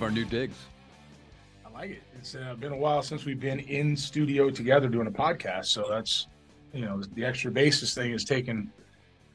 What 0.00 0.12
do 0.12 0.20
you 0.20 0.26
think 0.26 0.34
of 0.34 0.38
our 0.38 0.38
new 0.40 0.46
digs? 0.46 0.56
I 1.64 1.70
like 1.70 1.90
it. 1.90 2.02
It's 2.18 2.34
uh, 2.34 2.54
been 2.58 2.72
a 2.72 2.76
while 2.76 3.00
since 3.02 3.24
we've 3.24 3.38
been 3.38 3.60
in 3.60 3.96
studio 3.96 4.50
together 4.50 4.88
doing 4.88 5.06
a 5.06 5.10
podcast, 5.10 5.66
so 5.66 5.86
that's 5.88 6.26
you 6.72 6.84
know 6.84 7.00
the 7.14 7.24
extra 7.24 7.50
bases 7.52 7.94
thing 7.94 8.10
is 8.12 8.24
taken 8.24 8.72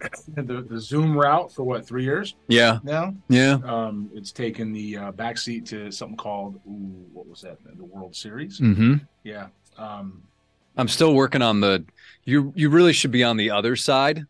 the 0.35 0.61
the 0.69 0.79
Zoom 0.79 1.17
route 1.17 1.49
for 1.51 1.63
what 1.63 1.85
three 1.87 2.03
years 2.03 2.35
Yeah, 2.49 2.79
now. 2.83 3.13
yeah. 3.29 3.59
Um, 3.63 4.09
it's 4.13 4.31
taken 4.33 4.73
the 4.73 4.97
uh, 4.97 5.11
backseat 5.13 5.65
to 5.69 5.91
something 5.91 6.17
called 6.17 6.55
ooh, 6.67 7.05
what 7.13 7.25
was 7.27 7.41
that? 7.41 7.57
The 7.77 7.85
World 7.85 8.13
Series. 8.15 8.59
Mm-hmm. 8.59 8.95
Yeah. 9.23 9.47
Um, 9.77 10.23
I'm 10.75 10.89
still 10.89 11.13
working 11.15 11.41
on 11.41 11.61
the. 11.61 11.85
You 12.25 12.51
you 12.55 12.69
really 12.69 12.91
should 12.93 13.11
be 13.11 13.23
on 13.23 13.37
the 13.37 13.49
other 13.51 13.77
side. 13.77 14.25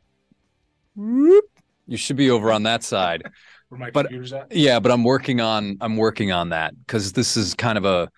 Whoop. 0.96 1.46
You 1.88 1.98
should 1.98 2.18
be 2.18 2.30
over 2.30 2.52
on 2.52 2.64
that 2.64 2.84
side. 2.84 3.24
Where 3.70 3.80
my 3.80 3.92
But- 3.92 4.04
computer's 4.08 4.34
at. 4.34 4.52
Yeah, 4.52 4.80
but 4.80 4.92
I'm 4.92 5.04
working 5.04 5.40
on 5.42 5.78
I'm 5.82 5.96
working 5.98 6.32
on 6.32 6.50
that 6.50 6.74
because 6.86 7.14
this 7.14 7.38
is 7.38 7.54
kind 7.54 7.78
of 7.78 7.86
a 7.86 8.10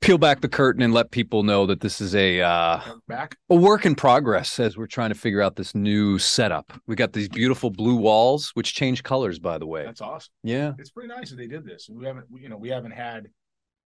peel 0.00 0.18
back 0.18 0.40
the 0.40 0.48
curtain 0.48 0.82
and 0.82 0.92
let 0.92 1.10
people 1.12 1.42
know 1.44 1.64
that 1.66 1.80
this 1.80 2.00
is 2.00 2.14
a 2.14 2.40
uh, 2.40 2.80
Back. 3.06 3.36
a 3.50 3.54
work 3.54 3.86
in 3.86 3.94
progress 3.94 4.58
as 4.58 4.76
we're 4.76 4.86
trying 4.88 5.10
to 5.10 5.14
figure 5.14 5.40
out 5.40 5.54
this 5.56 5.74
new 5.76 6.18
setup. 6.18 6.72
We 6.88 6.96
got 6.96 7.12
these 7.12 7.28
beautiful 7.28 7.70
blue 7.70 7.94
walls, 7.96 8.50
which 8.54 8.74
change 8.74 9.02
colors, 9.04 9.38
by 9.38 9.58
the 9.58 9.66
way. 9.66 9.84
That's 9.84 10.00
awesome. 10.00 10.32
Yeah, 10.42 10.72
It's 10.78 10.90
pretty 10.90 11.08
nice 11.08 11.30
that 11.30 11.36
they 11.36 11.46
did 11.46 11.64
this. 11.64 11.88
We 11.90 12.04
haven't, 12.04 12.26
we- 12.30 12.40
you 12.42 12.48
know, 12.48 12.56
we 12.56 12.68
haven't 12.70 12.90
had, 12.92 13.28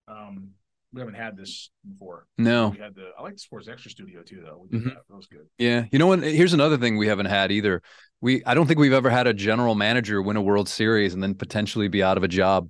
um, 0.07 0.51
we 0.95 1.01
haven't 1.01 1.15
had 1.15 1.35
this 1.37 1.69
before. 1.87 2.25
no, 2.37 2.69
We 2.69 2.79
had 2.79 2.95
the. 2.95 3.09
I 3.19 3.21
like 3.21 3.33
the 3.33 3.39
Sports 3.39 3.67
Extra 3.67 3.91
Studio 3.91 4.23
too, 4.23 4.41
though. 4.43 4.57
We 4.63 4.69
did 4.69 4.81
Mhm. 4.87 4.93
that. 4.95 5.03
That 5.09 5.15
was 5.15 5.27
good. 5.27 5.45
yeah. 5.57 5.85
You 5.91 5.99
know 5.99 6.07
what? 6.07 6.23
Here's 6.23 6.53
another 6.53 6.77
thing 6.77 6.97
we 6.97 7.07
haven't 7.07 7.25
had 7.27 7.51
either. 7.51 7.81
We 8.21 8.43
I 8.45 8.53
don't 8.53 8.65
think 8.65 8.79
we've 8.79 8.93
ever 8.93 9.09
had 9.09 9.27
a 9.27 9.33
general 9.33 9.75
manager 9.75 10.21
win 10.21 10.37
a 10.37 10.41
World 10.41 10.69
Series 10.69 11.13
and 11.13 11.21
then 11.21 11.35
potentially 11.35 11.89
be 11.89 12.01
out 12.01 12.15
of 12.17 12.23
a 12.23 12.27
job, 12.29 12.69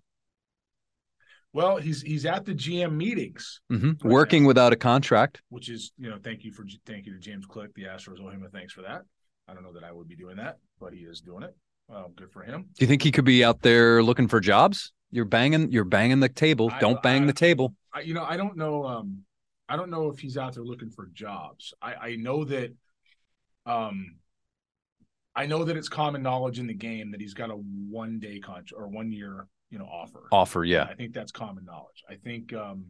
Well, 1.54 1.78
he's 1.78 2.02
he's 2.02 2.26
at 2.26 2.46
the 2.46 2.54
GM 2.54 2.98
meetings, 2.98 3.62
hmm 3.70 3.90
Right 3.90 4.04
working 4.04 4.44
now. 4.44 4.48
without 4.48 4.74
a 4.74 4.76
contract. 4.76 5.42
which 5.50 5.70
is 5.70 5.92
you 5.98 6.10
know 6.10 6.18
thank 6.22 6.44
you 6.44 6.52
for 6.52 6.66
thank 6.86 7.06
you 7.06 7.14
to 7.14 7.20
James 7.20 7.46
Click, 7.46 7.74
the 7.76 7.84
Astros 7.84 8.20
owe 8.20 8.30
him 8.30 8.44
a 8.44 8.50
thanks 8.50 8.74
for 8.74 8.82
that. 8.82 9.04
I 9.48 9.54
don't 9.54 9.64
know 9.64 9.74
that 9.74 9.84
I 9.84 9.92
would 9.92 10.08
be 10.08 10.16
doing 10.16 10.38
that, 10.38 10.58
but 10.80 10.94
he 10.94 11.02
is 11.02 11.22
doing 11.22 11.44
it. 11.44 11.56
Um, 11.94 12.14
good 12.16 12.32
for 12.32 12.42
him. 12.42 12.64
Do 12.64 12.84
you 12.84 12.88
think 12.88 13.04
he 13.04 13.12
could 13.12 13.26
be 13.26 13.44
out 13.44 13.62
there 13.62 14.02
looking 14.02 14.28
for 14.28 14.40
jobs? 14.40 14.92
You're 15.12 15.26
banging, 15.26 15.72
you're 15.72 15.84
banging 15.84 16.20
the 16.20 16.30
table. 16.30 16.70
I- 16.72 16.80
Don't 16.80 17.02
bang 17.02 17.24
I- 17.24 17.28
the 17.28 17.34
table. 17.34 17.76
I, 17.94 18.02
you 18.02 18.14
know, 18.14 18.24
I 18.24 18.36
don't 18.36 18.58
know. 18.58 18.86
Um, 18.86 19.24
I 19.70 19.78
don't 19.78 19.90
know 19.90 20.10
if 20.10 20.20
he's 20.20 20.38
out 20.38 20.54
there 20.54 20.64
looking 20.64 20.90
for 20.90 21.08
jobs. 21.14 21.74
I, 21.82 21.96
I 21.96 22.16
know 22.18 22.44
that. 22.46 22.74
Um, 23.66 24.18
I 25.36 25.46
know 25.48 25.64
that 25.66 25.76
it's 25.76 25.90
common 25.90 26.22
knowledge 26.22 26.60
in 26.60 26.68
the 26.68 26.74
game 26.74 27.12
that 27.12 27.20
he's 27.20 27.34
got 27.34 27.50
a 27.50 27.56
one 27.56 28.20
day 28.20 28.40
contract 28.40 28.74
or 28.76 28.88
one 28.88 29.12
year, 29.12 29.48
you 29.70 29.78
know, 29.78 29.86
offer. 29.86 30.28
Offer, 30.32 30.64
yeah. 30.64 30.84
I 30.84 30.94
think 30.94 31.14
that's 31.14 31.32
common 31.32 31.66
knowledge. 31.66 32.04
I 32.10 32.16
think 32.16 32.54
um, 32.54 32.86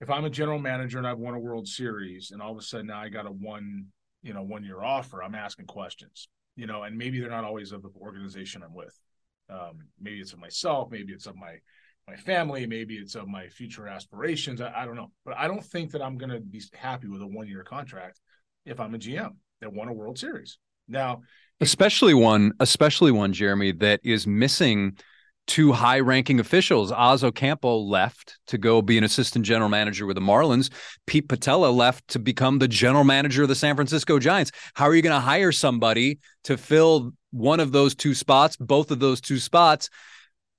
if 0.00 0.08
I'm 0.10 0.24
a 0.24 0.30
general 0.30 0.58
manager 0.60 0.98
and 0.98 1.06
I've 1.06 1.18
won 1.18 1.34
a 1.34 1.38
World 1.38 1.66
Series 1.66 2.30
and 2.30 2.40
all 2.40 2.52
of 2.52 2.58
a 2.58 2.62
sudden 2.62 2.88
now 2.88 3.00
I 3.00 3.08
got 3.08 3.26
a 3.26 3.30
one, 3.30 3.86
you 4.22 4.34
know, 4.34 4.42
one 4.42 4.62
year 4.62 4.82
offer, 4.82 5.22
I'm 5.22 5.34
asking 5.34 5.66
questions, 5.66 6.28
you 6.54 6.66
know, 6.66 6.84
and 6.84 6.96
maybe 6.96 7.18
they're 7.18 7.30
not 7.30 7.44
always 7.44 7.72
of 7.72 7.82
the 7.82 7.90
organization 8.00 8.62
I'm 8.62 8.74
with. 8.74 8.96
Um, 9.50 9.78
maybe 10.00 10.20
it's 10.20 10.32
of 10.32 10.38
myself, 10.38 10.90
maybe 10.90 11.12
it's 11.12 11.26
of 11.26 11.36
my 11.36 11.56
my 12.08 12.16
family, 12.16 12.66
maybe 12.66 12.96
it's 12.96 13.14
of 13.14 13.28
my 13.28 13.48
future 13.48 13.86
aspirations. 13.86 14.60
I, 14.60 14.72
I 14.74 14.84
don't 14.84 14.96
know, 14.96 15.12
but 15.24 15.36
I 15.36 15.46
don't 15.46 15.64
think 15.64 15.92
that 15.92 16.02
I'm 16.02 16.18
going 16.18 16.30
to 16.30 16.40
be 16.40 16.60
happy 16.74 17.06
with 17.06 17.22
a 17.22 17.26
one 17.26 17.46
year 17.46 17.62
contract 17.62 18.20
if 18.66 18.80
I'm 18.80 18.94
a 18.94 18.98
GM 18.98 19.36
that 19.60 19.72
won 19.72 19.88
a 19.88 19.92
World 19.92 20.18
Series. 20.18 20.58
Now, 20.88 21.22
especially 21.60 22.14
one 22.14 22.52
especially 22.60 23.12
one 23.12 23.32
jeremy 23.32 23.72
that 23.72 24.00
is 24.02 24.26
missing 24.26 24.96
two 25.46 25.72
high 25.72 26.00
ranking 26.00 26.40
officials. 26.40 26.92
Oz 26.92 27.24
ocampo 27.24 27.78
left 27.78 28.38
to 28.46 28.58
go 28.58 28.80
be 28.80 28.98
an 28.98 29.04
assistant 29.04 29.44
general 29.44 29.68
manager 29.68 30.06
with 30.06 30.14
the 30.14 30.20
marlins. 30.20 30.70
Pete 31.06 31.28
Putila 31.28 31.74
left 31.74 32.06
to 32.08 32.18
become 32.18 32.58
the 32.58 32.68
general 32.68 33.04
manager 33.04 33.42
of 33.42 33.48
the 33.48 33.54
san 33.54 33.74
francisco 33.74 34.18
giants. 34.18 34.52
How 34.74 34.86
are 34.86 34.94
you 34.94 35.02
going 35.02 35.14
to 35.14 35.20
hire 35.20 35.52
somebody 35.52 36.20
to 36.44 36.56
fill 36.56 37.12
one 37.30 37.60
of 37.60 37.72
those 37.72 37.94
two 37.94 38.14
spots 38.14 38.56
both 38.56 38.90
of 38.90 39.00
those 39.00 39.20
two 39.20 39.38
spots? 39.38 39.90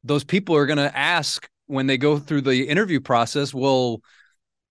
Those 0.03 0.23
people 0.23 0.55
are 0.55 0.66
going 0.66 0.77
to 0.77 0.95
ask 0.97 1.47
when 1.67 1.88
they 1.88 1.97
go 1.97 2.19
through 2.19 2.41
the 2.41 2.67
interview 2.67 2.99
process 2.99 3.53
well 3.53 4.01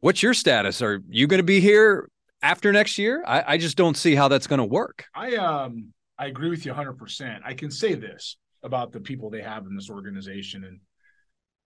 what's 0.01 0.23
your 0.23 0.35
status? 0.35 0.83
Are 0.83 1.01
you 1.09 1.27
going 1.27 1.39
to 1.39 1.45
be 1.45 1.61
here 1.61 2.09
after 2.43 2.73
next 2.73 2.99
year? 2.99 3.25
I, 3.27 3.55
I 3.55 3.57
just 3.57 3.77
don't 3.77 3.97
see 3.97 4.15
how 4.15 4.29
that's 4.29 4.47
going 4.47 4.59
to 4.59 4.65
work. 4.65 5.07
I 5.15 5.37
um 5.37 5.93
I 6.19 6.27
agree 6.27 6.51
with 6.51 6.67
you 6.67 6.73
100%. 6.73 7.41
I 7.45 7.55
can 7.55 7.71
say 7.71 7.95
this 7.95 8.37
about 8.63 8.93
the 8.93 9.01
people 9.01 9.31
they 9.31 9.43
have 9.43 9.67
in 9.67 9.75
this 9.75 9.91
organization 9.91 10.65
and 10.65 10.81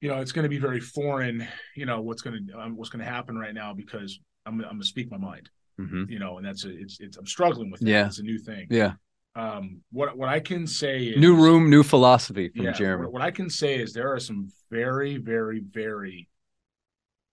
you 0.02 0.10
know, 0.10 0.20
it's 0.20 0.32
going 0.32 0.42
to 0.42 0.48
be 0.50 0.58
very 0.58 0.78
foreign, 0.78 1.48
you 1.74 1.86
know, 1.86 2.02
what's 2.02 2.20
going 2.20 2.46
to 2.48 2.60
um, 2.60 2.76
what's 2.76 2.90
going 2.90 3.04
to 3.04 3.10
happen 3.10 3.36
right 3.38 3.54
now 3.54 3.72
because 3.72 4.20
I'm 4.44 4.60
I'm 4.60 4.68
going 4.68 4.80
to 4.80 4.86
speak 4.86 5.10
my 5.10 5.16
mind, 5.16 5.48
hmm 5.78 6.04
you 6.08 6.18
know, 6.18 6.36
and 6.36 6.46
that's 6.46 6.64
a 6.66 6.70
it's 6.70 7.00
it's 7.00 7.16
I'm 7.16 7.26
struggling 7.26 7.70
with 7.70 7.80
it. 7.82 7.88
Yeah. 7.88 8.06
It's 8.06 8.18
a 8.18 8.22
new 8.22 8.38
thing. 8.38 8.66
yeah 8.70 8.92
Um 9.34 9.80
what 9.92 10.16
what 10.16 10.28
I 10.28 10.40
can 10.40 10.66
say 10.66 11.04
is 11.04 11.16
New 11.18 11.34
room, 11.34 11.70
new 11.70 11.82
philosophy 11.82 12.50
from 12.54 12.66
yeah, 12.66 12.72
Jeremy. 12.72 13.04
What, 13.04 13.14
what 13.14 13.22
I 13.22 13.30
can 13.30 13.48
say 13.48 13.76
is 13.78 13.94
there 13.94 14.12
are 14.12 14.20
some 14.20 14.50
very 14.70 15.16
very 15.16 15.60
very 15.60 16.28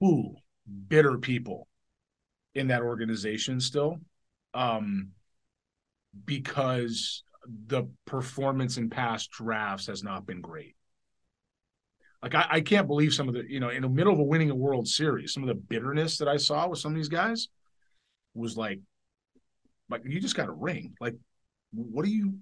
ooh 0.03 0.33
bitter 0.87 1.17
people 1.17 1.67
in 2.55 2.67
that 2.67 2.81
organization 2.81 3.59
still. 3.59 3.99
Um 4.53 5.09
because 6.25 7.23
the 7.67 7.83
performance 8.05 8.77
in 8.77 8.89
past 8.89 9.31
drafts 9.31 9.87
has 9.87 10.03
not 10.03 10.25
been 10.25 10.41
great. 10.41 10.75
Like 12.21 12.35
I, 12.35 12.45
I 12.49 12.61
can't 12.61 12.87
believe 12.87 13.13
some 13.13 13.27
of 13.27 13.33
the, 13.33 13.43
you 13.47 13.59
know, 13.59 13.69
in 13.69 13.81
the 13.81 13.89
middle 13.89 14.13
of 14.13 14.19
a 14.19 14.23
winning 14.23 14.49
a 14.49 14.55
World 14.55 14.87
Series, 14.87 15.33
some 15.33 15.43
of 15.43 15.47
the 15.47 15.55
bitterness 15.55 16.17
that 16.19 16.27
I 16.27 16.37
saw 16.37 16.67
with 16.67 16.79
some 16.79 16.93
of 16.93 16.95
these 16.95 17.09
guys 17.09 17.49
was 18.33 18.55
like, 18.55 18.79
like 19.89 20.03
you 20.05 20.21
just 20.21 20.37
got 20.37 20.47
a 20.47 20.53
ring. 20.53 20.93
Like, 21.01 21.15
what 21.71 22.05
do 22.05 22.11
you? 22.11 22.35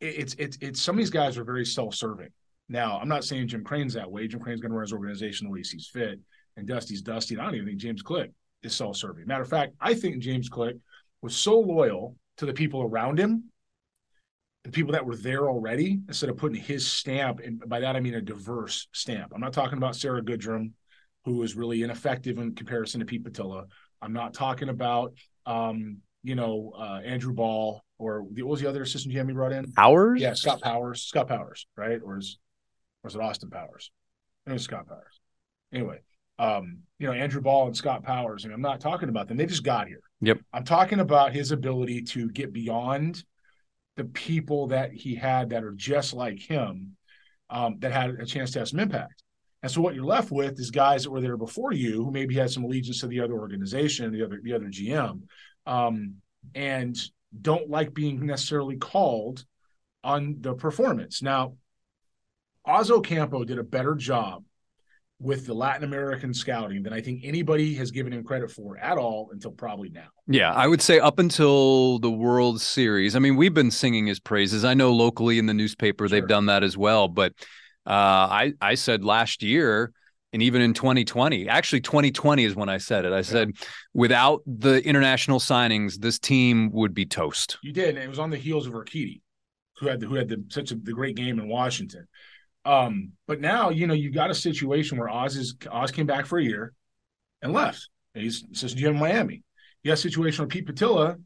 it- 0.00 0.18
It's 0.18 0.34
it's 0.38 0.58
it's 0.60 0.82
some 0.82 0.96
of 0.96 0.98
these 0.98 1.10
guys 1.10 1.38
are 1.38 1.44
very 1.44 1.64
self-serving. 1.64 2.28
Now, 2.68 2.98
I'm 3.00 3.08
not 3.08 3.24
saying 3.24 3.48
Jim 3.48 3.64
Crane's 3.64 3.94
that 3.94 4.10
way. 4.10 4.28
Jim 4.28 4.40
Crane's 4.40 4.60
going 4.60 4.70
to 4.70 4.76
run 4.76 4.84
his 4.84 4.92
organization 4.92 5.46
the 5.46 5.52
way 5.52 5.60
he 5.60 5.64
sees 5.64 5.88
fit, 5.92 6.20
and 6.56 6.66
Dusty's 6.66 7.02
Dusty. 7.02 7.34
And 7.34 7.42
I 7.42 7.46
don't 7.46 7.54
even 7.54 7.66
think 7.68 7.80
James 7.80 8.02
Click 8.02 8.30
is 8.62 8.74
self-serving. 8.74 9.26
Matter 9.26 9.42
of 9.42 9.48
fact, 9.48 9.74
I 9.80 9.94
think 9.94 10.22
James 10.22 10.48
Click 10.48 10.76
was 11.22 11.34
so 11.34 11.58
loyal 11.58 12.16
to 12.36 12.46
the 12.46 12.52
people 12.52 12.82
around 12.82 13.18
him, 13.18 13.44
the 14.64 14.70
people 14.70 14.92
that 14.92 15.04
were 15.04 15.16
there 15.16 15.48
already, 15.48 16.00
instead 16.06 16.30
of 16.30 16.36
putting 16.36 16.60
his 16.60 16.90
stamp, 16.90 17.40
and 17.40 17.62
by 17.68 17.80
that 17.80 17.96
I 17.96 18.00
mean 18.00 18.14
a 18.14 18.20
diverse 18.20 18.86
stamp. 18.92 19.32
I'm 19.34 19.40
not 19.40 19.52
talking 19.52 19.78
about 19.78 19.96
Sarah 19.96 20.22
Goodrum, 20.22 20.72
who 21.24 21.38
was 21.38 21.56
really 21.56 21.82
ineffective 21.82 22.38
in 22.38 22.54
comparison 22.54 23.00
to 23.00 23.06
Pete 23.06 23.24
Putila. 23.24 23.66
I'm 24.00 24.12
not 24.12 24.34
talking 24.34 24.68
about, 24.68 25.14
um, 25.46 25.98
you 26.22 26.34
know, 26.34 26.72
uh, 26.76 27.00
Andrew 27.04 27.32
Ball 27.32 27.82
or 27.98 28.26
the, 28.32 28.42
what 28.42 28.52
was 28.52 28.60
the 28.60 28.68
other 28.68 28.82
assistant 28.82 29.14
GM 29.14 29.28
he 29.28 29.32
brought 29.32 29.52
in? 29.52 29.72
powers 29.72 30.20
Yeah, 30.20 30.34
Scott 30.34 30.60
Powers. 30.60 31.02
Scott 31.02 31.28
Powers, 31.28 31.66
right? 31.76 32.00
Or 32.04 32.18
is 32.18 32.38
or 33.02 33.08
is 33.08 33.14
it 33.14 33.20
Austin 33.20 33.50
Powers? 33.50 33.90
It 34.46 34.52
was 34.52 34.62
Scott 34.62 34.88
Powers. 34.88 35.20
Anyway, 35.72 36.00
um, 36.38 36.78
you 36.98 37.06
know, 37.06 37.12
Andrew 37.12 37.40
Ball 37.40 37.66
and 37.66 37.76
Scott 37.76 38.02
Powers. 38.02 38.44
I 38.44 38.48
mean, 38.48 38.54
I'm 38.54 38.60
not 38.60 38.80
talking 38.80 39.08
about 39.08 39.28
them. 39.28 39.36
They 39.36 39.46
just 39.46 39.64
got 39.64 39.86
here. 39.86 40.02
Yep. 40.20 40.38
I'm 40.52 40.64
talking 40.64 41.00
about 41.00 41.32
his 41.32 41.52
ability 41.52 42.02
to 42.02 42.28
get 42.30 42.52
beyond 42.52 43.24
the 43.96 44.04
people 44.04 44.68
that 44.68 44.92
he 44.92 45.14
had 45.14 45.50
that 45.50 45.64
are 45.64 45.72
just 45.72 46.14
like 46.14 46.38
him, 46.38 46.96
um, 47.50 47.76
that 47.80 47.92
had 47.92 48.10
a 48.10 48.26
chance 48.26 48.52
to 48.52 48.60
have 48.60 48.68
some 48.68 48.80
impact. 48.80 49.22
And 49.62 49.70
so 49.70 49.80
what 49.80 49.94
you're 49.94 50.04
left 50.04 50.30
with 50.30 50.58
is 50.58 50.70
guys 50.70 51.04
that 51.04 51.10
were 51.10 51.20
there 51.20 51.36
before 51.36 51.72
you 51.72 52.04
who 52.04 52.10
maybe 52.10 52.34
had 52.34 52.50
some 52.50 52.64
allegiance 52.64 53.00
to 53.00 53.06
the 53.06 53.20
other 53.20 53.34
organization, 53.34 54.12
the 54.12 54.24
other 54.24 54.40
the 54.42 54.54
other 54.54 54.66
GM, 54.66 55.22
um, 55.66 56.14
and 56.54 56.98
don't 57.40 57.70
like 57.70 57.94
being 57.94 58.26
necessarily 58.26 58.76
called 58.76 59.44
on 60.02 60.36
the 60.40 60.54
performance. 60.54 61.22
Now, 61.22 61.54
Oz 62.64 62.90
Ocampo 62.90 63.44
did 63.44 63.58
a 63.58 63.64
better 63.64 63.94
job 63.94 64.44
with 65.22 65.46
the 65.46 65.54
Latin 65.54 65.84
American 65.84 66.34
scouting 66.34 66.82
than 66.82 66.92
I 66.92 67.00
think 67.00 67.20
anybody 67.22 67.74
has 67.74 67.90
given 67.92 68.12
him 68.12 68.24
credit 68.24 68.50
for 68.50 68.76
at 68.78 68.98
all 68.98 69.30
until 69.32 69.52
probably 69.52 69.88
now. 69.88 70.08
Yeah, 70.26 70.52
I 70.52 70.66
would 70.66 70.82
say 70.82 70.98
up 70.98 71.18
until 71.20 72.00
the 72.00 72.10
World 72.10 72.60
Series. 72.60 73.14
I 73.14 73.20
mean, 73.20 73.36
we've 73.36 73.54
been 73.54 73.70
singing 73.70 74.06
his 74.06 74.18
praises. 74.18 74.64
I 74.64 74.74
know 74.74 74.92
locally 74.92 75.38
in 75.38 75.46
the 75.46 75.54
newspaper 75.54 76.08
Sure. 76.08 76.20
they've 76.20 76.28
done 76.28 76.46
that 76.46 76.64
as 76.64 76.76
well. 76.76 77.06
But 77.08 77.32
uh, 77.86 77.90
I 77.90 78.52
I 78.60 78.74
said 78.74 79.04
last 79.04 79.42
year, 79.42 79.92
and 80.32 80.42
even 80.42 80.60
in 80.60 80.74
2020, 80.74 81.48
actually 81.48 81.80
2020 81.82 82.44
is 82.44 82.56
when 82.56 82.68
I 82.68 82.78
said 82.78 83.04
it. 83.04 83.12
I 83.12 83.22
said 83.22 83.52
without 83.94 84.42
the 84.46 84.84
international 84.84 85.38
signings, 85.38 85.98
this 85.98 86.18
team 86.18 86.70
would 86.72 86.94
be 86.94 87.06
toast. 87.06 87.58
You 87.62 87.72
did, 87.72 87.90
and 87.90 87.98
it 87.98 88.08
was 88.08 88.18
on 88.18 88.30
the 88.30 88.36
heels 88.38 88.66
of 88.66 88.72
Urquidy, 88.72 89.20
who 89.78 89.86
had 89.86 90.00
the, 90.00 90.06
who 90.06 90.16
had 90.16 90.28
the, 90.28 90.44
such 90.48 90.72
a 90.72 90.74
the 90.74 90.92
great 90.92 91.16
game 91.16 91.38
in 91.38 91.48
Washington. 91.48 92.08
Um, 92.64 93.12
but 93.26 93.40
now 93.40 93.70
you 93.70 93.86
know 93.86 93.94
you 93.94 94.10
got 94.10 94.30
a 94.30 94.34
situation 94.34 94.98
where 94.98 95.08
Oz 95.08 95.36
is 95.36 95.56
Oz 95.70 95.90
came 95.90 96.06
back 96.06 96.26
for 96.26 96.38
a 96.38 96.42
year 96.44 96.72
and 97.42 97.52
left. 97.52 97.88
And 98.14 98.22
he's 98.22 98.44
assistant 98.52 98.82
GM 98.82 98.90
in 98.90 98.98
Miami. 98.98 99.42
You 99.82 99.88
got 99.90 99.94
a 99.94 99.96
situation 99.96 100.42
where 100.42 100.48
Pete 100.48 100.66
Putila 100.66 101.20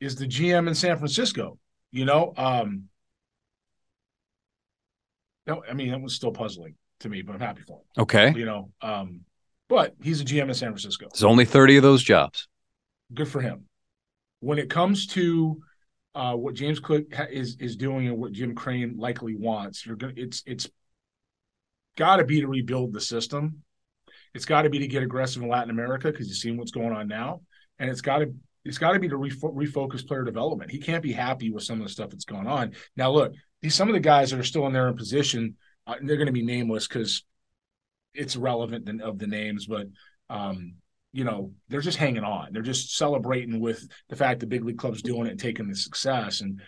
is 0.00 0.16
the 0.16 0.26
GM 0.26 0.68
in 0.68 0.74
San 0.74 0.96
Francisco. 0.96 1.58
You 1.92 2.04
know, 2.04 2.32
um, 2.36 2.88
No, 5.46 5.62
I 5.68 5.72
mean 5.72 5.90
that 5.90 6.00
was 6.00 6.14
still 6.14 6.32
puzzling 6.32 6.74
to 7.00 7.08
me, 7.08 7.22
but 7.22 7.34
I'm 7.34 7.40
happy 7.40 7.62
for 7.62 7.78
him. 7.78 8.02
Okay. 8.02 8.32
You 8.36 8.44
know, 8.44 8.70
um, 8.82 9.20
but 9.68 9.94
he's 10.02 10.20
a 10.20 10.24
GM 10.24 10.48
in 10.48 10.54
San 10.54 10.70
Francisco. 10.70 11.06
There's 11.12 11.24
only 11.24 11.44
30 11.44 11.78
of 11.78 11.82
those 11.82 12.02
jobs. 12.02 12.48
Good 13.14 13.28
for 13.28 13.40
him. 13.40 13.64
When 14.40 14.58
it 14.58 14.68
comes 14.70 15.06
to 15.08 15.60
uh, 16.14 16.34
what 16.34 16.54
James 16.54 16.80
Click 16.80 17.06
is 17.30 17.56
is 17.60 17.76
doing 17.76 18.08
and 18.08 18.18
what 18.18 18.32
Jim 18.32 18.54
Crane 18.54 18.96
likely 18.96 19.36
wants, 19.36 19.86
you're 19.86 19.96
gonna 19.96 20.14
it's 20.16 20.42
it's 20.46 20.68
got 21.96 22.16
to 22.16 22.24
be 22.24 22.40
to 22.40 22.48
rebuild 22.48 22.92
the 22.92 23.00
system. 23.00 23.62
It's 24.34 24.44
got 24.44 24.62
to 24.62 24.70
be 24.70 24.78
to 24.80 24.86
get 24.86 25.02
aggressive 25.02 25.42
in 25.42 25.48
Latin 25.48 25.70
America 25.70 26.10
because 26.10 26.28
you've 26.28 26.36
seen 26.36 26.56
what's 26.56 26.70
going 26.70 26.92
on 26.92 27.08
now, 27.08 27.42
and 27.78 27.90
it's 27.90 28.00
got 28.00 28.18
to 28.18 28.34
it's 28.64 28.78
got 28.78 28.92
to 28.92 28.98
be 28.98 29.08
to 29.08 29.16
refo- 29.16 29.54
refocus 29.54 30.06
player 30.06 30.24
development. 30.24 30.70
He 30.70 30.78
can't 30.78 31.02
be 31.02 31.12
happy 31.12 31.50
with 31.50 31.62
some 31.62 31.80
of 31.80 31.86
the 31.86 31.92
stuff 31.92 32.10
that's 32.10 32.24
going 32.24 32.46
on. 32.46 32.72
Now, 32.96 33.10
look, 33.10 33.32
these 33.62 33.74
some 33.74 33.88
of 33.88 33.94
the 33.94 34.00
guys 34.00 34.30
that 34.30 34.40
are 34.40 34.44
still 34.44 34.66
in 34.66 34.72
their 34.72 34.88
in 34.88 34.96
position, 34.96 35.56
uh, 35.86 35.96
they're 36.02 36.16
going 36.16 36.26
to 36.26 36.32
be 36.32 36.44
nameless 36.44 36.86
because 36.86 37.24
it's 38.14 38.36
irrelevant 38.36 39.00
of 39.00 39.18
the 39.18 39.26
names, 39.26 39.66
but 39.66 39.86
um, 40.28 40.74
you 41.12 41.24
know 41.24 41.52
they're 41.68 41.80
just 41.80 41.98
hanging 41.98 42.24
on. 42.24 42.52
They're 42.52 42.62
just 42.62 42.96
celebrating 42.96 43.60
with 43.60 43.86
the 44.08 44.16
fact 44.16 44.40
the 44.40 44.46
big 44.46 44.64
league 44.64 44.78
club's 44.78 45.02
doing 45.02 45.26
it 45.26 45.32
and 45.32 45.40
taking 45.40 45.68
the 45.68 45.74
success. 45.74 46.40
And 46.40 46.60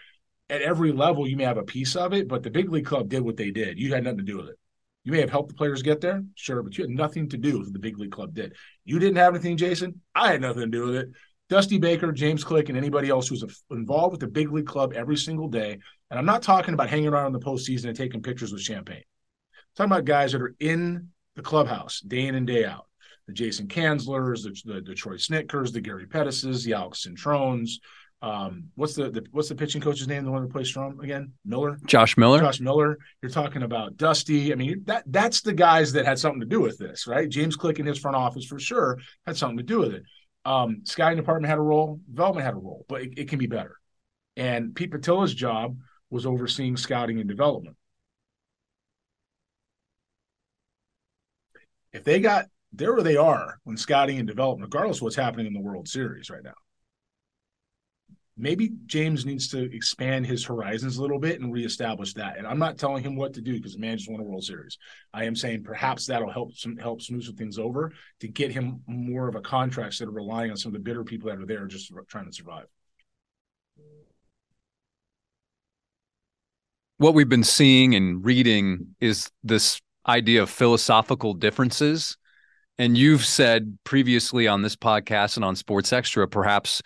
at 0.51 0.63
every 0.63 0.93
level, 0.93 1.27
you 1.27 1.37
may 1.37 1.45
have 1.45 1.59
a 1.59 1.63
piece 1.63 1.97
of 1.97 2.13
it, 2.13 2.29
but 2.29 2.43
the 2.43 2.51
big 2.51 2.71
league 2.71 2.87
club 2.87 3.09
did 3.09 3.23
what 3.23 3.37
they 3.37 3.51
did. 3.51 3.79
You 3.79 3.95
had 3.95 4.05
nothing 4.05 4.19
to 4.19 4.25
do 4.25 4.39
with 4.39 4.49
it. 4.49 4.59
You 5.05 5.13
may 5.13 5.21
have 5.21 5.31
helped 5.31 5.49
the 5.49 5.55
players 5.55 5.83
get 5.83 6.01
there, 6.01 6.23
sure, 6.35 6.63
but 6.63 6.79
you 6.79 6.85
had 6.85 6.91
nothing 6.91 7.29
to 7.31 7.37
do 7.37 7.59
with 7.59 7.69
what 7.69 7.73
the 7.73 7.79
big 7.79 7.99
league 7.99 8.13
club 8.13 8.35
did. 8.35 8.55
You 8.85 8.99
didn't 8.99 9.17
have 9.17 9.35
anything, 9.35 9.57
Jason. 9.57 10.01
I 10.15 10.31
had 10.31 10.41
nothing 10.41 10.63
to 10.63 10.67
do 10.69 10.87
with 10.87 10.95
it. 10.97 11.09
Dusty 11.49 11.79
Baker, 11.79 12.13
James 12.13 12.45
Click, 12.45 12.69
and 12.69 12.79
anybody 12.79 13.11
else 13.11 13.29
who's 13.29 13.45
involved 13.71 14.13
with 14.13 14.21
the 14.21 14.29
big 14.29 14.53
league 14.53 14.67
club 14.67 14.93
every 14.95 15.17
single 15.17 15.49
day. 15.49 15.79
And 16.11 16.19
I'm 16.19 16.25
not 16.25 16.43
talking 16.43 16.73
about 16.73 16.89
hanging 16.89 17.09
around 17.09 17.27
in 17.27 17.33
the 17.33 17.41
postseason 17.41 17.87
and 17.87 17.97
taking 17.97 18.23
pictures 18.23 18.53
with 18.53 18.63
champagne. 18.63 18.99
I'm 18.99 19.77
talking 19.77 19.93
about 19.93 20.05
guys 20.05 20.33
that 20.33 20.43
are 20.43 20.55
in 20.61 21.09
the 21.35 21.43
clubhouse 21.43 22.01
day 22.01 22.27
in 22.27 22.35
and 22.35 22.47
day 22.47 22.65
out. 22.65 22.87
The 23.27 23.33
Jason 23.33 23.69
Kanslers, 23.69 24.43
the, 24.43 24.81
the, 24.81 24.95
Troy 24.95 25.17
Snitkers, 25.17 25.73
the 25.73 25.81
Gary 25.81 26.07
Pettises, 26.07 26.65
the 26.65 26.75
Alex 26.75 27.07
Cintrones. 27.07 27.79
Um, 28.21 28.69
what's 28.77 28.95
the, 28.95 29.11
the 29.11 29.27
what's 29.33 29.49
the 29.49 29.55
pitching 29.55 29.81
coach's 29.81 30.07
name? 30.07 30.25
The 30.25 30.31
one 30.31 30.43
who 30.43 30.49
plays 30.49 30.69
strong 30.69 31.03
again? 31.03 31.33
Miller. 31.45 31.77
Josh 31.87 32.17
Miller. 32.17 32.39
Josh 32.39 32.61
Miller. 32.61 32.99
You're 33.21 33.33
talking 33.33 33.63
about 33.63 33.97
Dusty. 33.97 34.53
I 34.53 34.57
mean, 34.57 34.83
that 34.87 35.03
that's 35.07 35.41
the 35.41 35.53
guys 35.53 35.93
that 35.95 36.07
had 36.07 36.21
something 36.21 36.41
to 36.41 36.47
do 36.47 36.61
with 36.61 36.79
this, 36.79 37.09
right? 37.09 37.29
James 37.29 37.57
Click 37.57 37.81
in 37.81 37.87
his 37.87 37.99
front 37.99 38.17
office 38.17 38.45
for 38.45 38.61
sure 38.61 38.99
had 39.27 39.37
something 39.37 39.59
to 39.59 39.65
do 39.65 39.81
with 39.81 39.95
it. 39.95 40.05
Um, 40.45 40.83
scouting 40.85 41.17
department 41.17 41.49
had 41.49 41.59
a 41.59 41.63
role, 41.63 42.01
development 42.09 42.45
had 42.45 42.55
a 42.55 42.59
role, 42.59 42.85
but 42.89 43.03
it, 43.03 43.15
it 43.17 43.29
can 43.29 43.39
be 43.39 43.47
better. 43.47 43.77
And 44.37 44.75
Pete 44.75 44.91
Putila's 44.91 45.35
job 45.35 45.77
was 46.11 46.27
overseeing 46.27 46.77
scouting 46.77 47.19
and 47.19 47.29
development. 47.29 47.77
If 51.93 52.05
they 52.05 52.21
got 52.21 52.47
there 52.73 52.95
where 52.95 53.03
they 53.03 53.17
are 53.17 53.59
when 53.65 53.77
scouting 53.77 54.19
and 54.19 54.27
development, 54.27 54.73
regardless 54.73 54.99
of 54.99 55.03
what's 55.03 55.17
happening 55.17 55.47
in 55.47 55.53
the 55.53 55.61
World 55.61 55.89
Series 55.89 56.31
right 56.31 56.43
now, 56.43 56.55
maybe 58.37 58.71
James 58.87 59.27
needs 59.27 59.49
to 59.49 59.75
expand 59.75 60.27
his 60.27 60.45
horizons 60.45 60.97
a 60.97 61.03
little 61.03 61.19
bit 61.19 61.41
and 61.41 61.53
reestablish 61.53 62.15
that. 62.15 62.39
And 62.39 62.47
I'm 62.47 62.59
not 62.59 62.79
telling 62.79 63.05
him 63.05 63.15
what 63.15 63.35
to 63.35 63.43
do 63.43 63.55
because 63.55 63.75
the 63.75 63.79
man 63.79 63.99
just 63.99 64.11
won 64.11 64.21
a 64.21 64.25
World 64.25 64.45
Series. 64.45 64.79
I 65.13 65.25
am 65.25 65.37
saying 65.37 65.65
perhaps 65.65 66.07
that'll 66.07 66.31
help 66.31 66.57
some 66.57 66.77
help 66.79 67.03
smooth 67.03 67.25
some 67.25 67.37
things 67.37 67.59
over 67.59 67.93
to 68.21 68.29
get 68.29 68.51
him 68.51 68.81
more 68.87 69.29
of 69.29 69.35
a 69.35 69.41
contract 69.41 69.89
instead 69.89 70.09
of 70.09 70.15
relying 70.15 70.51
on 70.51 70.57
some 70.57 70.71
of 70.71 70.75
the 70.75 70.81
bitter 70.81 71.05
people 71.05 71.29
that 71.29 71.41
are 71.41 71.47
there 71.47 71.67
just 71.67 71.93
trying 72.09 72.27
to 72.27 72.33
survive. 72.33 72.67
What 76.97 77.15
we've 77.15 77.29
been 77.29 77.45
seeing 77.45 77.95
and 77.95 78.25
reading 78.25 78.95
is 79.01 79.31
this 79.43 79.81
idea 80.07 80.43
of 80.43 80.51
philosophical 80.51 81.35
differences. 81.35 82.17
And 82.79 82.97
you've 82.97 83.25
said 83.25 83.79
previously 83.85 84.49
on 84.49 84.63
this 84.63 84.77
podcast 84.77 85.37
and 85.37 85.45
on 85.45 85.57
Sports 85.57 85.93
Extra, 85.93 86.27
perhaps 86.27 86.83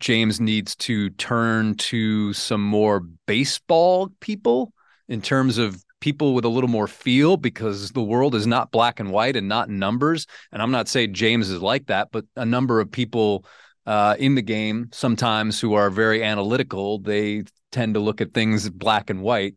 James 0.00 0.40
needs 0.40 0.76
to 0.76 1.10
turn 1.10 1.74
to 1.74 2.32
some 2.32 2.62
more 2.62 3.00
baseball 3.26 4.10
people 4.20 4.72
in 5.08 5.20
terms 5.20 5.58
of 5.58 5.82
people 6.00 6.34
with 6.34 6.44
a 6.44 6.48
little 6.48 6.70
more 6.70 6.86
feel 6.86 7.36
because 7.36 7.90
the 7.90 8.02
world 8.02 8.34
is 8.34 8.46
not 8.46 8.70
black 8.70 9.00
and 9.00 9.10
white 9.10 9.36
and 9.36 9.48
not 9.48 9.68
numbers. 9.68 10.26
And 10.52 10.62
I'm 10.62 10.70
not 10.70 10.88
saying 10.88 11.14
James 11.14 11.50
is 11.50 11.60
like 11.60 11.86
that, 11.86 12.08
but 12.12 12.24
a 12.36 12.46
number 12.46 12.80
of 12.80 12.90
people 12.90 13.44
uh, 13.86 14.14
in 14.18 14.34
the 14.34 14.42
game 14.42 14.90
sometimes 14.92 15.60
who 15.60 15.74
are 15.74 15.90
very 15.90 16.22
analytical, 16.22 16.98
they 16.98 17.44
tend 17.72 17.94
to 17.94 18.00
look 18.00 18.20
at 18.20 18.32
things 18.32 18.68
black 18.70 19.10
and 19.10 19.22
white. 19.22 19.56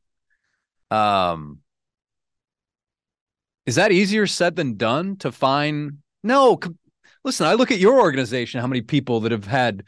Um, 0.89 1.59
is 3.65 3.75
that 3.75 3.91
easier 3.91 4.27
said 4.27 4.55
than 4.55 4.77
done 4.77 5.17
to 5.17 5.31
find? 5.31 5.99
No. 6.23 6.59
Listen, 7.23 7.47
I 7.47 7.53
look 7.53 7.71
at 7.71 7.79
your 7.79 7.99
organization, 7.99 8.61
how 8.61 8.67
many 8.67 8.81
people 8.81 9.21
that 9.21 9.31
have 9.31 9.45
had 9.45 9.83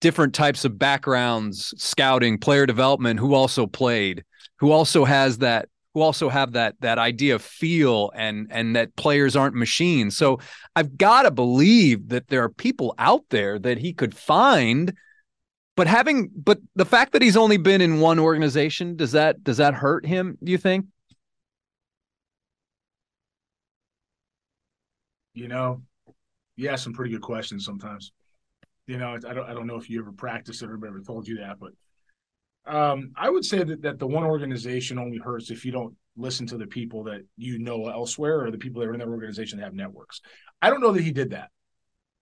different 0.00 0.34
types 0.34 0.64
of 0.64 0.78
backgrounds, 0.78 1.74
scouting, 1.76 2.38
player 2.38 2.66
development, 2.66 3.20
who 3.20 3.34
also 3.34 3.66
played, 3.66 4.24
who 4.58 4.70
also 4.70 5.04
has 5.04 5.38
that 5.38 5.68
who 5.94 6.00
also 6.00 6.30
have 6.30 6.52
that 6.52 6.74
that 6.80 6.98
idea 6.98 7.34
of 7.34 7.42
feel 7.42 8.10
and 8.14 8.48
and 8.50 8.76
that 8.76 8.96
players 8.96 9.36
aren't 9.36 9.54
machines. 9.54 10.16
So 10.16 10.40
I've 10.74 10.96
got 10.96 11.22
to 11.22 11.30
believe 11.30 12.08
that 12.08 12.28
there 12.28 12.42
are 12.42 12.48
people 12.48 12.94
out 12.98 13.24
there 13.28 13.58
that 13.58 13.78
he 13.78 13.92
could 13.92 14.16
find 14.16 14.94
but 15.76 15.86
having 15.86 16.30
but 16.34 16.58
the 16.74 16.84
fact 16.84 17.12
that 17.12 17.22
he's 17.22 17.36
only 17.36 17.56
been 17.56 17.80
in 17.80 18.00
one 18.00 18.18
organization 18.18 18.96
does 18.96 19.12
that 19.12 19.42
does 19.42 19.56
that 19.56 19.74
hurt 19.74 20.04
him 20.04 20.36
do 20.42 20.52
you 20.52 20.58
think 20.58 20.86
you 25.34 25.48
know 25.48 25.82
you 26.56 26.68
ask 26.68 26.84
some 26.84 26.92
pretty 26.92 27.12
good 27.12 27.22
questions 27.22 27.64
sometimes 27.64 28.12
you 28.86 28.98
know, 28.98 29.14
I 29.14 29.32
don't 29.32 29.48
I 29.48 29.54
don't 29.54 29.66
know 29.66 29.76
if 29.76 29.88
you 29.88 30.00
ever 30.00 30.12
practiced 30.12 30.62
it 30.62 30.70
or 30.70 30.74
ever 30.74 31.00
told 31.00 31.26
you 31.28 31.38
that, 31.38 31.58
but 31.58 31.72
um, 32.66 33.12
I 33.16 33.30
would 33.30 33.44
say 33.44 33.62
that 33.62 33.82
that 33.82 33.98
the 33.98 34.06
one 34.06 34.24
organization 34.24 34.98
only 34.98 35.18
hurts 35.18 35.50
if 35.50 35.64
you 35.64 35.72
don't 35.72 35.94
listen 36.16 36.46
to 36.48 36.58
the 36.58 36.66
people 36.66 37.04
that 37.04 37.22
you 37.36 37.58
know 37.58 37.88
elsewhere 37.88 38.44
or 38.44 38.50
the 38.50 38.58
people 38.58 38.80
that 38.80 38.88
are 38.88 38.92
in 38.92 39.00
that 39.00 39.08
organization 39.08 39.58
that 39.58 39.64
have 39.64 39.74
networks. 39.74 40.20
I 40.60 40.70
don't 40.70 40.80
know 40.80 40.92
that 40.92 41.02
he 41.02 41.12
did 41.12 41.30
that 41.30 41.50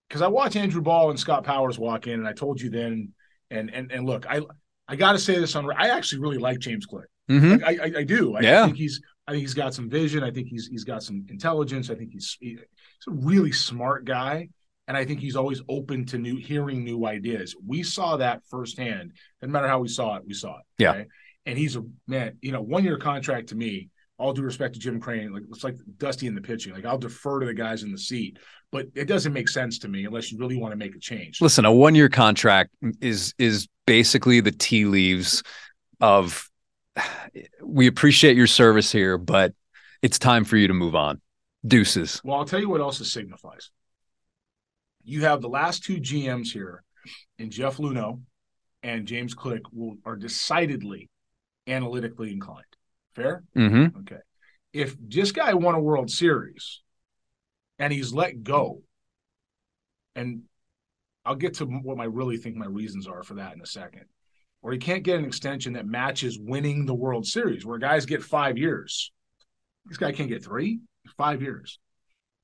because 0.07 0.21
I 0.21 0.27
watched 0.27 0.55
Andrew 0.55 0.81
Ball 0.81 1.09
and 1.09 1.19
Scott 1.19 1.43
Powers 1.43 1.79
walk 1.79 2.07
in, 2.07 2.19
and 2.19 2.27
I 2.27 2.33
told 2.33 2.61
you 2.61 2.69
then. 2.69 3.13
And 3.49 3.69
and 3.73 3.91
and 3.91 4.05
look, 4.05 4.25
I 4.29 4.41
I 4.87 4.95
got 4.95 5.13
to 5.13 5.19
say 5.19 5.37
this 5.37 5.55
on. 5.55 5.69
I 5.75 5.89
actually 5.89 6.21
really 6.21 6.37
like 6.37 6.59
James 6.59 6.85
Click. 6.85 7.07
Mm-hmm. 7.29 7.51
Like, 7.51 7.63
I, 7.63 7.83
I, 7.83 7.99
I 7.99 8.03
do. 8.03 8.35
I, 8.35 8.41
yeah. 8.41 8.63
I 8.63 8.65
think 8.67 8.77
he's 8.77 9.01
I 9.27 9.31
think 9.31 9.41
he's 9.41 9.53
got 9.53 9.73
some 9.73 9.89
vision. 9.89 10.23
I 10.23 10.31
think 10.31 10.47
he's 10.47 10.67
he's 10.67 10.83
got 10.83 11.03
some 11.03 11.25
intelligence. 11.29 11.89
I 11.89 11.95
think 11.95 12.11
he's 12.11 12.37
he's 12.39 12.59
a 13.07 13.11
really 13.11 13.51
smart 13.51 14.05
guy 14.05 14.49
and 14.91 14.97
I 14.97 15.05
think 15.05 15.21
he's 15.21 15.37
always 15.37 15.61
open 15.69 16.05
to 16.07 16.17
new 16.17 16.35
hearing 16.35 16.83
new 16.83 17.05
ideas. 17.05 17.55
We 17.65 17.81
saw 17.81 18.17
that 18.17 18.41
firsthand. 18.49 19.13
No 19.41 19.47
matter 19.47 19.67
how 19.67 19.79
we 19.79 19.87
saw 19.87 20.17
it, 20.17 20.23
we 20.25 20.33
saw 20.33 20.57
it. 20.57 20.63
Yeah. 20.77 20.91
Okay? 20.91 21.05
And 21.45 21.57
he's 21.57 21.77
a 21.77 21.83
man, 22.07 22.37
you 22.41 22.51
know, 22.51 22.61
one 22.61 22.83
year 22.83 22.97
contract 22.97 23.49
to 23.49 23.55
me, 23.55 23.89
all 24.17 24.33
due 24.33 24.41
respect 24.41 24.73
to 24.73 24.81
Jim 24.81 24.99
Crane, 24.99 25.31
like 25.33 25.43
it's 25.49 25.63
like 25.63 25.77
Dusty 25.97 26.27
in 26.27 26.35
the 26.35 26.41
pitching. 26.41 26.73
Like 26.73 26.83
I'll 26.83 26.97
defer 26.97 27.39
to 27.39 27.45
the 27.45 27.53
guys 27.53 27.83
in 27.83 27.93
the 27.93 27.97
seat, 27.97 28.37
but 28.69 28.87
it 28.93 29.05
doesn't 29.05 29.31
make 29.31 29.47
sense 29.47 29.79
to 29.79 29.87
me 29.87 30.03
unless 30.03 30.29
you 30.29 30.37
really 30.37 30.57
want 30.57 30.73
to 30.73 30.77
make 30.77 30.93
a 30.93 30.99
change. 30.99 31.41
Listen, 31.41 31.63
a 31.63 31.71
one 31.71 31.95
year 31.95 32.09
contract 32.09 32.71
is 32.99 33.33
is 33.37 33.69
basically 33.87 34.41
the 34.41 34.51
tea 34.51 34.83
leaves 34.83 35.41
of 36.01 36.49
we 37.63 37.87
appreciate 37.87 38.35
your 38.35 38.47
service 38.47 38.91
here, 38.91 39.17
but 39.17 39.53
it's 40.01 40.19
time 40.19 40.43
for 40.43 40.57
you 40.57 40.67
to 40.67 40.73
move 40.73 40.95
on. 40.95 41.21
Deuces. 41.65 42.21
Well, 42.23 42.37
I'll 42.37 42.45
tell 42.45 42.59
you 42.59 42.69
what 42.69 42.81
else 42.81 42.99
it 43.01 43.05
signifies 43.05 43.69
you 45.03 45.21
have 45.21 45.41
the 45.41 45.49
last 45.49 45.83
two 45.83 45.97
GMs 45.97 46.51
here 46.51 46.83
in 47.37 47.49
Jeff 47.49 47.77
Luhnow 47.77 48.21
and 48.83 49.05
James 49.05 49.33
Click 49.33 49.61
will, 49.71 49.97
are 50.05 50.15
decidedly 50.15 51.09
analytically 51.67 52.31
inclined. 52.31 52.65
Fair? 53.15 53.43
Mm-hmm. 53.55 53.99
Okay. 53.99 54.21
If 54.73 54.95
this 54.99 55.31
guy 55.31 55.53
won 55.53 55.75
a 55.75 55.79
World 55.79 56.09
Series 56.09 56.81
and 57.77 57.91
he's 57.91 58.13
let 58.13 58.43
go, 58.43 58.81
and 60.15 60.43
I'll 61.25 61.35
get 61.35 61.55
to 61.55 61.65
what 61.65 61.99
I 61.99 62.05
really 62.05 62.37
think 62.37 62.55
my 62.55 62.65
reasons 62.65 63.07
are 63.07 63.23
for 63.23 63.35
that 63.35 63.53
in 63.53 63.61
a 63.61 63.65
second, 63.65 64.05
or 64.61 64.71
he 64.71 64.77
can't 64.77 65.03
get 65.03 65.19
an 65.19 65.25
extension 65.25 65.73
that 65.73 65.87
matches 65.87 66.39
winning 66.39 66.85
the 66.85 66.93
World 66.93 67.25
Series, 67.25 67.65
where 67.65 67.77
guys 67.77 68.05
get 68.05 68.23
five 68.23 68.57
years. 68.57 69.11
This 69.85 69.97
guy 69.97 70.11
can't 70.11 70.29
get 70.29 70.43
three, 70.43 70.81
five 71.17 71.41
years 71.41 71.79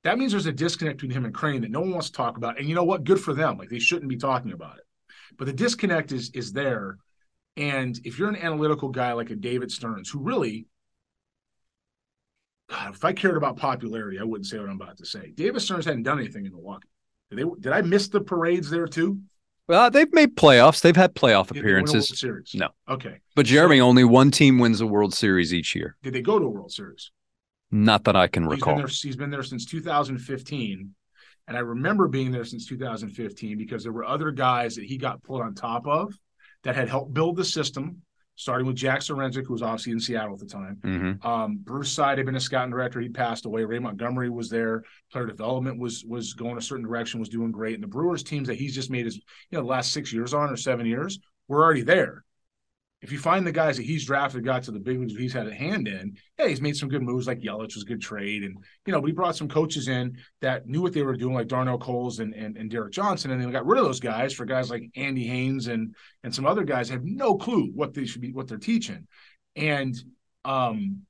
that 0.04 0.18
means 0.18 0.32
there's 0.32 0.46
a 0.46 0.52
disconnect 0.52 0.98
between 0.98 1.16
him 1.16 1.24
and 1.24 1.34
Crane 1.34 1.62
that 1.62 1.70
no 1.70 1.80
one 1.80 1.90
wants 1.90 2.08
to 2.08 2.12
talk 2.12 2.36
about. 2.36 2.58
And 2.58 2.68
you 2.68 2.74
know 2.74 2.84
what? 2.84 3.04
Good 3.04 3.20
for 3.20 3.34
them. 3.34 3.58
Like 3.58 3.68
they 3.68 3.78
shouldn't 3.78 4.08
be 4.08 4.16
talking 4.16 4.52
about 4.52 4.78
it. 4.78 4.84
But 5.36 5.46
the 5.46 5.52
disconnect 5.52 6.12
is 6.12 6.30
is 6.30 6.52
there. 6.52 6.98
And 7.56 7.98
if 8.04 8.18
you're 8.18 8.28
an 8.28 8.36
analytical 8.36 8.88
guy 8.88 9.12
like 9.12 9.30
a 9.30 9.36
David 9.36 9.72
Stearns, 9.72 10.08
who 10.08 10.20
really, 10.20 10.66
God, 12.70 12.94
if 12.94 13.04
I 13.04 13.12
cared 13.12 13.36
about 13.36 13.56
popularity, 13.56 14.20
I 14.20 14.24
wouldn't 14.24 14.46
say 14.46 14.58
what 14.58 14.68
I'm 14.68 14.80
about 14.80 14.98
to 14.98 15.06
say. 15.06 15.32
David 15.34 15.60
Stearns 15.60 15.84
hadn't 15.84 16.04
done 16.04 16.20
anything 16.20 16.46
in 16.46 16.52
Milwaukee. 16.52 16.88
Did, 17.30 17.38
they, 17.40 17.44
did 17.60 17.72
I 17.72 17.82
miss 17.82 18.08
the 18.08 18.20
parades 18.20 18.70
there 18.70 18.86
too? 18.86 19.20
Well, 19.68 19.90
they've 19.90 20.12
made 20.12 20.34
playoffs. 20.34 20.80
They've 20.80 20.96
had 20.96 21.14
playoff 21.14 21.48
Did 21.48 21.62
they 21.62 21.72
win 21.72 21.80
a 21.80 21.82
World 21.82 21.88
appearances. 21.90 22.54
No. 22.54 22.68
Okay. 22.88 23.20
But 23.36 23.44
Jeremy, 23.44 23.80
only 23.80 24.02
one 24.04 24.30
team 24.30 24.58
wins 24.58 24.80
a 24.80 24.86
World 24.86 25.12
Series 25.12 25.52
each 25.52 25.74
year. 25.74 25.96
Did 26.02 26.14
they 26.14 26.22
go 26.22 26.38
to 26.38 26.46
a 26.46 26.48
World 26.48 26.72
Series? 26.72 27.10
Not 27.70 28.04
that 28.04 28.16
I 28.16 28.28
can 28.28 28.44
He's 28.44 28.48
been 28.48 28.58
recall. 28.58 28.76
there. 28.76 28.86
He's 28.86 29.16
been 29.16 29.30
there 29.30 29.42
since 29.42 29.66
2015, 29.66 30.94
and 31.46 31.56
I 31.56 31.60
remember 31.60 32.08
being 32.08 32.30
there 32.30 32.44
since 32.44 32.66
2015 32.66 33.58
because 33.58 33.82
there 33.82 33.92
were 33.92 34.06
other 34.06 34.30
guys 34.30 34.76
that 34.76 34.84
he 34.84 34.96
got 34.96 35.22
pulled 35.22 35.42
on 35.42 35.54
top 35.54 35.86
of 35.86 36.18
that 36.64 36.74
had 36.74 36.88
helped 36.88 37.12
build 37.12 37.36
the 37.36 37.44
system. 37.44 38.00
Starting 38.38 38.68
with 38.68 38.76
Jack 38.76 39.00
Zduriencik, 39.00 39.46
who 39.46 39.52
was 39.52 39.62
obviously 39.62 39.90
in 39.90 39.98
Seattle 39.98 40.34
at 40.34 40.38
the 40.38 40.46
time. 40.46 40.78
hmm 40.80 41.26
Um, 41.26 41.58
Bruce 41.60 41.90
Seid 41.90 42.18
had 42.18 42.24
been 42.24 42.36
a 42.36 42.40
scouting 42.40 42.70
director. 42.70 43.00
He 43.00 43.08
passed 43.08 43.46
away. 43.46 43.64
Ray 43.64 43.80
Montgomery 43.80 44.30
was 44.30 44.48
there. 44.48 44.84
Player 45.10 45.26
development 45.26 45.80
was 45.80 46.04
was 46.04 46.34
going 46.34 46.56
a 46.56 46.62
certain 46.62 46.84
direction, 46.86 47.18
was 47.18 47.28
doing 47.28 47.50
great. 47.50 47.74
And 47.74 47.82
the 47.82 47.88
Brewers 47.88 48.22
teams 48.22 48.46
that 48.46 48.54
he's 48.54 48.76
just 48.76 48.90
made 48.90 49.06
his, 49.06 49.16
you 49.16 49.22
know, 49.58 49.62
the 49.62 49.66
last 49.66 49.92
six 49.92 50.12
years 50.12 50.34
on 50.34 50.50
or 50.50 50.56
seven 50.56 50.86
years, 50.86 51.18
were 51.48 51.64
already 51.64 51.82
there. 51.82 52.24
If 53.00 53.12
you 53.12 53.18
find 53.18 53.46
the 53.46 53.52
guys 53.52 53.76
that 53.76 53.84
he's 53.84 54.04
drafted, 54.04 54.44
got 54.44 54.64
to 54.64 54.72
the 54.72 54.80
big 54.80 54.98
leagues, 54.98 55.14
he's 55.14 55.32
had 55.32 55.46
a 55.46 55.54
hand 55.54 55.86
in. 55.86 56.16
Yeah, 56.36 56.48
he's 56.48 56.60
made 56.60 56.76
some 56.76 56.88
good 56.88 57.02
moves, 57.02 57.28
like 57.28 57.38
Yelich 57.38 57.74
was 57.74 57.84
a 57.84 57.86
good 57.86 58.00
trade, 58.00 58.42
and 58.42 58.56
you 58.86 58.92
know, 58.92 59.00
but 59.00 59.06
he 59.06 59.12
brought 59.12 59.36
some 59.36 59.48
coaches 59.48 59.86
in 59.86 60.18
that 60.40 60.66
knew 60.66 60.82
what 60.82 60.92
they 60.92 61.02
were 61.02 61.16
doing, 61.16 61.34
like 61.34 61.46
Darnell 61.46 61.78
Coles 61.78 62.18
and 62.18 62.34
and, 62.34 62.56
and 62.56 62.70
Derek 62.70 62.92
Johnson, 62.92 63.30
and 63.30 63.40
then 63.40 63.52
got 63.52 63.66
rid 63.66 63.78
of 63.78 63.84
those 63.84 64.00
guys 64.00 64.32
for 64.32 64.44
guys 64.44 64.68
like 64.68 64.90
Andy 64.96 65.26
Haines 65.26 65.68
and 65.68 65.94
and 66.24 66.34
some 66.34 66.44
other 66.44 66.64
guys 66.64 66.88
have 66.88 67.04
no 67.04 67.36
clue 67.36 67.70
what 67.72 67.94
they 67.94 68.04
should 68.04 68.20
be, 68.20 68.32
what 68.32 68.48
they're 68.48 68.58
teaching, 68.58 69.06
and 69.54 69.94
um, 70.44 71.02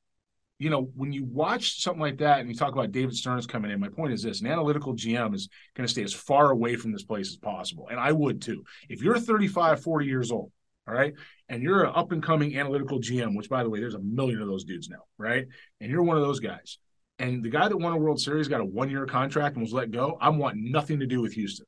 you 0.58 0.70
know, 0.70 0.90
when 0.96 1.12
you 1.12 1.24
watch 1.24 1.80
something 1.80 2.00
like 2.00 2.18
that 2.18 2.40
and 2.40 2.48
you 2.48 2.54
talk 2.54 2.72
about 2.72 2.90
David 2.90 3.14
Stearns 3.14 3.46
coming 3.46 3.70
in, 3.70 3.78
my 3.78 3.88
point 3.88 4.12
is 4.12 4.22
this 4.22 4.40
an 4.40 4.48
analytical 4.48 4.94
GM 4.94 5.34
is 5.34 5.48
going 5.74 5.86
to 5.86 5.92
stay 5.92 6.02
as 6.02 6.12
far 6.12 6.50
away 6.50 6.74
from 6.76 6.92
this 6.92 7.04
place 7.04 7.28
as 7.28 7.36
possible. 7.36 7.88
And 7.88 8.00
I 8.00 8.10
would 8.10 8.42
too. 8.42 8.64
If 8.88 9.00
you're 9.00 9.18
35, 9.18 9.82
40 9.82 10.06
years 10.06 10.32
old, 10.32 10.50
all 10.88 10.94
right, 10.94 11.14
and 11.48 11.62
you're 11.62 11.84
an 11.84 11.92
up 11.94 12.12
and 12.12 12.22
coming 12.22 12.58
analytical 12.58 13.00
GM, 13.00 13.36
which 13.36 13.48
by 13.48 13.62
the 13.62 13.70
way, 13.70 13.80
there's 13.80 13.94
a 13.94 14.00
million 14.00 14.40
of 14.40 14.48
those 14.48 14.64
dudes 14.64 14.88
now, 14.88 15.04
right? 15.16 15.46
And 15.80 15.90
you're 15.90 16.02
one 16.02 16.16
of 16.16 16.22
those 16.22 16.40
guys. 16.40 16.78
And 17.18 17.42
the 17.42 17.50
guy 17.50 17.68
that 17.68 17.76
won 17.76 17.92
a 17.92 17.96
World 17.96 18.20
Series 18.20 18.48
got 18.48 18.60
a 18.60 18.64
one 18.64 18.90
year 18.90 19.06
contract 19.06 19.56
and 19.56 19.62
was 19.62 19.72
let 19.72 19.90
go. 19.90 20.16
I'm 20.20 20.38
wanting 20.38 20.70
nothing 20.70 21.00
to 21.00 21.06
do 21.06 21.20
with 21.20 21.32
Houston. 21.32 21.66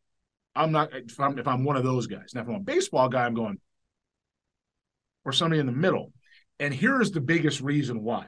I'm 0.54 0.72
not, 0.72 0.90
if 0.92 1.18
I'm, 1.18 1.38
if 1.38 1.48
I'm 1.48 1.64
one 1.64 1.76
of 1.76 1.84
those 1.84 2.06
guys. 2.06 2.32
Now, 2.34 2.42
if 2.42 2.48
I'm 2.48 2.54
a 2.56 2.60
baseball 2.60 3.08
guy, 3.08 3.24
I'm 3.24 3.34
going, 3.34 3.58
or 5.24 5.32
somebody 5.32 5.60
in 5.60 5.66
the 5.66 5.72
middle. 5.72 6.12
And 6.58 6.74
here 6.74 7.00
is 7.00 7.10
the 7.10 7.20
biggest 7.20 7.60
reason 7.60 8.02
why 8.02 8.26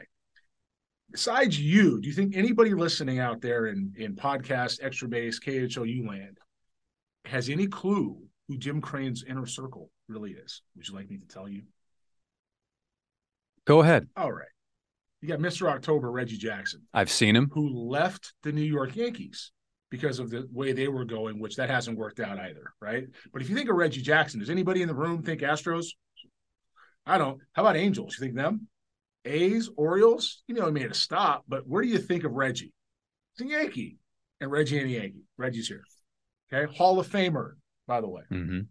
besides 1.12 1.60
you, 1.60 2.00
do 2.00 2.08
you 2.08 2.14
think 2.14 2.34
anybody 2.34 2.74
listening 2.74 3.20
out 3.20 3.40
there 3.40 3.66
in 3.66 3.92
in 3.96 4.16
podcast, 4.16 4.80
extra 4.82 5.06
base, 5.06 5.38
KHOU 5.38 6.08
land 6.08 6.38
has 7.26 7.48
any 7.48 7.68
clue 7.68 8.20
who 8.48 8.56
Jim 8.58 8.80
Crane's 8.80 9.22
inner 9.28 9.46
circle 9.46 9.90
really 10.08 10.32
is? 10.32 10.62
Would 10.76 10.88
you 10.88 10.94
like 10.94 11.10
me 11.10 11.18
to 11.18 11.26
tell 11.26 11.48
you? 11.48 11.62
Go 13.64 13.80
ahead. 13.80 14.08
All 14.16 14.32
right. 14.32 14.48
You 15.20 15.28
got 15.28 15.38
Mr. 15.38 15.70
October, 15.70 16.10
Reggie 16.10 16.36
Jackson, 16.36 16.82
I've 16.92 17.10
seen 17.10 17.36
him. 17.36 17.48
who 17.52 17.68
left 17.68 18.32
the 18.42 18.50
New 18.50 18.62
York 18.62 18.96
Yankees 18.96 19.52
because 19.88 20.18
of 20.18 20.30
the 20.30 20.48
way 20.52 20.72
they 20.72 20.88
were 20.88 21.04
going, 21.04 21.38
which 21.38 21.54
that 21.56 21.70
hasn't 21.70 21.96
worked 21.96 22.18
out 22.18 22.40
either, 22.40 22.72
right? 22.80 23.06
But 23.32 23.40
if 23.40 23.48
you 23.48 23.54
think 23.54 23.68
of 23.68 23.76
Reggie 23.76 24.02
Jackson, 24.02 24.40
does 24.40 24.50
anybody 24.50 24.82
in 24.82 24.88
the 24.88 24.94
room 24.94 25.22
think 25.22 25.42
Astros? 25.42 25.86
I 27.06 27.18
don't. 27.18 27.38
How 27.52 27.62
about 27.62 27.76
Angels? 27.76 28.16
You 28.18 28.24
think 28.24 28.34
them? 28.34 28.66
A's, 29.24 29.70
Orioles? 29.76 30.42
You 30.48 30.56
know, 30.56 30.66
he 30.66 30.72
made 30.72 30.90
a 30.90 30.94
stop, 30.94 31.44
but 31.46 31.68
where 31.68 31.82
do 31.82 31.88
you 31.88 31.98
think 31.98 32.24
of 32.24 32.32
Reggie? 32.32 32.72
He's 33.36 33.46
a 33.46 33.50
Yankee. 33.50 33.98
And 34.40 34.50
Reggie 34.50 34.78
and 34.80 34.88
a 34.88 34.92
Yankee. 34.92 35.22
Reggie's 35.36 35.68
here. 35.68 35.84
Okay. 36.52 36.72
Hall 36.76 36.98
of 36.98 37.06
Famer, 37.08 37.52
by 37.86 38.00
the 38.00 38.08
way. 38.08 38.22
hmm 38.28 38.42
You 38.42 38.66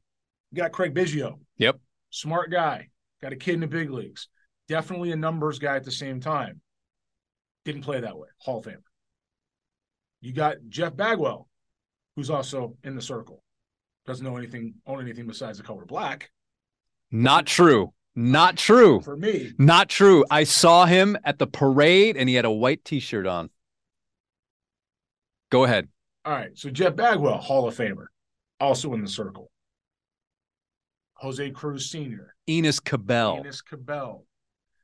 got 0.53 0.71
Craig 0.71 0.93
Biggio. 0.93 1.39
Yep. 1.57 1.79
Smart 2.09 2.51
guy. 2.51 2.89
Got 3.21 3.33
a 3.33 3.35
kid 3.37 3.55
in 3.55 3.59
the 3.61 3.67
big 3.67 3.89
leagues. 3.91 4.27
Definitely 4.67 5.11
a 5.11 5.15
numbers 5.15 5.59
guy 5.59 5.75
at 5.75 5.83
the 5.83 5.91
same 5.91 6.19
time. 6.19 6.61
Didn't 7.65 7.83
play 7.83 7.99
that 8.01 8.17
way. 8.17 8.27
Hall 8.39 8.59
of 8.59 8.65
Famer. 8.65 8.77
You 10.21 10.33
got 10.33 10.57
Jeff 10.69 10.95
Bagwell, 10.95 11.47
who's 12.15 12.29
also 12.29 12.77
in 12.83 12.95
the 12.95 13.01
circle. 13.01 13.43
Doesn't 14.05 14.25
know 14.25 14.37
anything, 14.37 14.75
own 14.87 14.99
anything 15.01 15.27
besides 15.27 15.57
the 15.57 15.63
color 15.63 15.85
black. 15.85 16.31
Not 17.11 17.45
true. 17.45 17.93
Not 18.15 18.57
true. 18.57 18.99
For 19.01 19.15
me, 19.15 19.51
Not 19.57 19.87
true. 19.89 20.25
I 20.29 20.43
saw 20.43 20.85
him 20.85 21.17
at 21.23 21.39
the 21.39 21.47
parade 21.47 22.17
and 22.17 22.27
he 22.27 22.35
had 22.35 22.45
a 22.45 22.51
white 22.51 22.83
t-shirt 22.83 23.25
on. 23.25 23.49
Go 25.49 25.63
ahead. 25.63 25.87
all 26.25 26.33
right. 26.33 26.57
So 26.57 26.69
Jeff 26.69 26.95
Bagwell, 26.95 27.37
Hall 27.37 27.67
of 27.67 27.75
Famer, 27.75 28.05
also 28.59 28.93
in 28.93 29.01
the 29.01 29.07
circle. 29.07 29.49
Jose 31.21 31.51
Cruz 31.51 31.89
Sr., 31.89 32.35
Enos 32.49 32.79
Cabell. 32.79 33.37
Enos 33.39 33.61
Cabell, 33.61 34.25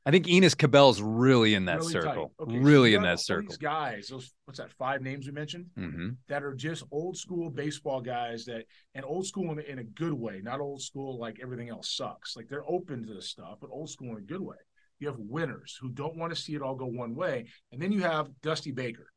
I 0.08 0.10
think 0.10 0.26
Enos 0.26 0.54
Cabell's 0.54 1.02
really 1.02 1.54
in 1.54 1.66
that 1.66 1.80
really 1.80 1.92
circle. 1.92 2.32
Okay, 2.40 2.58
really 2.60 2.92
you 2.92 2.96
in 2.96 3.02
that 3.02 3.20
circle. 3.20 3.48
These 3.50 3.58
guys, 3.58 4.08
those 4.08 4.32
what's 4.46 4.58
that? 4.58 4.72
Five 4.72 5.02
names 5.02 5.26
we 5.26 5.32
mentioned. 5.32 5.66
hmm 5.76 6.10
that 6.28 6.42
are 6.42 6.54
just 6.54 6.82
old 6.90 7.18
school 7.18 7.50
baseball 7.50 8.00
guys 8.00 8.46
that 8.46 8.64
and 8.94 9.04
old 9.04 9.26
school 9.26 9.52
in, 9.52 9.58
in 9.58 9.80
a 9.80 9.84
good 9.84 10.14
way, 10.14 10.40
not 10.42 10.60
old 10.60 10.80
school 10.80 11.18
like 11.18 11.40
everything 11.42 11.68
else 11.68 11.94
sucks. 11.94 12.36
Like 12.36 12.48
they're 12.48 12.66
open 12.66 13.06
to 13.06 13.12
this 13.12 13.28
stuff, 13.28 13.58
but 13.60 13.68
old 13.70 13.90
school 13.90 14.12
in 14.12 14.18
a 14.18 14.26
good 14.26 14.40
way. 14.40 14.56
You 14.98 15.08
have 15.08 15.18
winners 15.18 15.76
who 15.78 15.90
don't 15.90 16.16
want 16.16 16.34
to 16.34 16.40
see 16.40 16.54
it 16.54 16.62
all 16.62 16.74
go 16.74 16.86
one 16.86 17.14
way, 17.14 17.46
and 17.70 17.82
then 17.82 17.92
you 17.92 18.00
have 18.00 18.30
Dusty 18.42 18.72
Baker, 18.72 19.12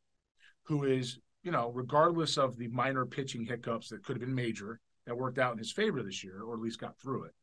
who 0.64 0.84
is 0.84 1.20
you 1.42 1.52
know 1.52 1.72
regardless 1.74 2.38
of 2.38 2.58
the 2.58 2.68
minor 2.68 3.06
pitching 3.06 3.46
hiccups 3.46 3.90
that 3.90 4.04
could 4.04 4.18
have 4.18 4.26
been 4.26 4.36
major 4.36 4.82
that 5.12 5.18
worked 5.18 5.40
out 5.40 5.52
in 5.52 5.58
his 5.58 5.74
favor 5.74 6.02
this 6.02 6.24
year, 6.24 6.42
or 6.42 6.54
at 6.54 6.62
least 6.62 6.80
got 6.80 6.98
through 6.98 7.26
it. 7.26 7.34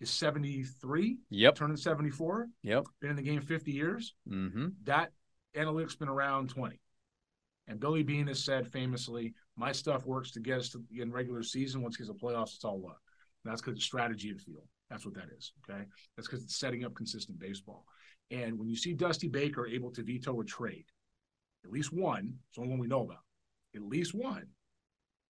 Is 0.00 0.10
seventy 0.10 0.64
three, 0.64 1.18
Yep. 1.28 1.56
turning 1.56 1.76
seventy 1.76 2.08
four, 2.10 2.48
Yep. 2.62 2.86
been 3.00 3.10
in 3.10 3.16
the 3.16 3.22
game 3.22 3.42
fifty 3.42 3.70
years. 3.72 4.14
Hmm 4.26 4.68
that 4.84 5.12
analytics 5.54 5.98
been 5.98 6.08
around 6.08 6.48
20 6.48 6.80
and 7.68 7.78
Billy 7.78 8.02
Beane 8.02 8.26
has 8.28 8.42
said 8.42 8.66
famously 8.66 9.34
my 9.54 9.70
stuff 9.70 10.06
works 10.06 10.30
to 10.30 10.40
get 10.40 10.60
us 10.60 10.70
to 10.70 10.82
in 10.90 11.12
regular 11.12 11.42
season. 11.42 11.82
Once 11.82 11.96
it 11.96 11.98
gets 11.98 12.08
to 12.08 12.14
playoffs 12.14 12.54
it's 12.54 12.64
all 12.64 12.80
luck. 12.80 12.98
That's 13.44 13.60
because 13.60 13.76
it's 13.76 13.84
strategy 13.84 14.30
and 14.30 14.40
feel 14.40 14.64
that's 14.88 15.04
what 15.04 15.14
that 15.14 15.28
is 15.36 15.52
okay? 15.62 15.84
That's 16.16 16.26
because 16.26 16.42
it's 16.42 16.56
setting 16.56 16.84
up 16.84 16.94
consistent 16.94 17.38
baseball. 17.38 17.84
And 18.30 18.58
when 18.58 18.68
you 18.70 18.76
see 18.76 18.94
dusty 18.94 19.28
baker 19.28 19.66
able 19.66 19.90
to 19.92 20.02
veto 20.02 20.40
a 20.40 20.44
trade 20.44 20.86
at 21.66 21.70
least 21.70 21.92
one 21.92 22.38
it's 22.48 22.56
the 22.56 22.62
only 22.62 22.70
one 22.70 22.80
we 22.80 22.88
know 22.88 23.02
about 23.02 23.24
at 23.76 23.82
least 23.82 24.14
one 24.14 24.46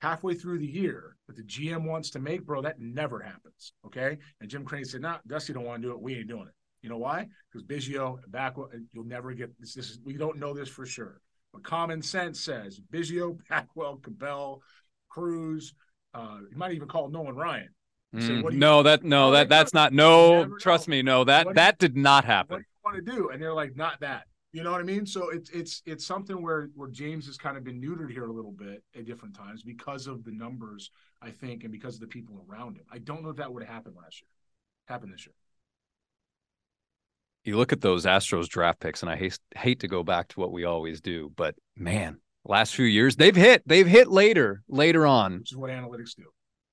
halfway 0.03 0.35
through 0.35 0.59
the 0.59 0.67
year 0.67 1.17
that 1.29 1.37
the 1.37 1.43
gm 1.45 1.85
wants 1.85 2.11
to 2.11 2.19
make 2.19 2.45
bro 2.45 2.61
that 2.61 2.79
never 2.81 3.21
happens 3.21 3.73
okay 3.87 4.19
and 4.41 4.51
jim 4.51 4.65
crane 4.65 4.85
said 4.85 5.01
nah 5.01 5.19
dusty 5.29 5.53
don't 5.53 5.65
want 5.65 5.81
to 5.81 5.89
do 5.89 5.93
it 5.95 6.01
we 6.01 6.17
ain't 6.17 6.29
doing 6.29 6.49
it 6.49 6.55
you 6.85 6.89
know 6.91 6.99
why? 6.99 7.29
Because 7.53 7.65
Biggio 7.65 8.19
Bagwell, 8.27 8.69
you'll 8.91 9.05
never 9.05 9.33
get 9.35 9.51
this. 9.61 9.73
This 9.75 9.89
is 9.91 10.01
we 10.05 10.15
don't 10.15 10.37
know 10.41 10.53
this 10.53 10.69
for 10.69 10.85
sure, 10.85 11.21
but 11.53 11.63
common 11.63 12.03
sense 12.03 12.41
says 12.41 12.81
Biggio, 12.93 13.39
Bagwell, 13.49 13.99
Cabell, 14.03 14.61
Cruz. 15.09 15.75
Uh, 16.13 16.39
you 16.51 16.57
might 16.57 16.73
even 16.73 16.89
call 16.89 17.09
Nolan 17.09 17.37
Ryan. 17.37 17.69
Say, 18.19 18.21
Mm, 18.31 18.43
what 18.43 18.51
do 18.51 18.57
you- 18.57 18.61
no, 18.61 18.83
that 18.83 19.05
no, 19.05 19.31
that 19.31 19.49
that's 19.49 19.73
not. 19.73 19.93
No, 19.93 20.57
trust 20.59 20.89
know. 20.89 20.91
me, 20.91 21.03
no, 21.03 21.23
that 21.23 21.47
What 21.47 21.55
that 21.55 21.79
did 21.79 21.97
not 21.97 22.25
What 22.25 22.27
do 22.27 22.33
happen. 22.33 22.59
you 22.59 22.65
want 22.85 22.97
to 23.07 23.13
do? 23.13 23.29
And 23.29 23.41
they're 23.41 23.55
like, 23.55 23.77
not 23.77 24.01
that. 24.01 24.25
You 24.53 24.63
know 24.63 24.71
what 24.71 24.81
I 24.81 24.85
mean? 24.85 25.07
So 25.07 25.31
it's 25.31 25.49
it's 25.51 25.83
it's 25.87 26.07
something 26.07 26.43
where 26.43 26.69
where 26.75 26.91
James 26.91 27.27
has 27.27 27.39
kind 27.39 27.57
of 27.57 27.65
been 27.65 27.81
neutered 27.81 28.11
here 28.11 28.27
a 28.27 28.33
little 28.33 28.53
bit 28.53 28.83
at 28.95 29.07
different 29.07 29.35
times 29.35 29.63
because 29.63 30.07
of 30.07 30.25
the 30.25 30.31
numbers, 30.31 30.91
I 31.23 31.31
think, 31.31 31.65
and 31.65 31.73
because 31.73 31.95
of 31.95 32.01
the 32.03 32.07
people 32.07 32.45
around 32.49 32.77
him. 32.77 32.85
I 32.93 32.99
don't 32.99 33.23
know 33.23 33.31
if 33.31 33.37
that 33.37 33.51
would 33.51 33.63
have 33.63 33.73
happened 33.73 33.97
last 33.97 34.21
year. 34.21 34.29
Happened 34.89 35.15
this 35.15 35.25
year. 35.27 35.35
You 37.45 37.57
look 37.57 37.73
at 37.73 37.81
those 37.81 38.05
Astros 38.05 38.47
draft 38.47 38.81
picks, 38.81 39.03
and 39.03 39.11
I 39.11 39.17
hate 39.17 39.39
hate 39.57 39.81
to 39.81 39.89
go 39.89 40.03
back 40.03 40.29
to 40.29 40.41
what 40.41 40.53
we 40.53 40.65
always 40.65 41.01
do, 41.01 41.33
but 41.35 41.55
man, 41.75 42.19
last 42.45 42.75
few 42.75 42.85
years 42.85 43.17
they've 43.17 43.35
hit. 43.35 43.63
They've 43.67 43.87
hit 43.87 44.09
later, 44.09 44.63
later 44.69 45.07
on. 45.07 45.39
Which 45.39 45.53
is 45.53 45.57
what 45.57 45.71
analytics 45.71 46.15
do. 46.15 46.25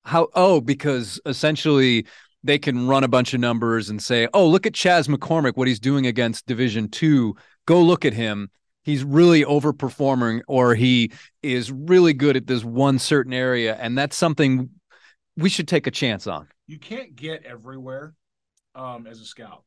How? 0.04 0.28
Oh, 0.34 0.60
because 0.60 1.18
essentially 1.24 2.06
they 2.44 2.58
can 2.58 2.86
run 2.86 3.04
a 3.04 3.08
bunch 3.08 3.34
of 3.34 3.40
numbers 3.40 3.88
and 3.88 4.02
say, 4.02 4.28
"Oh, 4.34 4.46
look 4.46 4.66
at 4.66 4.74
Chas 4.74 5.08
McCormick, 5.08 5.56
what 5.56 5.66
he's 5.66 5.80
doing 5.80 6.06
against 6.06 6.46
Division 6.46 6.88
Two. 6.88 7.36
Go 7.70 7.82
look 7.82 8.04
at 8.04 8.14
him. 8.14 8.50
He's 8.82 9.04
really 9.04 9.44
overperforming, 9.44 10.40
or 10.48 10.74
he 10.74 11.12
is 11.42 11.70
really 11.70 12.14
good 12.14 12.36
at 12.36 12.46
this 12.46 12.64
one 12.64 12.98
certain 12.98 13.32
area, 13.32 13.76
and 13.76 13.96
that's 13.96 14.16
something 14.16 14.70
we 15.36 15.48
should 15.48 15.68
take 15.68 15.86
a 15.86 15.90
chance 15.90 16.26
on." 16.26 16.48
you 16.70 16.78
can't 16.78 17.16
get 17.16 17.44
everywhere 17.44 18.14
um, 18.76 19.08
as 19.08 19.20
a 19.20 19.24
scout. 19.24 19.64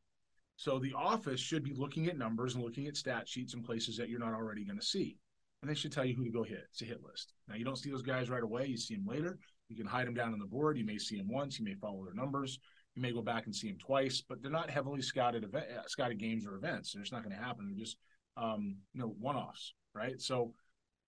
So 0.56 0.78
the 0.78 0.94
office 0.94 1.38
should 1.38 1.62
be 1.62 1.74
looking 1.74 2.06
at 2.06 2.16
numbers 2.16 2.54
and 2.54 2.64
looking 2.64 2.86
at 2.86 2.96
stat 2.96 3.28
sheets 3.28 3.52
and 3.52 3.62
places 3.62 3.98
that 3.98 4.08
you're 4.08 4.20
not 4.20 4.32
already 4.32 4.64
going 4.64 4.78
to 4.78 4.86
see. 4.86 5.18
And 5.60 5.70
they 5.70 5.74
should 5.74 5.92
tell 5.92 6.06
you 6.06 6.14
who 6.14 6.24
to 6.24 6.30
go 6.30 6.42
hit. 6.42 6.64
It's 6.70 6.80
a 6.80 6.86
hit 6.86 7.02
list. 7.02 7.34
Now 7.46 7.56
you 7.56 7.64
don't 7.64 7.76
see 7.76 7.90
those 7.90 8.02
guys 8.02 8.30
right 8.30 8.42
away. 8.42 8.66
You 8.66 8.78
see 8.78 8.96
them 8.96 9.06
later. 9.06 9.38
You 9.68 9.76
can 9.76 9.86
hide 9.86 10.06
them 10.06 10.14
down 10.14 10.32
on 10.32 10.38
the 10.38 10.46
board. 10.46 10.78
You 10.78 10.86
may 10.86 10.96
see 10.96 11.18
them 11.18 11.28
once. 11.28 11.58
You 11.58 11.66
may 11.66 11.74
follow 11.74 12.04
their 12.04 12.14
numbers. 12.14 12.58
You 12.94 13.02
may 13.02 13.12
go 13.12 13.22
back 13.22 13.46
and 13.46 13.54
see 13.54 13.68
them 13.68 13.78
twice, 13.78 14.22
but 14.28 14.40
they're 14.40 14.50
not 14.50 14.70
heavily 14.70 15.02
scouted 15.02 15.44
event, 15.44 15.66
uh, 15.76 15.82
scouted 15.86 16.18
games 16.18 16.46
or 16.46 16.54
events. 16.54 16.92
They're 16.92 17.02
just 17.02 17.12
not 17.12 17.24
going 17.24 17.36
to 17.36 17.42
happen. 17.42 17.66
They're 17.68 17.84
just 17.84 17.96
um, 18.36 18.76
you 18.92 19.00
know 19.00 19.14
one 19.18 19.36
offs, 19.36 19.74
right? 19.94 20.20
So 20.20 20.54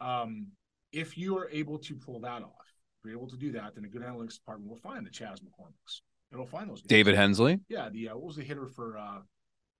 um, 0.00 0.48
if 0.92 1.16
you 1.16 1.38
are 1.38 1.48
able 1.50 1.78
to 1.80 1.94
pull 1.94 2.20
that 2.20 2.42
off, 2.42 2.66
you're 3.04 3.16
able 3.16 3.28
to 3.28 3.36
do 3.36 3.52
that, 3.52 3.74
then 3.74 3.84
a 3.84 3.88
good 3.88 4.02
analytics 4.02 4.34
department 4.34 4.68
will 4.68 4.76
find 4.76 5.06
the 5.06 5.10
Chas 5.10 5.40
McCormicks. 5.40 6.00
It'll 6.32 6.46
find 6.46 6.68
those. 6.68 6.82
Guys. 6.82 6.88
David 6.88 7.14
Hensley. 7.14 7.60
Yeah, 7.68 7.88
the 7.88 8.08
uh, 8.10 8.14
what 8.16 8.26
was 8.26 8.36
the 8.36 8.42
hitter 8.42 8.66
for 8.66 8.98
uh 8.98 9.18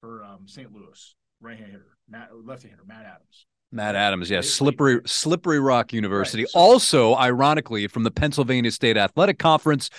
for 0.00 0.22
um, 0.24 0.46
St. 0.46 0.72
Louis? 0.72 1.16
Right 1.40 1.58
hand 1.58 1.70
hitter, 1.72 1.98
Matt 2.08 2.30
left 2.44 2.62
hand 2.62 2.72
hitter, 2.72 2.86
Matt 2.86 3.04
Adams. 3.04 3.46
Matt 3.72 3.94
Adams, 3.94 4.30
yes, 4.30 4.48
slippery 4.48 5.00
Slippery 5.06 5.60
Rock 5.60 5.92
University. 5.92 6.44
Right, 6.44 6.50
so- 6.50 6.58
also, 6.58 7.14
ironically, 7.16 7.88
from 7.88 8.04
the 8.04 8.10
Pennsylvania 8.10 8.70
State 8.70 8.96
Athletic 8.96 9.38
Conference, 9.38 9.90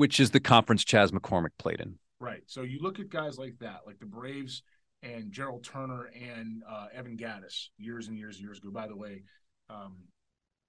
which 0.00 0.18
is 0.18 0.30
the 0.30 0.40
conference 0.40 0.82
Chas 0.82 1.10
McCormick 1.10 1.50
played 1.58 1.78
in. 1.78 1.98
Right. 2.20 2.40
So 2.46 2.62
you 2.62 2.78
look 2.80 2.98
at 3.00 3.10
guys 3.10 3.36
like 3.36 3.58
that, 3.60 3.80
like 3.86 3.98
the 3.98 4.06
Braves 4.06 4.62
and 5.02 5.30
Gerald 5.30 5.62
Turner 5.62 6.08
and 6.18 6.62
uh, 6.66 6.86
Evan 6.94 7.18
Gattis, 7.18 7.66
years 7.76 8.08
and 8.08 8.16
years 8.16 8.36
and 8.36 8.44
years 8.46 8.56
ago. 8.56 8.70
By 8.70 8.88
the 8.88 8.96
way, 8.96 9.24
um, 9.68 9.96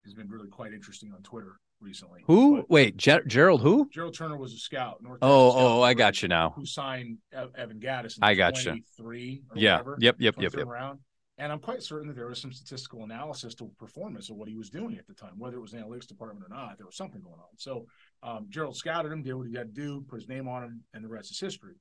has 0.04 0.14
been 0.14 0.28
really 0.28 0.50
quite 0.50 0.74
interesting 0.74 1.14
on 1.16 1.22
Twitter 1.22 1.54
recently. 1.80 2.24
Who? 2.28 2.58
But 2.58 2.70
Wait, 2.70 2.98
Ger- 2.98 3.24
Gerald? 3.24 3.62
Who? 3.62 3.88
Gerald 3.94 4.16
Turner 4.18 4.36
was 4.36 4.52
a 4.54 4.58
scout. 4.58 5.02
North 5.02 5.20
Oh, 5.22 5.52
scout 5.52 5.62
oh, 5.62 5.82
I 5.82 5.94
got 5.94 6.22
you 6.22 6.28
now. 6.28 6.50
Who 6.58 6.66
signed 6.66 7.20
Evan 7.32 7.80
Gattis? 7.80 8.18
In 8.18 8.24
I 8.24 8.34
gotcha. 8.34 8.76
Three. 8.98 9.44
Yeah. 9.56 9.78
Whatever, 9.78 9.98
Yep. 10.02 10.18
Yep. 10.20 10.36
Yep. 10.40 10.52
23rd 10.52 10.58
Yep. 10.58 10.68
Round. 10.68 11.00
And 11.38 11.54
I'm 11.54 11.60
quite 11.60 11.82
certain 11.82 12.10
that 12.10 12.16
there 12.16 12.28
was 12.28 12.42
some 12.42 12.52
statistical 12.52 13.04
analysis 13.06 13.56
to 13.56 13.72
performance 13.80 14.30
of 14.30 14.36
what 14.36 14.50
he 14.50 14.56
was 14.56 14.70
doing 14.70 14.98
at 14.98 15.08
the 15.08 15.14
time, 15.14 15.40
whether 15.40 15.56
it 15.56 15.62
was 15.62 15.72
an 15.72 15.82
analytics 15.82 16.06
department 16.06 16.46
or 16.46 16.54
not. 16.54 16.78
There 16.78 16.86
was 16.86 16.98
something 16.98 17.22
going 17.22 17.40
on. 17.40 17.58
So 17.58 17.88
um, 18.24 18.48
Gerald 18.50 18.76
scouted 18.76 19.12
him, 19.12 19.24
did 19.24 19.34
what 19.34 19.48
he 19.48 19.56
had 19.56 19.74
to 19.74 19.82
do, 19.82 20.06
put 20.08 20.20
his 20.20 20.30
name 20.30 20.48
on 20.48 20.64
him, 20.64 20.84
and 20.94 21.04
the 21.04 21.10
rest 21.10 21.32
is 21.32 21.40
history. 21.40 21.76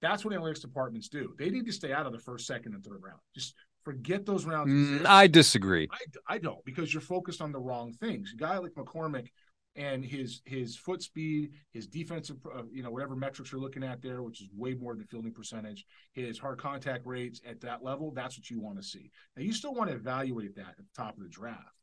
That's 0.00 0.24
what 0.24 0.34
analytics 0.34 0.60
departments 0.60 1.08
do. 1.08 1.34
They 1.38 1.50
need 1.50 1.66
to 1.66 1.72
stay 1.72 1.92
out 1.92 2.06
of 2.06 2.12
the 2.12 2.18
first, 2.18 2.46
second, 2.46 2.74
and 2.74 2.84
third 2.84 3.00
round. 3.02 3.20
Just 3.34 3.54
forget 3.84 4.26
those 4.26 4.44
rounds. 4.44 4.72
Mm. 4.72 5.06
I 5.06 5.26
disagree. 5.26 5.88
I, 5.92 6.34
I 6.34 6.38
don't 6.38 6.64
because 6.64 6.92
you're 6.92 7.00
focused 7.00 7.40
on 7.40 7.52
the 7.52 7.60
wrong 7.60 7.92
things. 7.92 8.32
A 8.34 8.36
guy 8.36 8.58
like 8.58 8.72
McCormick 8.72 9.28
and 9.76 10.04
his 10.04 10.42
his 10.44 10.76
foot 10.76 11.02
speed, 11.02 11.52
his 11.72 11.86
defensive, 11.86 12.36
uh, 12.54 12.62
you 12.70 12.82
know, 12.82 12.90
whatever 12.90 13.16
metrics 13.16 13.52
you're 13.52 13.60
looking 13.60 13.84
at 13.84 14.02
there, 14.02 14.22
which 14.22 14.42
is 14.42 14.48
way 14.54 14.74
more 14.74 14.94
than 14.94 15.06
fielding 15.06 15.32
percentage, 15.32 15.84
his 16.12 16.38
hard 16.38 16.58
contact 16.58 17.06
rates 17.06 17.40
at 17.48 17.60
that 17.60 17.82
level, 17.82 18.10
that's 18.10 18.36
what 18.36 18.50
you 18.50 18.60
want 18.60 18.76
to 18.76 18.82
see. 18.82 19.10
Now 19.36 19.42
you 19.42 19.52
still 19.52 19.74
want 19.74 19.90
to 19.90 19.96
evaluate 19.96 20.56
that 20.56 20.70
at 20.70 20.76
the 20.78 20.84
top 20.96 21.16
of 21.16 21.22
the 21.22 21.28
draft, 21.28 21.76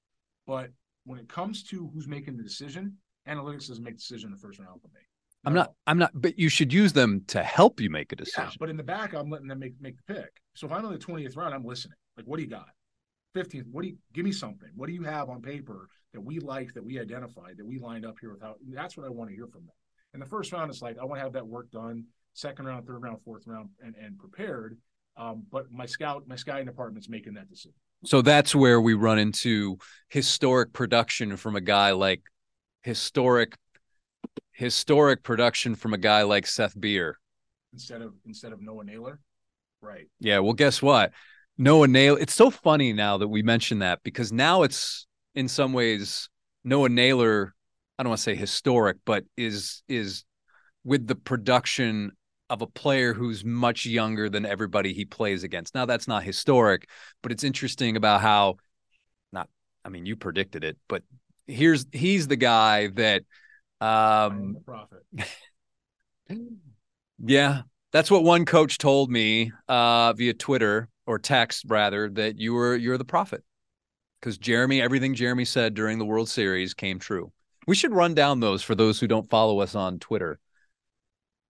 but 0.46 0.72
when 1.06 1.20
it 1.20 1.30
comes 1.30 1.64
to 1.64 1.90
who's 1.94 2.08
making 2.08 2.38
the 2.38 2.44
decision, 2.44 2.98
analytics 3.30 3.68
doesn't 3.68 3.84
make 3.84 3.96
the 3.96 4.00
decision 4.00 4.28
in 4.28 4.32
the 4.34 4.40
first 4.40 4.60
round 4.60 4.82
for 4.82 4.88
me. 4.88 5.02
I'm 5.46 5.54
not. 5.54 5.74
I'm 5.88 5.98
not. 5.98 6.12
But 6.14 6.38
you 6.38 6.50
should 6.50 6.74
use 6.74 6.92
them 6.92 7.24
to 7.28 7.42
help 7.44 7.80
you 7.80 7.90
make 7.90 8.12
a 8.12 8.16
Yeah, 8.18 8.26
decision. 8.26 8.58
but 8.60 8.70
in 8.70 8.76
the 8.78 8.84
back, 8.84 9.14
I'm 9.14 9.30
letting 9.30 9.48
them 9.48 9.60
make 9.60 9.74
make 9.80 9.96
the 10.06 10.14
pick. 10.16 10.30
So 10.56 10.68
if 10.68 10.74
I'm 10.74 10.84
in 10.86 10.92
the 10.92 10.98
20th 10.98 11.38
round, 11.38 11.54
I'm 11.54 11.64
listening. 11.64 11.96
Like, 12.18 12.26
what 12.26 12.38
do 12.38 12.44
you 12.44 12.50
got? 12.50 12.68
15th, 13.36 13.66
what 13.72 13.84
do 13.84 13.90
you 13.90 13.98
give 14.14 14.26
me 14.26 14.32
something? 14.32 14.70
What 14.76 14.88
do 14.88 14.94
you 14.94 15.04
have 15.04 15.30
on 15.30 15.42
paper 15.42 15.88
that 16.14 16.20
we 16.22 16.40
like, 16.40 16.74
that 16.74 16.84
we 16.84 17.00
identified, 17.00 17.58
that 17.58 17.66
we 17.66 17.80
lined 17.80 18.06
up 18.06 18.16
here 18.20 18.34
without? 18.34 18.58
That's 18.74 18.98
what 18.98 19.06
I 19.06 19.10
want 19.10 19.30
to 19.30 19.36
hear 19.36 19.48
from 19.48 19.62
them. 19.62 19.74
In 20.16 20.20
the 20.20 20.26
first 20.26 20.52
round, 20.52 20.72
it's 20.72 20.82
like 20.82 20.98
I 21.00 21.06
want 21.06 21.20
to 21.20 21.24
have 21.24 21.34
that 21.34 21.48
work 21.48 21.70
done. 21.72 22.06
Second 22.34 22.66
round, 22.66 22.86
third 22.86 23.02
round, 23.02 23.22
fourth 23.24 23.44
round, 23.48 23.70
and 23.84 23.96
and 23.96 24.18
prepared. 24.18 24.78
Um, 25.16 25.44
but 25.52 25.72
my 25.72 25.86
scout, 25.86 26.24
my 26.28 26.36
scouting 26.36 26.66
department's 26.66 27.08
making 27.10 27.34
that 27.36 27.50
decision. 27.50 27.74
So 28.06 28.22
that's 28.22 28.56
where 28.56 28.80
we 28.80 28.94
run 28.94 29.20
into 29.20 29.78
historic 30.10 30.72
production 30.74 31.36
from 31.38 31.56
a 31.56 31.62
guy 31.62 31.92
like 31.92 32.22
historic 32.82 33.56
historic 34.52 35.24
production 35.24 35.76
from 35.76 35.94
a 35.94 35.98
guy 35.98 36.24
like 36.24 36.46
Seth 36.46 36.80
Beer. 36.80 37.18
instead 37.74 38.02
of 38.02 38.14
instead 38.26 38.52
of 38.52 38.62
Noah 38.62 38.84
Naylor. 38.84 39.20
Right. 39.82 40.08
Yeah, 40.20 40.40
well 40.40 40.54
guess 40.54 40.82
what? 40.82 41.12
Noah 41.58 41.88
Naylor 41.88 42.20
it's 42.20 42.34
so 42.34 42.50
funny 42.50 42.94
now 42.94 43.18
that 43.18 43.28
we 43.28 43.42
mention 43.44 43.80
that 43.80 44.00
because 44.04 44.32
now 44.32 44.64
it's 44.64 45.08
in 45.36 45.48
some 45.48 45.74
ways 45.74 46.30
Noah 46.64 46.90
Naylor 46.90 47.54
I 47.98 48.04
don't 48.04 48.10
want 48.10 48.20
to 48.20 48.24
say 48.24 48.36
historic 48.36 48.98
but 49.06 49.24
is 49.38 49.84
is 49.88 50.24
with 50.84 51.08
the 51.08 51.16
production 51.16 52.12
of 52.50 52.62
a 52.62 52.68
player 52.68 53.14
who's 53.14 53.46
much 53.46 53.86
younger 53.86 54.30
than 54.30 54.46
everybody 54.46 54.94
he 54.94 55.06
plays 55.06 55.44
against. 55.44 55.76
Now 55.76 55.86
that's 55.86 56.08
not 56.08 56.24
historic, 56.24 56.90
but 57.22 57.32
it's 57.32 57.44
interesting 57.44 57.96
about 57.98 58.22
how 58.22 58.58
not 59.32 59.50
I 59.86 59.90
mean 59.90 60.06
you 60.06 60.16
predicted 60.16 60.64
it, 60.64 60.78
but 60.88 61.04
here's 61.50 61.86
he's 61.92 62.28
the 62.28 62.36
guy 62.36 62.88
that 62.88 63.24
um 63.82 64.58
prophet. 64.66 65.04
yeah, 67.26 67.62
that's 67.92 68.12
what 68.12 68.24
one 68.24 68.46
coach 68.46 68.78
told 68.78 69.10
me 69.10 69.52
uh, 69.68 70.14
via 70.14 70.34
Twitter 70.34 70.90
or 71.06 71.20
text 71.20 71.66
rather 71.68 72.10
that 72.10 72.38
you 72.38 72.54
were 72.54 72.76
you're 72.76 72.98
the 72.98 73.06
prophet 73.06 73.44
because 74.20 74.38
Jeremy 74.38 74.82
everything 74.82 75.16
Jeremy 75.16 75.46
said 75.46 75.74
during 75.74 75.98
the 75.98 76.06
World 76.06 76.30
Series 76.30 76.74
came 76.74 77.00
true. 77.00 77.32
We 77.68 77.76
should 77.76 77.94
run 77.94 78.14
down 78.14 78.40
those 78.40 78.64
for 78.64 78.76
those 78.76 79.00
who 79.00 79.08
don't 79.08 79.30
follow 79.30 79.60
us 79.60 79.76
on 79.76 80.00
Twitter. 80.00 80.40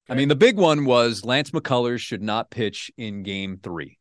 I 0.10 0.16
mean, 0.16 0.28
the 0.28 0.36
big 0.36 0.58
one 0.58 0.86
was 0.86 1.24
Lance 1.24 1.52
McCullers 1.52 2.00
should 2.00 2.24
not 2.24 2.50
pitch 2.50 2.90
in 2.98 3.22
Game 3.22 3.60
Three, 3.62 4.00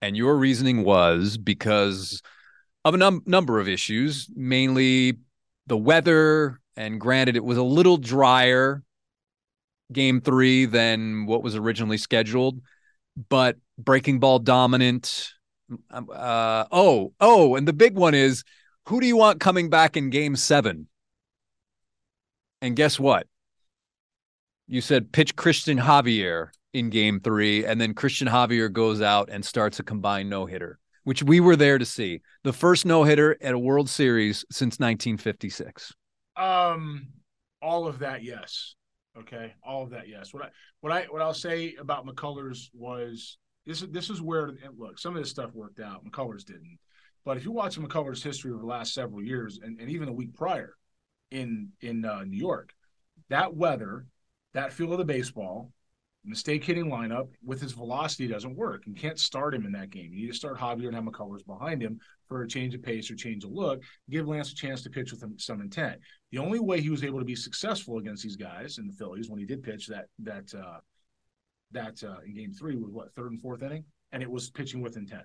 and 0.00 0.16
your 0.16 0.36
reasoning 0.36 0.84
was 0.84 1.36
because 1.36 2.22
of 2.88 2.94
a 2.94 2.98
num- 2.98 3.22
number 3.26 3.60
of 3.60 3.68
issues, 3.68 4.28
mainly 4.34 5.18
the 5.66 5.76
weather. 5.76 6.60
And 6.76 7.00
granted, 7.00 7.36
it 7.36 7.44
was 7.44 7.58
a 7.58 7.62
little 7.62 7.96
drier 7.96 8.82
game 9.92 10.20
three 10.20 10.64
than 10.64 11.26
what 11.26 11.42
was 11.42 11.56
originally 11.56 11.98
scheduled, 11.98 12.60
but 13.28 13.56
breaking 13.78 14.20
ball 14.20 14.38
dominant. 14.38 15.32
Um, 15.90 16.08
Uh, 16.12 16.64
oh, 16.72 17.12
oh, 17.20 17.56
and 17.56 17.68
the 17.68 17.72
big 17.72 17.94
one 17.94 18.14
is 18.14 18.42
who 18.86 19.00
do 19.00 19.06
you 19.06 19.16
want 19.16 19.40
coming 19.40 19.68
back 19.68 19.96
in 19.96 20.10
game 20.10 20.34
seven? 20.34 20.88
And 22.62 22.74
guess 22.74 22.98
what? 22.98 23.26
You 24.66 24.80
said 24.80 25.12
pitch 25.12 25.36
Christian 25.36 25.78
Javier 25.78 26.48
in 26.72 26.90
game 26.90 27.20
three, 27.20 27.64
and 27.64 27.80
then 27.80 27.94
Christian 27.94 28.28
Javier 28.28 28.72
goes 28.72 29.00
out 29.00 29.28
and 29.30 29.44
starts 29.44 29.78
a 29.78 29.82
combined 29.82 30.30
no 30.30 30.46
hitter, 30.46 30.78
which 31.08 31.22
we 31.22 31.40
were 31.40 31.56
there 31.56 31.78
to 31.78 31.86
see. 31.86 32.20
The 32.44 32.52
first 32.52 32.84
no 32.84 33.02
hitter 33.02 33.34
at 33.40 33.54
a 33.54 33.58
World 33.58 33.88
Series 33.88 34.44
since 34.50 34.78
1956. 34.78 35.94
Um, 36.36 37.06
all 37.62 37.86
of 37.86 38.00
that, 38.00 38.22
yes. 38.22 38.74
Okay, 39.18 39.54
all 39.64 39.84
of 39.84 39.88
that, 39.90 40.06
yes. 40.06 40.34
What 40.34 40.42
I 40.42 40.48
what 40.82 40.92
I 40.92 41.04
what 41.04 41.22
I'll 41.22 41.32
say 41.32 41.74
about 41.80 42.06
McCullers 42.06 42.68
was 42.74 43.38
this 43.64 43.80
is 43.80 43.88
this 43.88 44.10
is 44.10 44.20
where 44.20 44.52
look 44.76 44.98
some 44.98 45.16
of 45.16 45.22
this 45.22 45.30
stuff 45.30 45.54
worked 45.54 45.80
out. 45.80 46.04
McCullers 46.04 46.44
didn't, 46.44 46.78
but 47.24 47.38
if 47.38 47.44
you 47.46 47.52
watch 47.52 47.78
McCullers' 47.78 48.22
history 48.22 48.52
over 48.52 48.60
the 48.60 48.66
last 48.66 48.92
several 48.92 49.22
years 49.22 49.60
and, 49.62 49.80
and 49.80 49.90
even 49.90 50.10
a 50.10 50.12
week 50.12 50.34
prior 50.34 50.74
in 51.30 51.70
in 51.80 52.04
uh, 52.04 52.24
New 52.24 52.36
York, 52.36 52.74
that 53.30 53.56
weather, 53.56 54.04
that 54.52 54.74
feel 54.74 54.92
of 54.92 54.98
the 54.98 55.06
baseball, 55.06 55.72
mistake 56.28 56.64
hitting 56.64 56.86
lineup 56.86 57.28
with 57.44 57.60
his 57.60 57.72
velocity 57.72 58.26
doesn't 58.26 58.56
work. 58.56 58.86
You 58.86 58.94
can't 58.94 59.18
start 59.18 59.54
him 59.54 59.66
in 59.66 59.72
that 59.72 59.90
game. 59.90 60.12
You 60.12 60.22
need 60.22 60.32
to 60.32 60.36
start 60.36 60.58
Javier 60.58 60.86
and 60.86 60.94
have 60.94 61.04
McCullers 61.04 61.46
behind 61.46 61.82
him 61.82 61.98
for 62.28 62.42
a 62.42 62.48
change 62.48 62.74
of 62.74 62.82
pace 62.82 63.10
or 63.10 63.14
change 63.14 63.44
of 63.44 63.50
look. 63.50 63.82
Give 64.10 64.28
Lance 64.28 64.52
a 64.52 64.54
chance 64.54 64.82
to 64.82 64.90
pitch 64.90 65.12
with 65.12 65.24
some 65.40 65.60
intent. 65.60 66.00
The 66.30 66.38
only 66.38 66.60
way 66.60 66.80
he 66.80 66.90
was 66.90 67.04
able 67.04 67.18
to 67.18 67.24
be 67.24 67.34
successful 67.34 67.98
against 67.98 68.22
these 68.22 68.36
guys 68.36 68.78
in 68.78 68.86
the 68.86 68.92
Phillies 68.92 69.30
when 69.30 69.38
he 69.38 69.46
did 69.46 69.62
pitch 69.62 69.86
that 69.88 70.06
that 70.20 70.52
uh, 70.54 70.78
that 71.72 72.02
uh, 72.02 72.18
in 72.24 72.34
Game 72.34 72.52
Three 72.52 72.76
was 72.76 72.92
what 72.92 73.14
third 73.14 73.32
and 73.32 73.40
fourth 73.40 73.62
inning, 73.62 73.84
and 74.12 74.22
it 74.22 74.30
was 74.30 74.50
pitching 74.50 74.82
with 74.82 74.96
intent. 74.96 75.24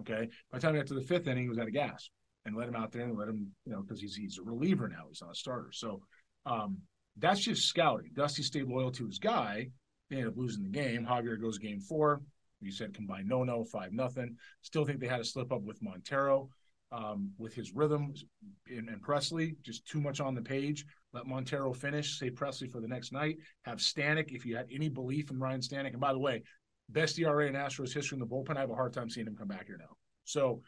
Okay, 0.00 0.28
by 0.50 0.58
the 0.58 0.60
time 0.60 0.74
he 0.74 0.80
got 0.80 0.86
to 0.88 0.94
the 0.94 1.02
fifth 1.02 1.26
inning, 1.26 1.44
he 1.44 1.48
was 1.48 1.58
out 1.58 1.66
of 1.66 1.72
gas, 1.72 2.10
and 2.44 2.56
let 2.56 2.68
him 2.68 2.76
out 2.76 2.92
there 2.92 3.04
and 3.04 3.16
let 3.16 3.28
him, 3.28 3.48
you 3.64 3.72
know, 3.72 3.82
because 3.82 4.00
he's 4.00 4.14
he's 4.14 4.38
a 4.38 4.42
reliever 4.42 4.88
now, 4.88 5.04
he's 5.08 5.22
not 5.22 5.32
a 5.32 5.34
starter. 5.34 5.70
So 5.72 6.02
um, 6.46 6.78
that's 7.18 7.40
just 7.40 7.68
scouting. 7.68 8.10
Dusty 8.14 8.42
stayed 8.42 8.68
loyal 8.68 8.90
to 8.92 9.06
his 9.06 9.18
guy. 9.18 9.68
They 10.12 10.18
ended 10.18 10.34
up 10.34 10.38
losing 10.38 10.62
the 10.62 10.68
game. 10.68 11.06
Javier 11.06 11.40
goes 11.40 11.56
game 11.56 11.80
four. 11.80 12.20
You 12.60 12.70
said 12.70 12.92
combined 12.92 13.28
no 13.28 13.44
no 13.44 13.64
five 13.64 13.94
nothing. 13.94 14.36
Still 14.60 14.84
think 14.84 15.00
they 15.00 15.08
had 15.08 15.20
a 15.20 15.24
slip 15.24 15.50
up 15.50 15.62
with 15.62 15.82
Montero 15.82 16.50
um, 16.92 17.30
with 17.38 17.54
his 17.54 17.72
rhythm 17.72 18.12
and, 18.68 18.90
and 18.90 19.02
Pressly, 19.02 19.56
just 19.62 19.86
too 19.86 20.02
much 20.02 20.20
on 20.20 20.34
the 20.34 20.42
page. 20.42 20.84
Let 21.14 21.26
Montero 21.26 21.72
finish, 21.72 22.18
say 22.18 22.30
Pressly 22.30 22.70
for 22.70 22.80
the 22.80 22.86
next 22.86 23.10
night. 23.10 23.38
Have 23.62 23.78
Stanek, 23.78 24.32
if 24.32 24.44
you 24.44 24.54
had 24.54 24.66
any 24.70 24.90
belief 24.90 25.30
in 25.30 25.40
Ryan 25.40 25.62
Stanek. 25.62 25.92
And 25.92 26.00
by 26.00 26.12
the 26.12 26.18
way, 26.18 26.42
best 26.90 27.18
ERA 27.18 27.46
in 27.46 27.54
Astros 27.54 27.94
history 27.94 28.16
in 28.16 28.20
the 28.20 28.26
bullpen. 28.26 28.58
I 28.58 28.60
have 28.60 28.70
a 28.70 28.74
hard 28.74 28.92
time 28.92 29.08
seeing 29.08 29.26
him 29.26 29.34
come 29.34 29.48
back 29.48 29.66
here 29.66 29.78
now. 29.78 29.96
So 30.24 30.60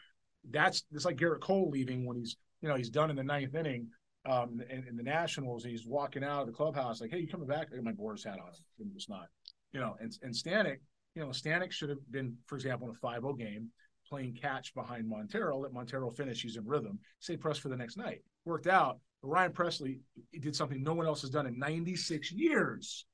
that's 0.49 0.83
it's 0.91 1.05
like 1.05 1.17
Gerrit 1.17 1.41
Cole 1.41 1.69
leaving 1.69 2.03
when 2.05 2.17
he's 2.17 2.35
you 2.61 2.69
know 2.69 2.75
he's 2.75 2.89
done 2.89 3.11
in 3.11 3.15
the 3.15 3.23
ninth 3.23 3.53
inning 3.53 3.89
um, 4.27 4.59
in, 4.71 4.85
in 4.87 4.97
the 4.97 5.03
Nationals. 5.03 5.65
And 5.65 5.71
he's 5.71 5.85
walking 5.85 6.23
out 6.23 6.41
of 6.41 6.47
the 6.47 6.53
clubhouse 6.53 6.99
like, 6.99 7.11
"Hey, 7.11 7.19
you 7.19 7.27
coming 7.27 7.47
back?" 7.47 7.67
I 7.71 7.75
got 7.75 7.83
my 7.85 7.91
Boras 7.91 8.25
hat 8.25 8.39
on. 8.39 8.49
It 8.79 8.87
was 8.93 9.07
not, 9.07 9.27
you 9.75 9.81
know. 9.81 9.95
And 9.99 10.17
and 10.23 10.33
Stanek, 10.33 10.77
you 11.13 11.21
know, 11.21 11.27
Stanek 11.27 11.71
should 11.71 11.89
have 11.89 11.99
been, 12.09 12.35
for 12.47 12.55
example, 12.55 12.89
in 12.89 12.95
a 12.95 13.05
5-0 13.05 13.37
game 13.37 13.69
playing 14.09 14.33
catch 14.41 14.73
behind 14.73 15.07
Montero. 15.07 15.59
Let 15.59 15.73
Montero 15.73 16.09
finish. 16.09 16.41
He's 16.41 16.55
in 16.55 16.65
rhythm. 16.65 16.97
Say 17.19 17.37
press 17.37 17.57
for 17.57 17.69
the 17.69 17.75
next 17.75 17.97
night. 17.97 18.21
Worked 18.45 18.67
out. 18.67 18.99
But 19.21 19.27
Ryan 19.29 19.51
Pressly 19.51 19.99
did 20.39 20.55
something 20.55 20.81
no 20.81 20.93
one 20.93 21.05
else 21.05 21.21
has 21.21 21.29
done 21.29 21.45
in 21.45 21.59
96 21.59 22.31
years. 22.31 23.05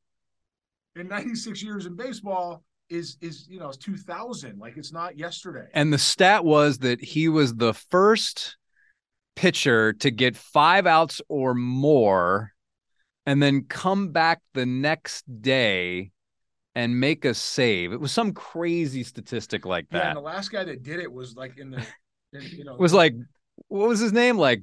In 0.95 1.07
96 1.07 1.63
years 1.63 1.85
in 1.85 1.95
baseball 1.95 2.63
is 2.89 3.17
is 3.21 3.47
you 3.49 3.59
know 3.59 3.69
it's 3.69 3.77
2000. 3.77 4.59
Like 4.59 4.77
it's 4.77 4.93
not 4.93 5.17
yesterday. 5.17 5.67
And 5.73 5.91
the 5.91 5.97
stat 5.97 6.45
was 6.45 6.79
that 6.79 7.01
he 7.01 7.27
was 7.27 7.55
the 7.55 7.73
first 7.73 8.57
pitcher 9.35 9.93
to 9.93 10.11
get 10.11 10.35
five 10.35 10.85
outs 10.85 11.21
or 11.29 11.53
more 11.55 12.51
and 13.25 13.41
then 13.41 13.63
come 13.63 14.09
back 14.09 14.41
the 14.53 14.65
next 14.65 15.23
day 15.41 16.11
and 16.75 16.99
make 16.99 17.25
a 17.25 17.33
save. 17.33 17.91
It 17.93 17.99
was 17.99 18.11
some 18.11 18.33
crazy 18.33 19.03
statistic 19.03 19.65
like 19.65 19.89
that. 19.89 19.97
Yeah, 19.97 20.07
and 20.09 20.17
the 20.17 20.21
last 20.21 20.51
guy 20.51 20.63
that 20.63 20.83
did 20.83 20.99
it 20.99 21.11
was 21.11 21.35
like 21.35 21.57
in 21.57 21.71
the, 21.71 21.85
in, 22.33 22.41
you 22.51 22.63
know, 22.63 22.75
was 22.75 22.93
like 22.93 23.15
what 23.67 23.89
was 23.89 23.99
his 23.99 24.13
name? 24.13 24.37
Like 24.37 24.61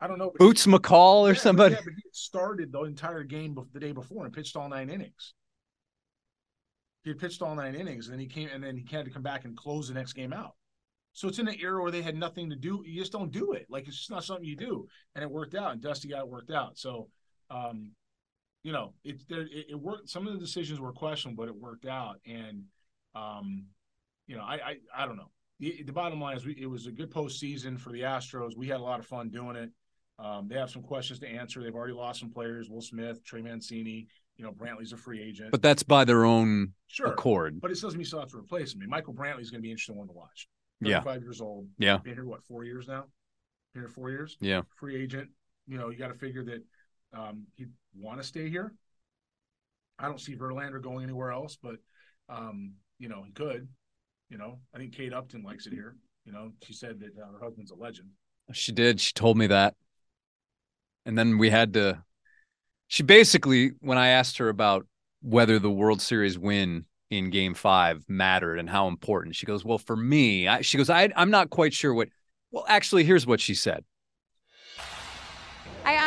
I 0.00 0.06
don't 0.06 0.18
know, 0.18 0.32
Boots 0.38 0.64
he, 0.64 0.70
McCall 0.70 1.22
or 1.22 1.32
yeah, 1.32 1.38
somebody. 1.38 1.74
Yeah, 1.74 1.80
but 1.84 1.94
he 1.94 2.02
started 2.12 2.72
the 2.72 2.82
entire 2.84 3.24
game 3.24 3.58
the 3.72 3.80
day 3.80 3.92
before 3.92 4.24
and 4.24 4.32
pitched 4.32 4.56
all 4.56 4.68
nine 4.68 4.90
innings. 4.90 5.34
He 7.02 7.10
had 7.10 7.18
pitched 7.18 7.42
all 7.42 7.54
nine 7.54 7.74
innings, 7.74 8.06
and 8.06 8.14
then 8.14 8.20
he 8.20 8.26
came, 8.26 8.48
and 8.52 8.62
then 8.62 8.76
he 8.76 8.86
had 8.94 9.06
to 9.06 9.10
come 9.10 9.22
back 9.22 9.44
and 9.44 9.56
close 9.56 9.88
the 9.88 9.94
next 9.94 10.12
game 10.12 10.32
out. 10.32 10.54
So 11.14 11.26
it's 11.26 11.38
in 11.38 11.48
an 11.48 11.56
era 11.60 11.82
where 11.82 11.90
they 11.90 12.02
had 12.02 12.16
nothing 12.16 12.50
to 12.50 12.56
do. 12.56 12.82
You 12.84 13.00
just 13.00 13.12
don't 13.12 13.32
do 13.32 13.52
it. 13.52 13.66
Like 13.68 13.88
it's 13.88 13.96
just 13.96 14.10
not 14.10 14.24
something 14.24 14.44
you 14.44 14.56
do, 14.56 14.86
and 15.14 15.22
it 15.24 15.30
worked 15.30 15.54
out. 15.54 15.72
And 15.72 15.80
Dusty 15.80 16.08
got 16.08 16.20
it 16.20 16.28
worked 16.28 16.50
out. 16.50 16.78
So, 16.78 17.08
um, 17.50 17.92
you 18.62 18.72
know, 18.72 18.94
it, 19.04 19.22
it 19.28 19.66
it 19.70 19.80
worked. 19.80 20.08
Some 20.08 20.26
of 20.26 20.34
the 20.34 20.38
decisions 20.38 20.80
were 20.80 20.92
questionable, 20.92 21.44
but 21.44 21.48
it 21.48 21.56
worked 21.56 21.86
out. 21.86 22.20
And, 22.26 22.64
um, 23.14 23.66
you 24.26 24.36
know, 24.36 24.42
I 24.42 24.54
I, 24.54 24.76
I 24.96 25.06
don't 25.06 25.16
know. 25.16 25.30
The, 25.60 25.82
the 25.82 25.92
bottom 25.92 26.20
line 26.20 26.36
is, 26.36 26.46
we, 26.46 26.52
it 26.52 26.66
was 26.66 26.86
a 26.86 26.92
good 26.92 27.10
postseason 27.10 27.78
for 27.78 27.90
the 27.90 28.02
Astros. 28.02 28.56
We 28.56 28.68
had 28.68 28.78
a 28.78 28.82
lot 28.82 29.00
of 29.00 29.06
fun 29.06 29.28
doing 29.28 29.56
it. 29.56 29.70
Um, 30.18 30.48
they 30.48 30.56
have 30.56 30.70
some 30.70 30.82
questions 30.82 31.18
to 31.20 31.28
answer. 31.28 31.62
They've 31.62 31.74
already 31.74 31.94
lost 31.94 32.20
some 32.20 32.30
players: 32.30 32.68
Will 32.68 32.80
Smith, 32.80 33.24
Trey 33.24 33.42
Mancini. 33.42 34.06
You 34.36 34.44
know, 34.44 34.52
Brantley's 34.52 34.92
a 34.92 34.96
free 34.96 35.20
agent, 35.20 35.50
but 35.50 35.62
that's 35.62 35.82
by 35.82 36.04
their 36.04 36.24
own 36.24 36.72
sure. 36.86 37.08
accord. 37.08 37.60
But 37.60 37.72
it 37.72 37.74
doesn't 37.74 37.94
mean 37.94 38.00
you 38.00 38.04
still 38.04 38.20
have 38.20 38.28
to 38.30 38.38
replace 38.38 38.72
him. 38.72 38.78
I 38.78 38.82
mean, 38.82 38.90
Michael 38.90 39.12
Brantley's 39.12 39.50
going 39.50 39.58
to 39.58 39.62
be 39.62 39.68
an 39.68 39.72
interesting 39.72 39.96
one 39.96 40.06
to 40.06 40.12
watch. 40.12 40.48
Yeah, 40.80 41.00
five 41.00 41.22
years 41.22 41.40
old. 41.40 41.66
Yeah, 41.76 41.96
been 41.96 42.14
here 42.14 42.24
what 42.24 42.44
four 42.44 42.62
years 42.62 42.86
now? 42.86 43.06
Been 43.74 43.82
here 43.82 43.88
four 43.88 44.10
years. 44.10 44.36
Yeah, 44.40 44.62
free 44.76 44.94
agent. 44.94 45.30
You 45.66 45.76
know, 45.76 45.90
you 45.90 45.98
got 45.98 46.08
to 46.08 46.14
figure 46.14 46.44
that 46.44 46.62
um, 47.12 47.46
he'd 47.56 47.70
want 47.94 48.20
to 48.20 48.26
stay 48.26 48.48
here. 48.48 48.74
I 49.98 50.06
don't 50.06 50.20
see 50.20 50.36
Verlander 50.36 50.80
going 50.80 51.04
anywhere 51.04 51.32
else, 51.32 51.58
but 51.60 51.76
um, 52.28 52.74
you 52.98 53.08
know, 53.08 53.22
he 53.24 53.32
could. 53.32 53.68
You 54.30 54.38
know, 54.38 54.58
I 54.74 54.78
think 54.78 54.94
Kate 54.94 55.12
Upton 55.12 55.42
likes 55.42 55.66
it 55.66 55.72
here. 55.72 55.96
You 56.24 56.32
know, 56.32 56.52
she 56.62 56.74
said 56.74 57.00
that 57.00 57.20
uh, 57.20 57.32
her 57.32 57.44
husband's 57.44 57.70
a 57.70 57.74
legend. 57.74 58.08
She 58.52 58.72
did. 58.72 59.00
She 59.00 59.12
told 59.12 59.36
me 59.36 59.46
that 59.46 59.74
and 61.08 61.16
then 61.16 61.38
we 61.38 61.48
had 61.48 61.72
to 61.72 62.04
she 62.86 63.02
basically 63.02 63.72
when 63.80 63.98
i 63.98 64.08
asked 64.08 64.38
her 64.38 64.48
about 64.48 64.86
whether 65.22 65.58
the 65.58 65.70
world 65.70 66.00
series 66.00 66.38
win 66.38 66.84
in 67.10 67.30
game 67.30 67.54
five 67.54 68.04
mattered 68.08 68.58
and 68.58 68.68
how 68.68 68.86
important 68.86 69.34
she 69.34 69.46
goes 69.46 69.64
well 69.64 69.78
for 69.78 69.96
me 69.96 70.46
I, 70.46 70.60
she 70.60 70.76
goes 70.76 70.90
I, 70.90 71.08
i'm 71.16 71.30
not 71.30 71.50
quite 71.50 71.72
sure 71.72 71.92
what 71.92 72.08
well 72.52 72.66
actually 72.68 73.04
here's 73.04 73.26
what 73.26 73.40
she 73.40 73.54
said 73.54 73.84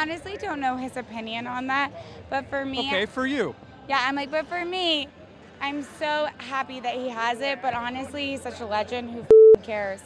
honestly 0.01 0.35
don't 0.37 0.59
know 0.59 0.75
his 0.75 0.97
opinion 0.97 1.45
on 1.45 1.67
that 1.67 1.91
but 2.29 2.49
for 2.49 2.65
me 2.65 2.79
okay 2.87 3.05
for 3.05 3.27
you 3.27 3.55
yeah 3.87 4.03
i'm 4.07 4.15
like 4.15 4.31
but 4.31 4.47
for 4.47 4.65
me 4.65 5.07
i'm 5.61 5.83
so 5.99 6.27
happy 6.37 6.79
that 6.79 6.95
he 6.95 7.07
has 7.07 7.39
it 7.39 7.61
but 7.61 7.73
honestly 7.73 8.31
he's 8.31 8.41
such 8.41 8.59
a 8.61 8.65
legend 8.65 9.11
who 9.11 9.23
cares 9.61 10.01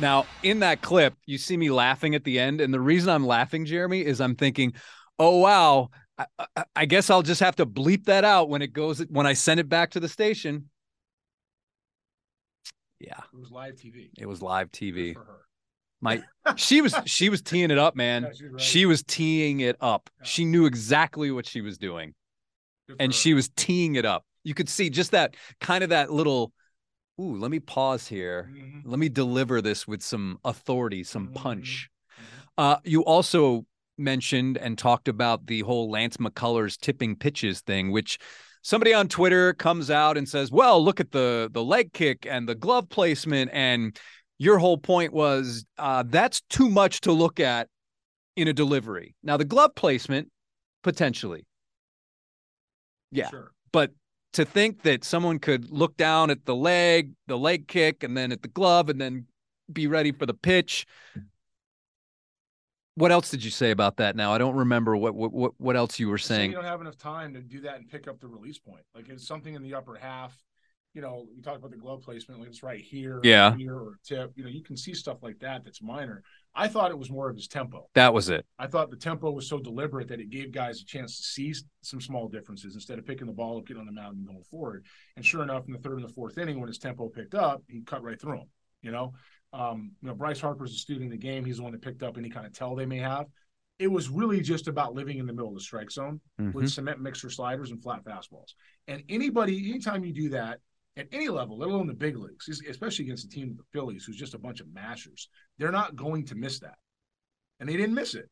now, 0.00 0.26
in 0.42 0.60
that 0.60 0.80
clip, 0.80 1.14
you 1.26 1.38
see 1.38 1.56
me 1.56 1.70
laughing 1.70 2.14
at 2.14 2.24
the 2.24 2.38
end. 2.38 2.60
And 2.60 2.72
the 2.72 2.80
reason 2.80 3.10
I'm 3.10 3.26
laughing, 3.26 3.64
Jeremy, 3.64 4.04
is 4.04 4.20
I'm 4.20 4.34
thinking, 4.34 4.72
oh, 5.18 5.38
wow, 5.38 5.90
I, 6.18 6.26
I, 6.56 6.64
I, 6.74 6.84
guess 6.86 7.10
I'll 7.10 7.22
just 7.22 7.40
have 7.40 7.56
to 7.56 7.66
bleep 7.66 8.06
that 8.06 8.24
out 8.24 8.48
when 8.48 8.62
it 8.62 8.72
goes, 8.72 9.00
when 9.10 9.26
I 9.26 9.34
send 9.34 9.60
it 9.60 9.68
back 9.68 9.90
to 9.90 10.00
the 10.00 10.08
station. 10.08 10.70
Yeah. 12.98 13.20
It 13.32 13.38
was 13.38 13.50
live 13.50 13.74
TV. 13.74 14.10
It 14.18 14.26
was 14.26 14.42
live 14.42 14.72
TV. 14.72 15.16
My, 16.02 16.22
she 16.56 16.82
was, 16.82 16.94
she 17.06 17.30
was 17.30 17.40
teeing 17.40 17.70
it 17.70 17.78
up, 17.78 17.96
man. 17.96 18.24
Yeah, 18.24 18.48
right. 18.52 18.60
She 18.60 18.84
was 18.84 19.02
teeing 19.02 19.60
it 19.60 19.76
up. 19.80 20.10
Yeah. 20.18 20.24
She 20.26 20.44
knew 20.44 20.66
exactly 20.66 21.30
what 21.30 21.46
she 21.46 21.62
was 21.62 21.78
doing. 21.78 22.14
And 22.98 23.12
her. 23.12 23.16
she 23.16 23.32
was 23.32 23.48
teeing 23.56 23.94
it 23.94 24.04
up. 24.04 24.26
You 24.44 24.52
could 24.52 24.68
see 24.68 24.90
just 24.90 25.12
that 25.12 25.36
kind 25.60 25.82
of 25.82 25.90
that 25.90 26.12
little, 26.12 26.52
ooh, 27.20 27.36
let 27.36 27.50
me 27.50 27.60
pause 27.60 28.06
here. 28.06 28.50
Mm-hmm. 28.52 28.90
Let 28.90 28.98
me 28.98 29.08
deliver 29.08 29.62
this 29.62 29.88
with 29.88 30.02
some 30.02 30.38
authority, 30.44 31.04
some 31.04 31.26
mm-hmm. 31.26 31.34
punch. 31.34 31.88
Mm-hmm. 31.88 32.22
Uh, 32.58 32.76
you 32.84 33.04
also 33.04 33.64
mentioned 33.96 34.58
and 34.58 34.76
talked 34.76 35.08
about 35.08 35.46
the 35.46 35.60
whole 35.60 35.90
Lance 35.90 36.16
McCullers 36.16 36.78
tipping 36.78 37.16
pitches 37.16 37.60
thing, 37.60 37.92
which 37.92 38.18
somebody 38.62 38.94
on 38.94 39.08
Twitter 39.08 39.52
comes 39.54 39.90
out 39.90 40.16
and 40.16 40.28
says, 40.28 40.50
"Well, 40.50 40.82
look 40.82 41.00
at 41.00 41.12
the 41.12 41.48
the 41.52 41.62
leg 41.62 41.92
kick 41.92 42.26
and 42.28 42.48
the 42.48 42.54
glove 42.54 42.88
placement." 42.88 43.50
And 43.52 43.98
your 44.42 44.58
whole 44.58 44.76
point 44.76 45.12
was 45.12 45.64
uh, 45.78 46.02
that's 46.04 46.40
too 46.50 46.68
much 46.68 47.00
to 47.02 47.12
look 47.12 47.38
at 47.38 47.68
in 48.34 48.48
a 48.48 48.52
delivery. 48.52 49.14
Now, 49.22 49.36
the 49.36 49.44
glove 49.44 49.76
placement 49.76 50.32
potentially, 50.82 51.46
yeah, 53.12 53.30
sure. 53.30 53.52
but 53.70 53.92
to 54.32 54.44
think 54.44 54.82
that 54.82 55.04
someone 55.04 55.38
could 55.38 55.70
look 55.70 55.96
down 55.96 56.28
at 56.28 56.44
the 56.44 56.56
leg, 56.56 57.12
the 57.28 57.38
leg 57.38 57.68
kick, 57.68 58.02
and 58.02 58.16
then 58.16 58.32
at 58.32 58.42
the 58.42 58.48
glove, 58.48 58.88
and 58.88 59.00
then 59.00 59.26
be 59.72 59.86
ready 59.86 60.10
for 60.10 60.26
the 60.26 60.34
pitch. 60.34 60.86
What 62.96 63.12
else 63.12 63.30
did 63.30 63.44
you 63.44 63.50
say 63.52 63.70
about 63.70 63.98
that? 63.98 64.16
Now 64.16 64.32
I 64.32 64.38
don't 64.38 64.56
remember 64.56 64.96
what 64.96 65.14
what 65.14 65.52
what 65.60 65.76
else 65.76 66.00
you 66.00 66.08
were 66.08 66.18
saying. 66.18 66.50
you 66.50 66.56
don't 66.56 66.64
have 66.64 66.80
enough 66.80 66.98
time 66.98 67.32
to 67.34 67.40
do 67.40 67.60
that 67.60 67.76
and 67.76 67.88
pick 67.88 68.08
up 68.08 68.18
the 68.18 68.26
release 68.26 68.58
point. 68.58 68.82
Like 68.92 69.08
it's 69.08 69.24
something 69.24 69.54
in 69.54 69.62
the 69.62 69.74
upper 69.74 69.94
half. 69.94 70.36
You 70.94 71.00
know, 71.00 71.26
you 71.34 71.42
talk 71.42 71.56
about 71.56 71.70
the 71.70 71.78
glove 71.78 72.02
placement, 72.02 72.40
like 72.40 72.50
it's 72.50 72.62
right 72.62 72.80
here, 72.80 73.18
yeah, 73.22 73.56
here 73.56 73.76
or 73.76 73.98
tip. 74.04 74.32
You 74.36 74.44
know, 74.44 74.50
you 74.50 74.62
can 74.62 74.76
see 74.76 74.92
stuff 74.92 75.22
like 75.22 75.38
that 75.38 75.64
that's 75.64 75.80
minor. 75.80 76.22
I 76.54 76.68
thought 76.68 76.90
it 76.90 76.98
was 76.98 77.10
more 77.10 77.30
of 77.30 77.36
his 77.36 77.48
tempo. 77.48 77.88
That 77.94 78.12
was 78.12 78.28
it. 78.28 78.44
I 78.58 78.66
thought 78.66 78.90
the 78.90 78.96
tempo 78.96 79.30
was 79.30 79.48
so 79.48 79.58
deliberate 79.58 80.08
that 80.08 80.20
it 80.20 80.28
gave 80.28 80.52
guys 80.52 80.82
a 80.82 80.84
chance 80.84 81.16
to 81.16 81.22
see 81.22 81.54
some 81.80 82.00
small 82.00 82.28
differences 82.28 82.74
instead 82.74 82.98
of 82.98 83.06
picking 83.06 83.26
the 83.26 83.32
ball 83.32 83.56
up, 83.56 83.66
getting 83.66 83.80
on 83.80 83.86
the 83.86 83.92
mound, 83.92 84.18
and 84.18 84.26
going 84.26 84.42
forward. 84.42 84.84
And 85.16 85.24
sure 85.24 85.42
enough, 85.42 85.66
in 85.66 85.72
the 85.72 85.78
third 85.78 85.98
and 85.98 86.04
the 86.04 86.12
fourth 86.12 86.36
inning, 86.36 86.60
when 86.60 86.68
his 86.68 86.78
tempo 86.78 87.08
picked 87.08 87.34
up, 87.34 87.62
he 87.68 87.80
cut 87.80 88.02
right 88.02 88.20
through 88.20 88.36
them. 88.36 88.48
You 88.82 88.90
know, 88.90 89.14
um, 89.52 89.92
you 90.02 90.08
know, 90.08 90.14
Bryce 90.14 90.40
Harper's 90.40 90.72
a 90.72 90.78
student 90.78 91.06
in 91.06 91.10
the 91.10 91.16
game. 91.16 91.44
He's 91.44 91.58
the 91.58 91.62
one 91.62 91.72
that 91.72 91.82
picked 91.82 92.02
up 92.02 92.18
any 92.18 92.28
kind 92.28 92.46
of 92.46 92.52
tell 92.52 92.74
they 92.74 92.86
may 92.86 92.98
have. 92.98 93.26
It 93.78 93.90
was 93.90 94.08
really 94.08 94.40
just 94.40 94.68
about 94.68 94.94
living 94.94 95.18
in 95.18 95.26
the 95.26 95.32
middle 95.32 95.48
of 95.48 95.54
the 95.54 95.60
strike 95.60 95.90
zone 95.90 96.20
mm-hmm. 96.40 96.52
with 96.52 96.70
cement 96.70 97.00
mixer 97.00 97.30
sliders 97.30 97.70
and 97.70 97.82
flat 97.82 98.04
fastballs. 98.04 98.54
And 98.88 99.02
anybody, 99.08 99.70
anytime 99.70 100.04
you 100.04 100.12
do 100.12 100.28
that, 100.30 100.60
at 100.96 101.08
any 101.12 101.28
level, 101.28 101.58
let 101.58 101.70
alone 101.70 101.86
the 101.86 101.94
big 101.94 102.16
leagues, 102.16 102.48
especially 102.68 103.06
against 103.06 103.24
a 103.24 103.28
team 103.28 103.50
of 103.50 103.56
the 103.56 103.64
Phillies, 103.72 104.04
who's 104.04 104.16
just 104.16 104.34
a 104.34 104.38
bunch 104.38 104.60
of 104.60 104.72
mashers, 104.72 105.28
they're 105.58 105.72
not 105.72 105.96
going 105.96 106.24
to 106.26 106.34
miss 106.34 106.60
that 106.60 106.76
and 107.62 107.68
they 107.68 107.76
didn't 107.76 107.94
miss 107.94 108.14
it. 108.14 108.28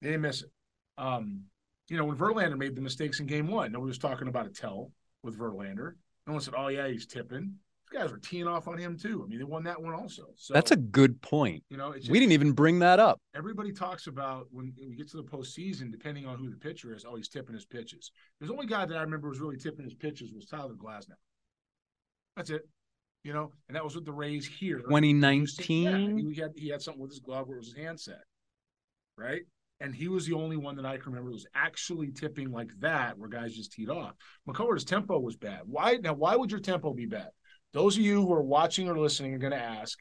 They 0.00 0.10
didn't 0.10 0.22
miss 0.22 0.42
it. 0.42 0.50
Um, 0.98 1.42
you 1.88 1.96
know, 1.96 2.04
when 2.04 2.16
Verlander 2.16 2.56
made 2.56 2.76
the 2.76 2.80
mistakes 2.80 3.18
in 3.18 3.26
game 3.26 3.48
one, 3.48 3.72
nobody 3.72 3.88
was 3.88 3.98
talking 3.98 4.28
about 4.28 4.46
a 4.46 4.50
tell 4.50 4.92
with 5.24 5.36
Verlander. 5.36 5.94
No 6.28 6.34
one 6.34 6.40
said, 6.40 6.54
oh, 6.56 6.68
yeah, 6.68 6.86
he's 6.86 7.04
tipping. 7.04 7.54
These 7.90 8.00
guys 8.00 8.12
were 8.12 8.18
teeing 8.18 8.46
off 8.46 8.68
on 8.68 8.78
him, 8.78 8.96
too. 8.96 9.24
I 9.24 9.28
mean, 9.28 9.40
they 9.40 9.44
won 9.44 9.64
that 9.64 9.82
one 9.82 9.94
also. 9.94 10.26
So 10.36 10.54
That's 10.54 10.70
a 10.70 10.76
good 10.76 11.20
point. 11.22 11.64
You 11.70 11.76
know, 11.76 11.92
just, 11.92 12.08
we 12.08 12.20
didn't 12.20 12.32
even 12.32 12.52
bring 12.52 12.78
that 12.78 13.00
up. 13.00 13.18
Everybody 13.34 13.72
talks 13.72 14.06
about 14.06 14.46
when 14.52 14.72
we 14.88 14.94
get 14.94 15.10
to 15.10 15.16
the 15.16 15.24
postseason, 15.24 15.90
depending 15.90 16.26
on 16.26 16.38
who 16.38 16.48
the 16.48 16.56
pitcher 16.56 16.94
is, 16.94 17.04
oh, 17.04 17.16
he's 17.16 17.28
tipping 17.28 17.54
his 17.54 17.64
pitches. 17.64 18.12
There's 18.38 18.52
only 18.52 18.66
guy 18.66 18.86
that 18.86 18.96
I 18.96 19.00
remember 19.00 19.28
was 19.28 19.40
really 19.40 19.56
tipping 19.56 19.84
his 19.84 19.94
pitches 19.94 20.32
was 20.32 20.46
Tyler 20.46 20.74
Glasnow. 20.74 21.16
That's 22.38 22.50
it. 22.50 22.62
You 23.24 23.34
know, 23.34 23.52
and 23.68 23.76
that 23.76 23.84
was 23.84 23.94
with 23.94 24.06
the 24.06 24.12
Rays 24.12 24.46
here. 24.46 24.78
2019. 24.78 25.82
Yeah, 25.82 26.30
he 26.30 26.40
had 26.40 26.52
he 26.56 26.68
had 26.70 26.80
something 26.80 27.02
with 27.02 27.10
his 27.10 27.20
glove 27.20 27.48
where 27.48 27.58
it 27.58 27.60
was 27.60 27.74
his 27.74 27.76
handset 27.76 28.22
right? 29.18 29.42
And 29.80 29.94
he 29.94 30.08
was 30.08 30.26
the 30.26 30.34
only 30.34 30.56
one 30.56 30.76
that 30.76 30.86
I 30.86 30.96
can 30.96 31.12
remember 31.12 31.30
was 31.30 31.46
actually 31.54 32.10
tipping 32.10 32.50
like 32.50 32.70
that, 32.80 33.18
where 33.18 33.28
guys 33.28 33.54
just 33.54 33.72
teed 33.72 33.90
off. 33.90 34.14
McCullers' 34.48 34.86
tempo 34.86 35.18
was 35.18 35.36
bad. 35.36 35.60
Why 35.66 35.98
now? 36.02 36.14
Why 36.14 36.34
would 36.34 36.50
your 36.50 36.60
tempo 36.60 36.92
be 36.94 37.06
bad? 37.06 37.28
Those 37.72 37.96
of 37.96 38.02
you 38.02 38.22
who 38.22 38.32
are 38.32 38.42
watching 38.42 38.88
or 38.88 38.98
listening 38.98 39.34
are 39.34 39.38
going 39.38 39.52
to 39.52 39.58
ask, 39.58 39.98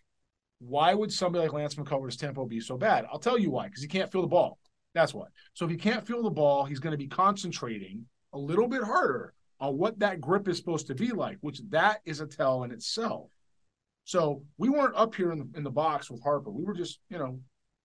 why 0.59 0.93
would 0.93 1.11
somebody 1.11 1.43
like 1.43 1.53
Lance 1.53 1.75
McCullers' 1.75 2.17
tempo 2.17 2.45
be 2.45 2.59
so 2.59 2.77
bad? 2.77 3.05
I'll 3.11 3.19
tell 3.19 3.37
you 3.37 3.51
why. 3.51 3.65
Because 3.65 3.81
he 3.81 3.87
can't 3.87 4.11
feel 4.11 4.21
the 4.21 4.27
ball. 4.27 4.57
That's 4.95 5.13
why. 5.13 5.25
So 5.53 5.65
if 5.65 5.71
he 5.71 5.77
can't 5.77 6.07
feel 6.07 6.23
the 6.23 6.31
ball, 6.31 6.65
he's 6.65 6.79
going 6.79 6.91
to 6.91 6.97
be 6.97 7.07
concentrating 7.07 8.05
a 8.33 8.37
little 8.39 8.67
bit 8.67 8.83
harder 8.83 9.33
on 9.59 9.77
what 9.77 9.99
that 9.99 10.21
grip 10.21 10.47
is 10.47 10.57
supposed 10.57 10.87
to 10.87 10.95
be 10.95 11.11
like, 11.11 11.37
which 11.41 11.61
that 11.69 12.01
is 12.05 12.19
a 12.19 12.27
tell 12.27 12.63
in 12.63 12.71
itself. 12.71 13.29
So 14.03 14.43
we 14.57 14.69
weren't 14.69 14.95
up 14.95 15.15
here 15.15 15.31
in 15.31 15.39
the, 15.39 15.57
in 15.57 15.63
the 15.63 15.71
box 15.71 16.09
with 16.09 16.23
Harper. 16.23 16.49
We 16.49 16.63
were 16.63 16.73
just, 16.73 16.99
you 17.09 17.17
know, 17.17 17.39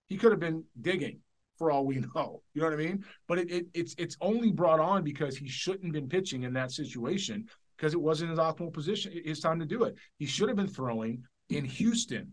he 0.07 0.17
could 0.17 0.31
have 0.31 0.39
been 0.39 0.63
digging 0.81 1.19
for 1.57 1.71
all 1.71 1.85
we 1.85 1.95
know. 2.15 2.41
You 2.53 2.61
know 2.61 2.69
what 2.69 2.79
I 2.79 2.83
mean? 2.83 3.03
But 3.27 3.39
it, 3.39 3.51
it, 3.51 3.65
it's 3.73 3.95
it's 3.97 4.17
only 4.21 4.51
brought 4.51 4.79
on 4.79 5.03
because 5.03 5.35
he 5.35 5.47
shouldn't 5.47 5.85
have 5.85 5.93
been 5.93 6.09
pitching 6.09 6.43
in 6.43 6.53
that 6.53 6.71
situation 6.71 7.47
because 7.77 7.93
it 7.93 8.01
wasn't 8.01 8.29
his 8.29 8.39
optimal 8.39 8.73
position. 8.73 9.11
His 9.25 9.39
time 9.39 9.59
to 9.59 9.65
do 9.65 9.83
it. 9.83 9.95
He 10.17 10.25
should 10.25 10.47
have 10.47 10.57
been 10.57 10.67
throwing 10.67 11.23
in 11.49 11.65
Houston, 11.65 12.31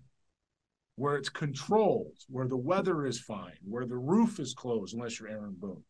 where 0.96 1.16
it's 1.16 1.29
controlled, 1.29 2.16
where 2.29 2.46
the 2.46 2.57
weather 2.57 3.07
is 3.07 3.18
fine, 3.20 3.57
where 3.66 3.87
the 3.87 3.96
roof 3.96 4.38
is 4.38 4.55
closed, 4.55 4.94
unless 4.94 5.18
you're 5.18 5.29
Aaron 5.29 5.57
Boone. 5.59 5.83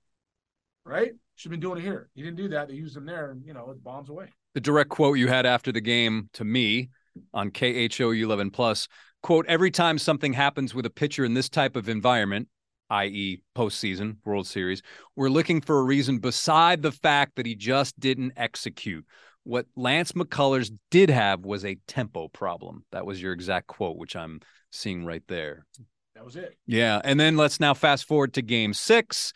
Right? 0.90 1.12
Should 1.36 1.52
have 1.52 1.60
been 1.60 1.68
doing 1.68 1.78
it 1.78 1.82
here. 1.82 2.10
He 2.14 2.22
didn't 2.22 2.36
do 2.36 2.48
that. 2.48 2.68
They 2.68 2.74
used 2.74 2.96
him 2.96 3.06
there, 3.06 3.30
and 3.30 3.44
you 3.46 3.54
know, 3.54 3.70
it 3.70 3.82
bombs 3.82 4.08
away. 4.08 4.26
The 4.54 4.60
direct 4.60 4.90
quote 4.90 5.18
you 5.18 5.28
had 5.28 5.46
after 5.46 5.70
the 5.70 5.80
game 5.80 6.28
to 6.32 6.44
me 6.44 6.90
on 7.32 7.50
KHOU 7.50 8.22
11 8.24 8.50
Plus. 8.50 8.88
Quote, 9.22 9.46
every 9.46 9.70
time 9.70 9.98
something 9.98 10.32
happens 10.32 10.74
with 10.74 10.86
a 10.86 10.90
pitcher 10.90 11.24
in 11.24 11.34
this 11.34 11.48
type 11.48 11.76
of 11.76 11.88
environment, 11.88 12.48
i.e., 12.90 13.42
postseason, 13.56 14.16
World 14.24 14.46
Series, 14.46 14.82
we're 15.14 15.28
looking 15.28 15.60
for 15.60 15.78
a 15.78 15.84
reason 15.84 16.18
beside 16.18 16.82
the 16.82 16.90
fact 16.90 17.36
that 17.36 17.46
he 17.46 17.54
just 17.54 17.98
didn't 18.00 18.32
execute. 18.36 19.04
What 19.44 19.66
Lance 19.76 20.12
McCullers 20.12 20.70
did 20.90 21.10
have 21.10 21.44
was 21.44 21.64
a 21.64 21.78
tempo 21.86 22.28
problem. 22.28 22.84
That 22.92 23.06
was 23.06 23.22
your 23.22 23.32
exact 23.32 23.68
quote, 23.68 23.96
which 23.96 24.16
I'm 24.16 24.40
seeing 24.72 25.04
right 25.04 25.22
there. 25.28 25.66
That 26.14 26.24
was 26.24 26.36
it. 26.36 26.56
Yeah. 26.66 27.00
And 27.04 27.18
then 27.18 27.36
let's 27.36 27.60
now 27.60 27.74
fast 27.74 28.06
forward 28.06 28.34
to 28.34 28.42
game 28.42 28.74
six. 28.74 29.32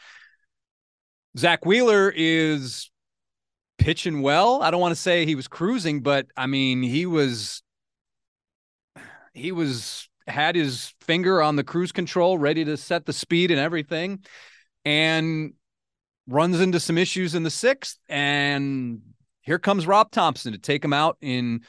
Zack 1.37 1.67
Wheeler 1.67 2.13
is 2.15 2.91
pitching 3.79 4.23
well. 4.23 4.63
I 4.63 4.71
don't 4.71 4.81
want 4.81 4.95
to 4.95 5.01
say 5.01 5.27
he 5.27 5.35
was 5.35 5.49
cruising, 5.49 6.01
but 6.01 6.27
I 6.37 6.47
mean, 6.47 6.83
he 6.83 7.07
was 7.07 7.63
he 9.33 9.53
was 9.53 10.09
had 10.27 10.55
his 10.55 10.95
finger 11.01 11.43
on 11.43 11.57
the 11.57 11.65
cruise 11.65 11.93
control, 11.93 12.39
ready 12.39 12.65
to 12.65 12.77
set 12.77 13.05
the 13.05 13.13
speed 13.13 13.51
and 13.51 13.61
everything, 13.61 14.25
and 14.85 15.53
runs 16.27 16.61
into 16.61 16.81
some 16.81 16.97
issues 16.97 17.35
in 17.35 17.43
the 17.43 17.51
sixth. 17.51 17.99
And 18.09 19.03
here 19.43 19.59
comes 19.59 19.87
Rob 19.87 20.11
Thomson 20.11 20.53
to 20.53 20.59
take 20.59 20.85
him 20.85 20.93
out 20.93 21.19
in 21.21 21.63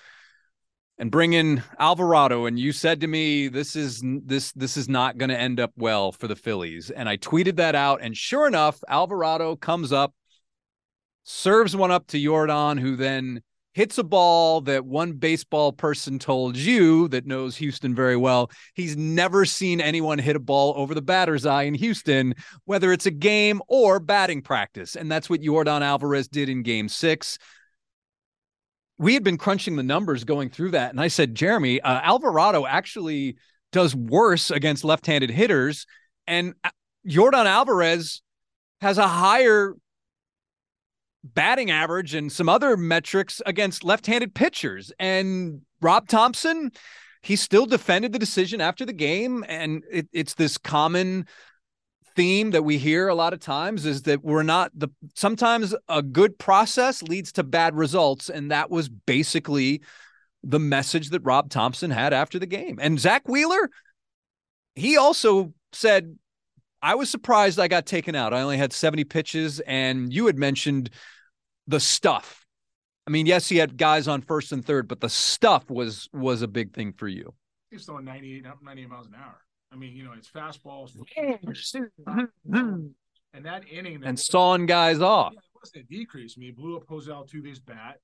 and 0.98 1.12
bring 1.12 1.34
in 1.34 1.62
Alvarado. 1.80 2.46
And 2.46 2.58
you 2.58 2.72
said 2.72 3.02
to 3.02 3.08
me, 3.08 3.48
"This 3.48 3.76
is 3.76 4.02
this 4.04 4.52
this 4.54 4.78
is 4.78 4.88
not 4.88 5.18
going 5.18 5.30
to 5.30 5.40
end 5.40 5.60
up 5.60 5.72
well 5.76 6.12
for 6.12 6.28
the 6.28 6.36
Phillies." 6.36 6.90
And 6.90 7.10
I 7.10 7.18
tweeted 7.18 7.58
that 7.58 7.76
out, 7.76 8.02
and 8.02 8.16
sure 8.16 8.48
enough, 8.48 8.80
Alvarado 8.88 9.56
comes 9.56 9.92
up, 9.92 10.14
serves 11.24 11.76
one 11.76 11.92
up 11.92 12.08
to 12.08 12.18
Yordan 12.18 12.80
who 12.80 12.96
then 12.96 13.42
hits 13.76 13.98
a 13.98 14.04
ball 14.04 14.62
that 14.62 14.86
one 14.86 15.12
baseball 15.12 15.74
person 15.74 16.18
told 16.18 16.56
you 16.56 17.10
that 17.10 17.26
knows 17.26 17.58
Houston 17.58 17.94
very 17.94 18.16
well. 18.16 18.50
He's 18.74 18.96
never 18.96 19.44
seen 19.44 19.82
anyone 19.82 20.18
hit 20.18 20.38
a 20.38 20.40
ball 20.40 20.74
over 20.78 20.96
the 20.96 21.02
batter's 21.02 21.46
eye 21.46 21.64
in 21.64 21.74
Houston, 21.74 22.36
whether 22.64 22.94
it's 22.94 23.06
a 23.06 23.12
game 23.12 23.62
or 23.68 24.00
batting 24.00 24.42
practice. 24.42 24.96
And 24.96 25.12
that's 25.12 25.30
what 25.30 25.42
Yordan 25.42 25.82
Alvarez 25.82 26.30
did 26.30 26.48
in 26.48 26.64
game 26.64 26.88
six. 26.88 27.38
We 28.98 29.14
had 29.14 29.24
been 29.24 29.38
crunching 29.38 29.76
the 29.76 29.84
numbers 29.84 30.24
going 30.24 30.50
through 30.50 30.72
that. 30.72 30.92
And 30.92 31.02
I 31.02 31.10
said, 31.10 31.36
Jeremy, 31.36 31.82
uh, 31.82 32.02
Alvarado 32.02 32.66
actually 32.66 33.38
does 33.72 33.96
worse 33.96 34.52
against 34.52 34.84
left 34.84 35.06
handed 35.06 35.30
hitters. 35.30 35.86
And 36.28 36.54
Yordan 37.08 37.46
Alvarez 37.46 38.22
has 38.82 38.98
a 38.98 39.08
higher 39.08 39.76
batting 41.34 41.72
average 41.72 42.14
and 42.14 42.32
some 42.32 42.48
other 42.48 42.78
metrics 42.78 43.42
against 43.46 43.84
left-handed 43.84 44.36
pitchers. 44.36 44.92
And 45.00 45.62
Rob 45.82 46.08
Thomson, 46.08 46.72
he 47.22 47.36
still 47.36 47.66
defended 47.66 48.14
the 48.14 48.20
decision 48.20 48.62
after 48.62 48.86
the 48.86 48.94
game, 48.94 49.44
and 49.48 49.84
it, 49.92 50.08
it's 50.14 50.36
this 50.36 50.58
common 50.58 51.26
theme 52.16 52.52
that 52.52 52.64
we 52.64 52.78
hear 52.78 53.08
a 53.08 53.16
lot 53.16 53.34
of 53.34 53.40
times 53.40 53.86
is 53.86 54.04
that 54.04 54.24
we're 54.24 54.44
not 54.44 54.72
the 54.74 54.88
sometimes 55.16 55.76
a 55.90 56.02
good 56.02 56.38
process 56.40 57.04
leads 57.04 57.32
to 57.34 57.44
bad 57.44 57.76
results 57.76 58.30
and 58.30 58.52
that 58.52 58.70
was 58.70 58.88
basically 58.90 59.82
the 60.44 60.60
message 60.60 61.10
that 61.10 61.22
Rob 61.22 61.50
Thomson 61.50 61.92
had 61.92 62.14
after 62.14 62.38
the 62.38 62.46
game. 62.46 62.78
And 62.80 63.00
Zack 63.00 63.28
Wheeler, 63.28 63.70
he 64.76 64.96
also 64.96 65.54
said 65.74 66.18
I 66.82 66.96
was 66.96 67.10
surprised 67.10 67.60
I 67.60 67.68
got 67.68 67.86
taken 67.86 68.16
out. 68.16 68.34
I 68.34 68.42
only 68.42 68.58
had 68.58 68.72
70 68.72 69.06
pitches 69.06 69.60
and 69.62 70.14
you 70.14 70.28
had 70.28 70.38
mentioned 70.38 70.92
the 71.68 71.80
stuff. 71.80 72.46
I 73.08 73.12
mean, 73.12 73.26
yes, 73.26 73.50
he 73.50 73.58
had 73.58 73.78
guys 73.78 74.08
on 74.08 74.22
first 74.22 74.52
and 74.52 74.64
third, 74.64 74.88
but 74.88 75.00
the 75.00 75.10
stuff 75.10 75.70
was 75.70 76.10
was 76.14 76.42
a 76.42 76.48
big 76.48 76.74
thing 76.74 76.94
for 76.94 77.08
you. 77.08 77.34
He's 77.72 77.86
throwing 77.86 78.06
98, 78.06 78.46
98 78.64 78.90
miles 78.90 79.08
an 79.08 79.16
hour. 79.16 79.45
I 79.72 79.76
mean, 79.76 79.96
you 79.96 80.04
know, 80.04 80.14
it's 80.18 80.30
fastballs. 80.30 80.92
and 83.34 83.46
that 83.46 83.68
inning 83.70 84.00
that 84.00 84.08
and 84.08 84.20
sawing 84.20 84.66
guys 84.66 85.02
off. 85.02 85.34
Yeah, 85.34 85.40
it 85.40 85.60
wasn't 85.60 85.84
a 85.84 85.88
decrease. 85.88 86.36
I 86.38 86.40
mean, 86.40 86.50
he 86.50 86.52
blew 86.54 86.78
up 86.78 86.84
Jose 86.88 87.12
Altuve's 87.12 87.60
bat. 87.60 88.00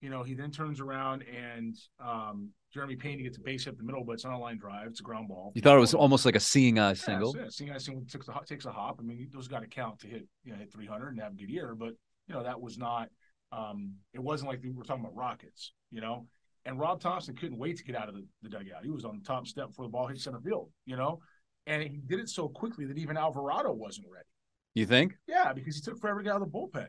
You 0.00 0.10
know, 0.10 0.22
he 0.22 0.34
then 0.34 0.50
turns 0.50 0.78
around 0.78 1.24
and 1.24 1.74
um, 1.98 2.50
Jeremy 2.72 2.96
Peña 2.96 3.22
gets 3.22 3.38
a 3.38 3.40
base 3.40 3.64
hit 3.64 3.78
the 3.78 3.82
middle, 3.82 4.04
but 4.04 4.12
it's 4.12 4.24
not 4.24 4.34
a 4.34 4.38
line 4.38 4.58
drive. 4.58 4.88
It's 4.88 5.00
a 5.00 5.02
ground 5.02 5.28
ball. 5.28 5.52
You 5.54 5.62
thought 5.62 5.76
it 5.76 5.80
was 5.80 5.94
almost 5.94 6.26
like 6.26 6.36
a 6.36 6.40
seeing 6.40 6.78
eye 6.78 6.88
yeah, 6.88 6.94
single. 6.94 7.34
Seeing 7.48 7.70
eye 7.70 7.78
single 7.78 8.04
takes 8.04 8.28
a, 8.28 8.40
takes 8.46 8.66
a 8.66 8.70
hop. 8.70 8.98
I 9.00 9.02
mean, 9.02 9.28
those 9.32 9.48
got 9.48 9.62
to 9.62 9.66
count 9.66 10.00
to 10.00 10.06
hit, 10.06 10.26
you 10.44 10.52
know, 10.52 10.58
hit 10.58 10.70
300 10.70 11.08
and 11.08 11.20
have 11.20 11.32
a 11.32 11.36
good 11.36 11.48
year. 11.48 11.74
But 11.74 11.94
you 12.28 12.34
know, 12.34 12.42
that 12.42 12.60
was 12.60 12.76
not, 12.76 13.08
um, 13.52 13.94
it 14.12 14.20
wasn't 14.20 14.50
like 14.50 14.60
we 14.62 14.70
were 14.70 14.84
talking 14.84 15.02
about 15.02 15.16
Rockets, 15.16 15.72
you 15.90 16.00
know. 16.00 16.26
And 16.66 16.78
Rob 16.78 17.00
Thomson 17.00 17.36
couldn't 17.36 17.58
wait 17.58 17.76
to 17.78 17.84
get 17.84 17.96
out 17.96 18.08
of 18.08 18.14
the, 18.14 18.26
the 18.42 18.48
dugout. 18.48 18.82
He 18.82 18.90
was 18.90 19.04
on 19.04 19.18
the 19.18 19.24
top 19.24 19.46
step 19.46 19.68
before 19.68 19.86
the 19.86 19.90
ball 19.90 20.08
hit 20.08 20.18
center 20.18 20.40
field, 20.40 20.70
you 20.84 20.96
know. 20.96 21.20
And 21.66 21.82
he 21.82 22.00
did 22.06 22.20
it 22.20 22.28
so 22.28 22.48
quickly 22.48 22.84
that 22.86 22.98
even 22.98 23.16
Alvarado 23.16 23.72
wasn't 23.72 24.08
ready. 24.12 24.26
You 24.74 24.84
think? 24.84 25.14
Yeah, 25.26 25.52
because 25.52 25.76
he 25.76 25.80
took 25.80 25.98
forever 25.98 26.20
to 26.20 26.24
get 26.24 26.34
out 26.34 26.42
of 26.42 26.52
the 26.52 26.58
bullpen. 26.58 26.88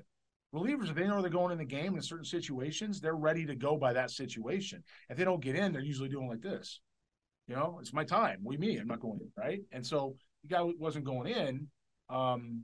Relievers, 0.54 0.90
if 0.90 0.96
they 0.96 1.08
know 1.08 1.22
they're 1.22 1.30
going 1.30 1.52
in 1.52 1.58
the 1.58 1.66
game 1.66 1.96
in 1.96 2.02
certain 2.02 2.26
situations, 2.26 3.00
they're 3.00 3.16
ready 3.16 3.46
to 3.46 3.56
go 3.56 3.78
by 3.78 3.94
that 3.94 4.12
situation. 4.12 4.84
If 5.10 5.18
they 5.18 5.24
don't 5.24 5.42
get 5.42 5.56
in, 5.56 5.72
they're 5.72 5.82
usually 5.82 6.10
doing 6.10 6.28
like 6.28 6.42
this. 6.42 6.82
You 7.48 7.56
know, 7.56 7.78
it's 7.80 7.94
my 7.94 8.04
time. 8.04 8.40
We 8.44 8.58
me, 8.58 8.78
I'm 8.78 8.88
not 8.88 9.00
going 9.00 9.20
in, 9.22 9.32
right? 9.38 9.62
And 9.72 9.86
so 9.86 10.16
the 10.44 10.50
guy 10.50 10.62
wasn't 10.80 11.06
going 11.06 11.28
in. 11.28 11.68
Um, 12.10 12.64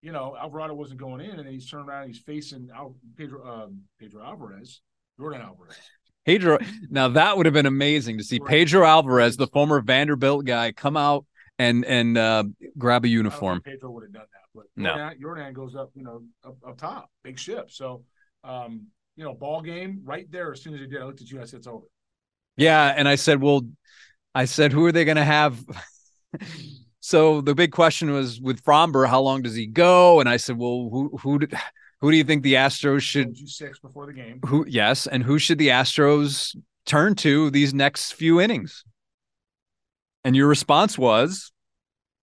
you 0.00 0.12
know, 0.12 0.36
Alvarado 0.38 0.74
wasn't 0.74 1.00
going 1.00 1.20
in, 1.20 1.30
and 1.30 1.46
then 1.46 1.52
he's 1.52 1.70
turned 1.70 1.88
around, 1.88 2.08
he's 2.08 2.18
facing 2.18 2.68
Al, 2.74 2.96
Pedro 3.16 3.48
um, 3.48 3.82
Pedro 3.98 4.22
Alvarez, 4.22 4.80
Yordan 5.18 5.44
Alvarez. 5.44 5.78
Pedro, 6.24 6.58
now 6.90 7.08
that 7.08 7.36
would 7.36 7.46
have 7.46 7.52
been 7.52 7.66
amazing 7.66 8.18
to 8.18 8.24
see 8.24 8.38
Pedro 8.38 8.84
Alvarez, 8.84 9.36
the 9.36 9.48
former 9.48 9.80
Vanderbilt 9.80 10.44
guy, 10.44 10.72
come 10.72 10.96
out 10.96 11.26
and 11.58 11.84
and 11.84 12.16
uh, 12.16 12.44
grab 12.78 13.04
a 13.04 13.08
uniform. 13.08 13.60
Pedro 13.62 13.90
would 13.90 14.04
have 14.04 14.12
done 14.12 14.22
that, 14.32 14.48
but 14.54 14.64
no. 14.76 14.94
Yordan, 14.94 15.20
Yordan 15.20 15.52
goes 15.52 15.74
up, 15.74 15.90
you 15.94 16.04
know, 16.04 16.22
up, 16.44 16.56
up 16.66 16.78
top, 16.78 17.10
big 17.24 17.38
ship. 17.38 17.70
So, 17.70 18.04
um, 18.44 18.86
you 19.16 19.24
know, 19.24 19.34
ball 19.34 19.62
game 19.62 20.02
right 20.04 20.30
there. 20.30 20.52
As 20.52 20.62
soon 20.62 20.74
as 20.74 20.80
he 20.80 20.86
did, 20.86 21.02
I 21.02 21.04
looked 21.04 21.20
at 21.22 21.30
you, 21.30 21.40
I 21.40 21.44
said, 21.44 21.58
"It's 21.58 21.66
over." 21.66 21.86
Yeah, 22.56 22.94
and 22.96 23.08
I 23.08 23.16
said, 23.16 23.40
"Well," 23.40 23.62
I 24.34 24.44
said, 24.44 24.72
"Who 24.72 24.86
are 24.86 24.92
they 24.92 25.04
going 25.04 25.16
to 25.16 25.24
have?" 25.24 25.58
so 27.00 27.40
the 27.40 27.54
big 27.54 27.72
question 27.72 28.12
was 28.12 28.40
with 28.40 28.62
Framber, 28.62 29.08
how 29.08 29.20
long 29.20 29.42
does 29.42 29.54
he 29.54 29.66
go? 29.66 30.20
And 30.20 30.28
I 30.28 30.36
said, 30.36 30.56
well, 30.56 30.88
who 30.90 31.18
who 31.20 31.40
did, 31.40 31.54
who 32.02 32.10
do 32.10 32.16
you 32.16 32.24
think 32.24 32.42
the 32.42 32.54
Astros 32.54 33.00
should 33.02 33.38
six 33.48 33.78
before 33.78 34.06
the 34.06 34.12
game? 34.12 34.40
Who 34.46 34.66
yes, 34.68 35.06
and 35.06 35.22
who 35.22 35.38
should 35.38 35.58
the 35.58 35.68
Astros 35.68 36.54
turn 36.84 37.14
to 37.14 37.48
these 37.50 37.72
next 37.72 38.12
few 38.12 38.40
innings? 38.40 38.84
And 40.24 40.34
your 40.34 40.48
response 40.48 40.98
was 40.98 41.52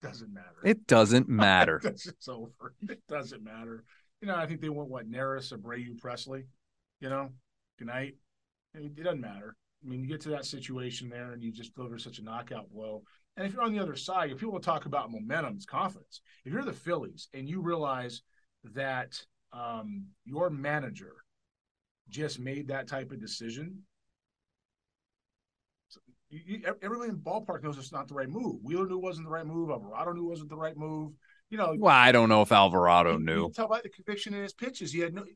doesn't 0.01 0.33
matter. 0.33 0.57
It 0.65 0.85
doesn't 0.85 1.29
matter. 1.29 1.79
it's 1.83 2.27
over. 2.27 2.73
It 2.89 2.99
doesn't 3.07 3.41
matter. 3.41 3.85
You 4.21 4.27
know, 4.27 4.35
I 4.35 4.45
think 4.45 4.59
they 4.59 4.67
went 4.67 4.89
what 4.89 5.09
Neris, 5.09 5.53
Abreu, 5.53 5.97
Pressly. 5.97 6.43
You 6.99 7.09
know, 7.09 7.29
good 7.77 7.87
night. 7.87 8.15
It 8.73 9.01
doesn't 9.01 9.21
matter. 9.21 9.55
I 9.81 9.87
mean, 9.89 10.01
you 10.01 10.07
get 10.07 10.19
to 10.21 10.29
that 10.29 10.43
situation 10.43 11.07
there, 11.07 11.31
and 11.31 11.41
you 11.41 11.53
just 11.53 11.73
deliver 11.73 11.97
such 11.97 12.19
a 12.19 12.23
knockout 12.23 12.69
blow. 12.69 13.03
And 13.37 13.47
if 13.47 13.53
you're 13.53 13.63
on 13.63 13.71
the 13.71 13.79
other 13.79 13.95
side, 13.95 14.31
if 14.31 14.39
people 14.39 14.59
talk 14.59 14.85
about 14.85 15.09
momentum, 15.09 15.55
it's 15.55 15.65
confidence. 15.65 16.19
If 16.43 16.51
you're 16.51 16.65
the 16.65 16.73
Phillies 16.73 17.29
and 17.33 17.47
you 17.47 17.61
realize 17.61 18.23
that 18.73 19.23
um, 19.53 20.05
your 20.25 20.49
manager 20.49 21.13
just 22.09 22.39
made 22.39 22.67
that 22.67 22.87
type 22.87 23.11
of 23.11 23.19
decision, 23.19 23.83
you, 26.29 26.39
you, 26.45 26.61
everybody 26.81 27.09
in 27.09 27.15
the 27.15 27.21
ballpark 27.21 27.63
knows 27.63 27.77
it's 27.77 27.91
not 27.91 28.07
the 28.07 28.13
right 28.13 28.29
move. 28.29 28.57
Wheeler 28.61 28.87
knew 28.87 28.97
it 28.97 29.03
wasn't 29.03 29.25
the 29.25 29.31
right 29.31 29.45
move. 29.45 29.69
Alvarado 29.69 30.13
knew 30.13 30.25
it 30.27 30.29
wasn't 30.29 30.49
the 30.49 30.55
right 30.55 30.77
move. 30.77 31.13
You 31.49 31.57
know, 31.57 31.75
well, 31.79 31.95
I 31.95 32.11
don't 32.11 32.29
know 32.29 32.43
if 32.43 32.51
Alvarado 32.51 33.13
you, 33.13 33.25
knew. 33.25 33.45
You 33.45 33.51
tell 33.51 33.67
by 33.67 33.81
the 33.81 33.89
conviction 33.89 34.35
in 34.35 34.43
his 34.43 34.53
pitches, 34.53 34.91
he 34.91 34.99
had 34.99 35.15
no. 35.15 35.23
He 35.23 35.35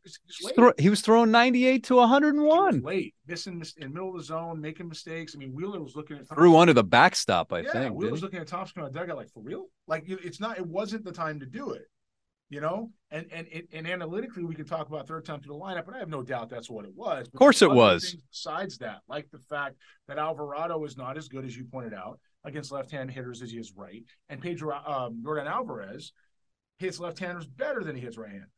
was, 0.56 0.74
he 0.78 0.90
was 0.90 1.02
throwing 1.02 1.32
ninety-eight 1.32 1.86
to 1.86 1.96
one 1.96 2.08
hundred 2.08 2.36
and 2.36 2.44
one. 2.44 2.82
Late, 2.84 3.16
missing 3.26 3.64
in 3.78 3.92
middle 3.92 4.12
of 4.12 4.18
the 4.18 4.24
zone, 4.24 4.62
making 4.62 4.88
mistakes. 4.88 5.34
I 5.36 5.40
mean, 5.40 5.54
Wheeler 5.56 5.82
was 5.82 5.96
looking 5.96 6.18
at 6.18 6.28
threw 6.28 6.56
under 6.56 6.74
the 6.74 6.84
backstop. 6.84 7.52
I 7.52 7.62
yeah, 7.62 7.72
think. 7.72 7.96
Wheeler 7.96 8.12
was 8.12 8.22
looking 8.22 8.40
at 8.40 8.46
Thomson 8.46 8.84
on 8.84 8.92
the 8.92 9.00
dugout 9.00 9.18
like 9.18 9.32
for 9.32 9.42
real. 9.42 9.66
Like 9.88 10.04
it's 10.08 10.40
not. 10.40 10.60
It 10.60 10.68
wasn't 10.68 11.04
the 11.04 11.12
time 11.12 11.40
to 11.40 11.48
do 11.48 11.72
it. 11.72 11.88
You 12.50 12.62
know, 12.62 12.92
and 13.10 13.26
and 13.32 13.48
and 13.74 13.88
analytically, 13.88 14.44
we 14.44 14.54
can 14.54 14.66
talk 14.66 14.88
about 14.88 15.08
third 15.08 15.26
time 15.26 15.42
to 15.42 15.48
the 15.48 15.56
lineup, 15.56 15.86
but 15.86 15.96
I 15.96 16.00
have 16.00 16.10
no 16.10 16.22
doubt 16.22 16.50
that's 16.50 16.70
what 16.70 16.86
it 16.86 16.94
was. 16.94 17.26
Of 17.28 17.34
course, 17.34 17.64
it 17.64 17.72
was. 17.72 18.16
Besides 18.32 18.78
that, 18.78 19.00
like 19.08 19.28
the 19.32 19.40
fact 19.40 19.78
that 20.08 20.20
Alvarado 20.20 20.84
is 20.84 20.96
not 20.96 21.18
as 21.18 21.28
good 21.28 21.46
as 21.46 21.58
you 21.58 21.66
pointed 21.66 21.96
out 21.96 22.20
against 22.46 22.72
left-hand 22.72 23.10
hitters 23.10 23.42
as 23.42 23.50
he 23.50 23.58
is 23.58 23.74
right, 23.76 24.04
and 24.30 24.40
Pedro 24.40 24.76
um, 24.86 25.24
Yordan 25.26 25.48
Alvarez 25.48 26.14
hits 26.78 27.00
left-handers 27.00 27.48
better 27.48 27.84
than 27.84 27.96
he 27.96 28.02
hits 28.02 28.18
right-handers. 28.18 28.50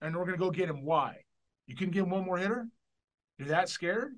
And 0.00 0.14
we're 0.14 0.24
going 0.24 0.38
to 0.38 0.44
go 0.44 0.50
get 0.50 0.68
him. 0.68 0.84
Why? 0.84 1.16
You 1.66 1.74
can 1.74 1.90
get 1.90 2.02
him 2.02 2.10
one 2.10 2.24
more 2.24 2.38
hitter. 2.38 2.68
You're 3.38 3.48
that 3.48 3.70
scared? 3.70 4.14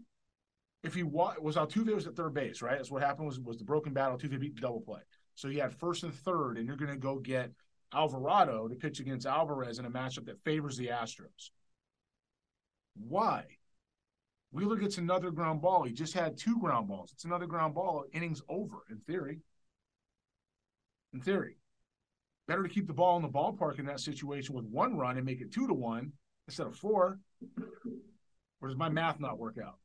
If 0.83 0.95
he 0.95 1.03
wa- 1.03 1.37
was 1.41 1.57
Altuve 1.57 1.95
was 1.95 2.07
at 2.07 2.17
third 2.17 2.35
base, 2.35 2.61
right? 2.61 2.77
That's 2.77 2.91
what 2.91 3.03
happened. 3.03 3.27
Was 3.27 3.41
was 3.41 3.59
the 3.59 3.65
broken 3.65 3.95
battle? 3.95 4.19
Altuve 4.19 4.39
beat 4.39 4.55
the 4.55 4.61
double 4.61 4.81
play. 4.81 5.01
So 5.35 5.49
you 5.49 5.63
had 5.63 5.73
first 5.73 6.03
and 6.03 6.13
third, 6.13 6.59
and 6.59 6.67
you're 6.67 6.77
going 6.77 6.91
to 6.91 6.99
go 6.99 7.19
get 7.19 7.53
Alvarado 7.93 8.69
to 8.69 8.75
pitch 8.75 9.01
against 9.01 9.27
Alvarez 9.27 9.79
in 9.79 9.85
a 9.85 9.91
matchup 9.91 10.27
that 10.27 10.43
favors 10.45 10.77
the 10.77 10.89
Astros. 10.89 11.51
Why? 12.95 13.45
Wheeler 14.53 14.77
gets 14.77 14.99
another 14.99 15.31
ground 15.31 15.61
ball. 15.61 15.83
He 15.83 15.93
just 15.93 16.15
had 16.15 16.37
two 16.37 16.59
ground 16.59 16.89
balls. 16.89 17.11
It's 17.13 17.25
another 17.25 17.47
ground 17.47 17.75
ball. 17.75 18.05
Innings 18.13 18.41
over 18.49 18.85
in 18.89 18.99
theory. 19.01 19.41
In 21.13 21.21
theory, 21.21 21.57
better 22.47 22.63
to 22.63 22.69
keep 22.69 22.87
the 22.87 22.93
ball 22.93 23.17
in 23.17 23.23
the 23.23 23.29
ballpark 23.29 23.79
in 23.79 23.87
that 23.87 24.01
situation 24.01 24.55
with 24.55 24.65
one 24.65 24.97
run 24.97 25.17
and 25.17 25.27
make 25.27 25.41
it 25.41 25.53
two 25.53 25.67
to 25.67 25.75
one 25.75 26.13
instead 26.47 26.67
of 26.67 26.77
four. 26.77 27.19
Or 28.61 28.69
does 28.69 28.77
my 28.77 28.89
math 28.89 29.21
not 29.21 29.39
work 29.39 29.57
out? 29.59 29.79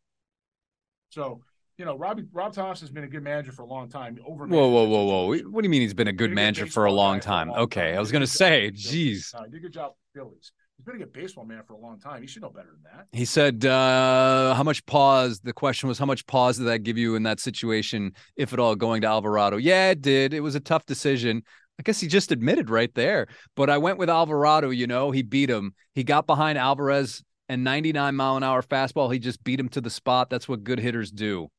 So 1.09 1.41
you 1.79 1.85
know, 1.85 1.97
Robbie 1.97 2.25
Rob 2.33 2.53
Thomson's 2.53 2.91
been 2.91 3.05
a 3.05 3.07
good 3.07 3.23
manager 3.23 3.53
for 3.53 3.61
a 3.61 3.65
long 3.65 3.87
time. 3.87 4.19
Over 4.27 4.45
whoa, 4.45 4.67
whoa, 4.67 4.83
whoa, 4.83 5.03
whoa! 5.05 5.37
What 5.49 5.61
do 5.61 5.65
you 5.65 5.69
mean 5.69 5.81
he's 5.81 5.93
been 5.93 6.09
a 6.09 6.13
good 6.13 6.31
manager 6.31 6.65
for 6.65 6.83
a 6.83 6.91
long 6.91 7.21
time? 7.21 7.49
Okay, 7.51 7.95
I 7.95 7.99
was 7.99 8.11
going 8.11 8.21
to 8.21 8.27
say, 8.27 8.69
geez, 8.71 9.33
no, 9.33 9.45
he 9.45 9.49
did 9.49 9.57
a 9.57 9.61
good 9.61 9.73
job 9.73 9.93
with 9.93 10.21
Phillies. 10.21 10.51
He's 10.75 10.85
been 10.85 10.95
a 10.95 10.99
good 10.99 11.13
baseball 11.13 11.45
man 11.45 11.63
for 11.65 11.73
a 11.73 11.77
long 11.77 11.97
time. 11.97 12.21
He 12.21 12.27
should 12.27 12.41
know 12.41 12.49
better 12.49 12.67
than 12.71 12.83
that. 12.83 13.07
He 13.13 13.23
said, 13.23 13.65
uh, 13.65 14.53
"How 14.55 14.63
much 14.63 14.85
pause?" 14.87 15.39
The 15.39 15.53
question 15.53 15.87
was, 15.87 15.97
"How 15.97 16.05
much 16.05 16.27
pause 16.27 16.57
did 16.57 16.65
that 16.65 16.79
give 16.79 16.97
you 16.97 17.15
in 17.15 17.23
that 17.23 17.39
situation, 17.39 18.11
if 18.35 18.51
at 18.51 18.59
all, 18.59 18.75
going 18.75 19.01
to 19.01 19.07
Alvarado?" 19.07 19.55
Yeah, 19.55 19.91
it 19.91 20.01
did. 20.01 20.33
It 20.33 20.41
was 20.41 20.55
a 20.55 20.59
tough 20.59 20.85
decision. 20.85 21.43
I 21.79 21.83
guess 21.83 22.01
he 22.01 22.07
just 22.07 22.33
admitted 22.33 22.69
right 22.69 22.93
there. 22.93 23.27
But 23.55 23.69
I 23.69 23.77
went 23.77 23.97
with 23.97 24.09
Alvarado. 24.09 24.69
You 24.69 24.85
know, 24.85 25.11
he 25.11 25.21
beat 25.21 25.49
him. 25.49 25.73
He 25.95 26.03
got 26.03 26.27
behind 26.27 26.57
Alvarez 26.57 27.23
and 27.47 27.63
99 27.63 28.15
mile 28.17 28.35
an 28.35 28.43
hour 28.43 28.61
fastball. 28.61 29.13
He 29.13 29.19
just 29.19 29.41
beat 29.45 29.61
him 29.61 29.69
to 29.69 29.79
the 29.79 29.89
spot. 29.89 30.29
That's 30.29 30.49
what 30.49 30.65
good 30.65 30.79
hitters 30.79 31.09
do. 31.09 31.49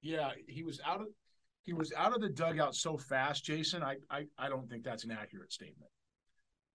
Yeah, 0.00 0.30
he 0.46 0.62
was 0.62 0.80
out 0.86 1.00
of 1.00 1.08
he 1.64 1.72
was 1.72 1.92
out 1.96 2.14
of 2.14 2.20
the 2.20 2.28
dugout 2.28 2.74
so 2.74 2.96
fast, 2.96 3.44
Jason. 3.44 3.82
I 3.82 3.96
I, 4.10 4.26
I 4.38 4.48
don't 4.48 4.68
think 4.68 4.84
that's 4.84 5.04
an 5.04 5.10
accurate 5.10 5.52
statement. 5.52 5.90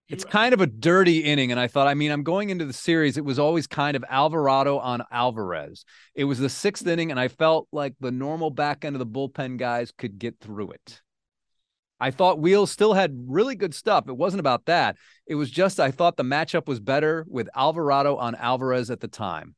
It's 0.10 0.26
kind 0.26 0.54
of 0.54 0.62
a 0.62 0.68
dirty 0.68 1.20
inning. 1.20 1.52
And 1.52 1.60
I 1.60 1.68
thought, 1.68 1.88
I 1.88 1.94
mean, 1.94 2.12
I'm 2.12 2.24
going 2.24 2.50
into 2.50 2.66
the 2.66 2.74
series. 2.74 3.18
It 3.18 3.26
was 3.26 3.40
always 3.40 3.68
kind 3.68 3.96
of 3.96 4.04
Alvarado 4.10 4.78
on 4.78 5.02
Alvarez. 5.12 5.86
It 6.14 6.26
was 6.26 6.40
the 6.40 6.50
sixth 6.50 6.86
inning, 6.86 7.10
and 7.10 7.20
I 7.20 7.30
felt 7.30 7.68
like 7.72 7.96
the 8.00 8.12
normal 8.12 8.50
back 8.50 8.84
end 8.84 8.96
of 8.96 9.00
the 9.00 9.08
bullpen 9.08 9.58
guys 9.58 9.92
could 9.98 10.20
get 10.20 10.40
through 10.40 10.72
it. 10.72 11.02
I 12.00 12.12
thought 12.12 12.40
Wheels 12.40 12.70
still 12.70 12.94
had 12.94 13.16
really 13.28 13.56
good 13.56 13.74
stuff. 13.74 14.10
It 14.10 14.18
wasn't 14.18 14.42
about 14.42 14.66
that. 14.66 14.98
It 15.26 15.36
was 15.36 15.50
just 15.50 15.80
I 15.80 15.92
thought 15.92 16.18
the 16.18 16.24
matchup 16.24 16.68
was 16.68 16.82
better 16.82 17.26
with 17.30 17.50
Alvarado 17.56 18.18
on 18.18 18.36
Alvarez 18.36 18.92
at 18.92 19.00
the 19.00 19.08
time. 19.08 19.56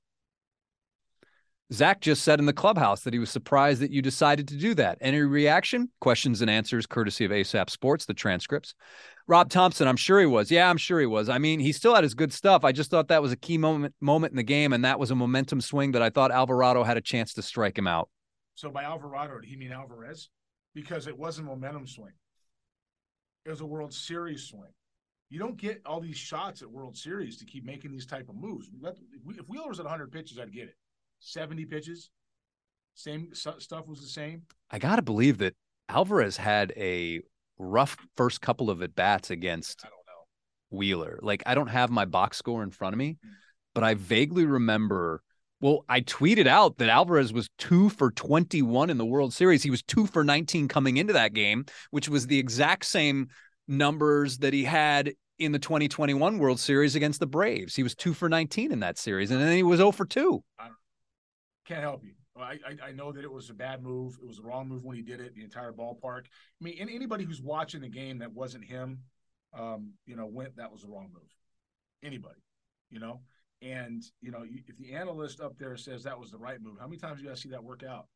Zack 1.74 2.00
just 2.00 2.24
said 2.24 2.40
in 2.40 2.46
the 2.46 2.54
clubhouse 2.54 3.02
that 3.02 3.14
he 3.14 3.20
was 3.20 3.32
surprised 3.32 3.82
that 3.82 3.92
you 3.92 4.02
decided 4.02 4.48
to 4.50 4.56
do 4.56 4.76
that. 4.76 5.00
Any 5.02 5.22
reaction? 5.22 5.90
Questions 6.00 6.42
and 6.42 6.50
answers, 6.50 6.86
courtesy 6.86 7.26
of 7.26 7.32
ASAP 7.32 7.72
Sports, 7.72 8.06
the 8.06 8.14
transcripts. 8.14 8.76
Rob 9.28 9.50
Thomson, 9.50 9.88
I'm 9.88 9.98
sure 9.98 10.20
he 10.20 10.28
was. 10.28 10.52
Yeah, 10.52 10.70
I'm 10.70 10.78
sure 10.78 11.00
he 11.00 11.08
was. 11.08 11.28
I 11.28 11.40
mean, 11.40 11.60
he 11.60 11.72
still 11.72 11.96
had 11.96 12.04
his 12.04 12.14
good 12.14 12.32
stuff. 12.32 12.64
I 12.64 12.72
just 12.72 12.92
thought 12.92 13.08
that 13.08 13.24
was 13.24 13.32
a 13.32 13.38
key 13.38 13.58
moment 13.58 13.96
moment 14.00 14.32
in 14.32 14.38
the 14.38 14.44
game, 14.44 14.74
and 14.74 14.86
that 14.86 15.00
was 15.00 15.10
a 15.10 15.16
momentum 15.16 15.60
swing 15.60 15.94
that 15.94 16.04
I 16.04 16.12
thought 16.12 16.30
Alvarado 16.32 16.84
had 16.84 16.98
a 16.98 17.02
chance 17.02 17.34
to 17.34 17.42
strike 17.42 17.78
him 17.78 17.88
out. 17.88 18.10
So 18.54 18.70
by 18.70 18.84
Alvarado, 18.84 19.40
did 19.40 19.50
he 19.50 19.56
mean 19.56 19.72
Alvarez? 19.72 20.30
Because 20.76 21.08
it 21.08 21.18
wasn't 21.18 21.48
a 21.48 21.52
momentum 21.52 21.88
swing. 21.88 22.14
It 23.46 23.50
was 23.50 23.62
a 23.62 23.66
World 23.66 23.94
Series 23.94 24.44
swing. 24.44 24.72
You 25.32 25.40
don't 25.40 25.58
get 25.58 25.82
all 25.84 26.00
these 26.00 26.18
shots 26.18 26.62
at 26.62 26.70
World 26.70 26.96
Series 26.96 27.38
to 27.38 27.46
keep 27.46 27.66
making 27.66 27.92
these 27.92 28.06
type 28.06 28.30
of 28.30 28.36
moves. 28.36 28.70
If 28.84 29.50
Wheeler 29.50 29.70
was 29.70 29.80
at 29.80 29.86
100 29.86 30.12
pitches, 30.12 30.38
I'd 30.38 30.54
get 30.54 30.68
it. 30.68 30.76
70 31.20 31.66
pitches, 31.66 32.10
same 32.94 33.30
stuff 33.34 33.88
was 33.88 34.02
the 34.02 34.08
same. 34.08 34.44
I 34.72 34.80
got 34.80 34.96
to 34.96 35.02
believe 35.02 35.38
that 35.40 35.54
Alvarez 35.90 36.38
had 36.38 36.74
a 36.78 37.22
rough 37.58 37.98
first 38.16 38.42
couple 38.42 38.70
of 38.70 38.82
at 38.82 38.96
bats 38.96 39.30
against 39.30 39.86
Wheeler. 40.70 41.20
Like 41.22 41.44
I 41.46 41.56
don't 41.56 41.68
have 41.68 41.90
my 41.90 42.06
box 42.06 42.38
score 42.38 42.64
in 42.64 42.72
front 42.72 42.94
of 42.94 42.98
me, 42.98 43.18
mm. 43.26 43.30
but 43.74 43.84
I 43.84 43.94
vaguely 43.96 44.46
remember. 44.46 45.22
Well, 45.62 45.86
I 45.88 46.02
tweeted 46.02 46.48
out 46.48 46.78
that 46.78 46.90
Alvarez 46.90 47.32
was 47.32 47.50
two 47.58 47.90
for 47.90 48.12
21 48.12 48.90
in 48.90 48.98
the 48.98 49.06
World 49.06 49.34
Series. 49.34 49.64
He 49.64 49.72
was 49.72 49.82
two 49.82 50.06
for 50.06 50.24
19 50.24 50.68
coming 50.68 50.98
into 50.98 51.14
that 51.14 51.34
game, 51.34 51.66
which 51.92 52.10
was 52.10 52.28
the 52.28 52.38
exact 52.38 52.86
same 52.86 53.30
numbers 53.68 54.40
that 54.40 54.54
he 54.54 54.66
had 54.66 55.14
in 55.40 55.54
the 55.54 55.60
2021 55.60 56.38
World 56.38 56.60
Series 56.60 56.96
against 56.96 57.20
the 57.20 57.26
Braves. 57.26 57.74
He 57.74 57.84
was 57.84 57.96
two 57.96 58.14
for 58.14 58.30
19 58.30 58.72
in 58.72 58.82
that 58.82 58.98
series, 58.98 59.32
and 59.32 59.42
then 59.42 59.56
he 59.56 59.64
was 59.64 59.78
0 59.78 59.92
for 59.92 60.06
2. 60.06 60.44
Can't 61.66 61.82
help 61.82 62.04
you. 62.04 62.14
I, 62.38 62.60
I, 62.68 62.88
I 62.88 62.92
know 62.92 63.12
that 63.12 63.24
it 63.24 63.32
was 63.32 63.50
a 63.50 63.54
bad 63.54 63.82
move. 63.82 64.18
It 64.22 64.28
was 64.28 64.38
the 64.38 64.44
wrong 64.44 64.68
move 64.68 64.84
when 64.84 64.96
he 64.96 65.02
did 65.02 65.20
it. 65.20 65.36
The 65.36 65.44
entire 65.44 65.72
ballpark. 65.72 66.26
I 66.26 66.64
mean, 66.64 66.76
anybody 66.80 67.24
who's 67.24 67.42
watching 67.42 67.82
the 67.82 67.90
game 67.90 68.20
that 68.20 68.34
wasn't 68.34 68.66
him, 68.66 69.00
um, 69.58 69.94
you 70.06 70.16
know, 70.16 70.26
went 70.26 70.58
that 70.58 70.72
was 70.72 70.82
the 70.82 70.90
wrong 70.90 71.10
move. 71.14 71.24
Anybody, 72.04 72.42
you 72.90 73.00
know, 73.00 73.22
and 73.62 74.04
you 74.22 74.32
know, 74.32 74.44
if 74.44 74.78
the 74.78 74.94
analyst 74.94 75.40
up 75.40 75.58
there 75.58 75.78
says 75.78 76.04
that 76.04 76.20
was 76.20 76.32
the 76.32 76.38
right 76.38 76.62
move, 76.62 76.78
how 76.80 76.88
many 76.88 76.98
times 76.98 77.20
do 77.20 77.24
you 77.24 77.30
to 77.30 77.38
see 77.38 77.50
that 77.50 77.64
work 77.64 77.84
out 77.84 78.08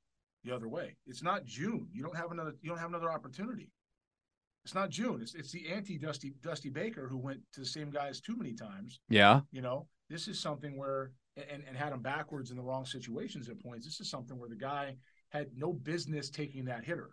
the 0.43 0.53
other 0.53 0.67
way? 0.67 0.95
It's 1.07 1.23
not 1.23 1.45
June. 1.45 1.87
You 1.91 2.03
don't 2.03 2.17
have 2.17 2.31
another. 2.31 2.53
You 2.61 2.69
don't 2.69 2.79
have 2.79 2.89
another 2.89 3.11
opportunity. 3.11 3.71
It's 4.65 4.75
not 4.75 4.89
June. 4.89 5.21
It's 5.21 5.33
it's 5.33 5.51
the 5.51 5.69
anti 5.69 5.97
Dusty 5.97 6.33
Dusty 6.43 6.69
Baker 6.69 7.07
who 7.07 7.17
went 7.17 7.39
to 7.53 7.61
the 7.61 7.65
same 7.65 7.89
guys 7.89 8.19
too 8.19 8.35
many 8.35 8.53
times. 8.53 8.99
Yeah. 9.09 9.41
You 9.51 9.61
know, 9.61 9.87
this 10.09 10.27
is 10.27 10.39
something 10.39 10.77
where 10.77 11.11
and, 11.37 11.63
and 11.67 11.77
had 11.77 11.93
him 11.93 12.01
backwards 12.01 12.51
in 12.51 12.57
the 12.57 12.63
wrong 12.63 12.85
situations 12.85 13.49
at 13.49 13.59
points. 13.61 13.85
This 13.85 13.99
is 13.99 14.09
something 14.09 14.37
where 14.37 14.49
the 14.49 14.55
guy 14.55 14.95
had 15.29 15.47
no 15.55 15.73
business 15.73 16.29
taking 16.29 16.65
that 16.65 16.83
hitter. 16.83 17.09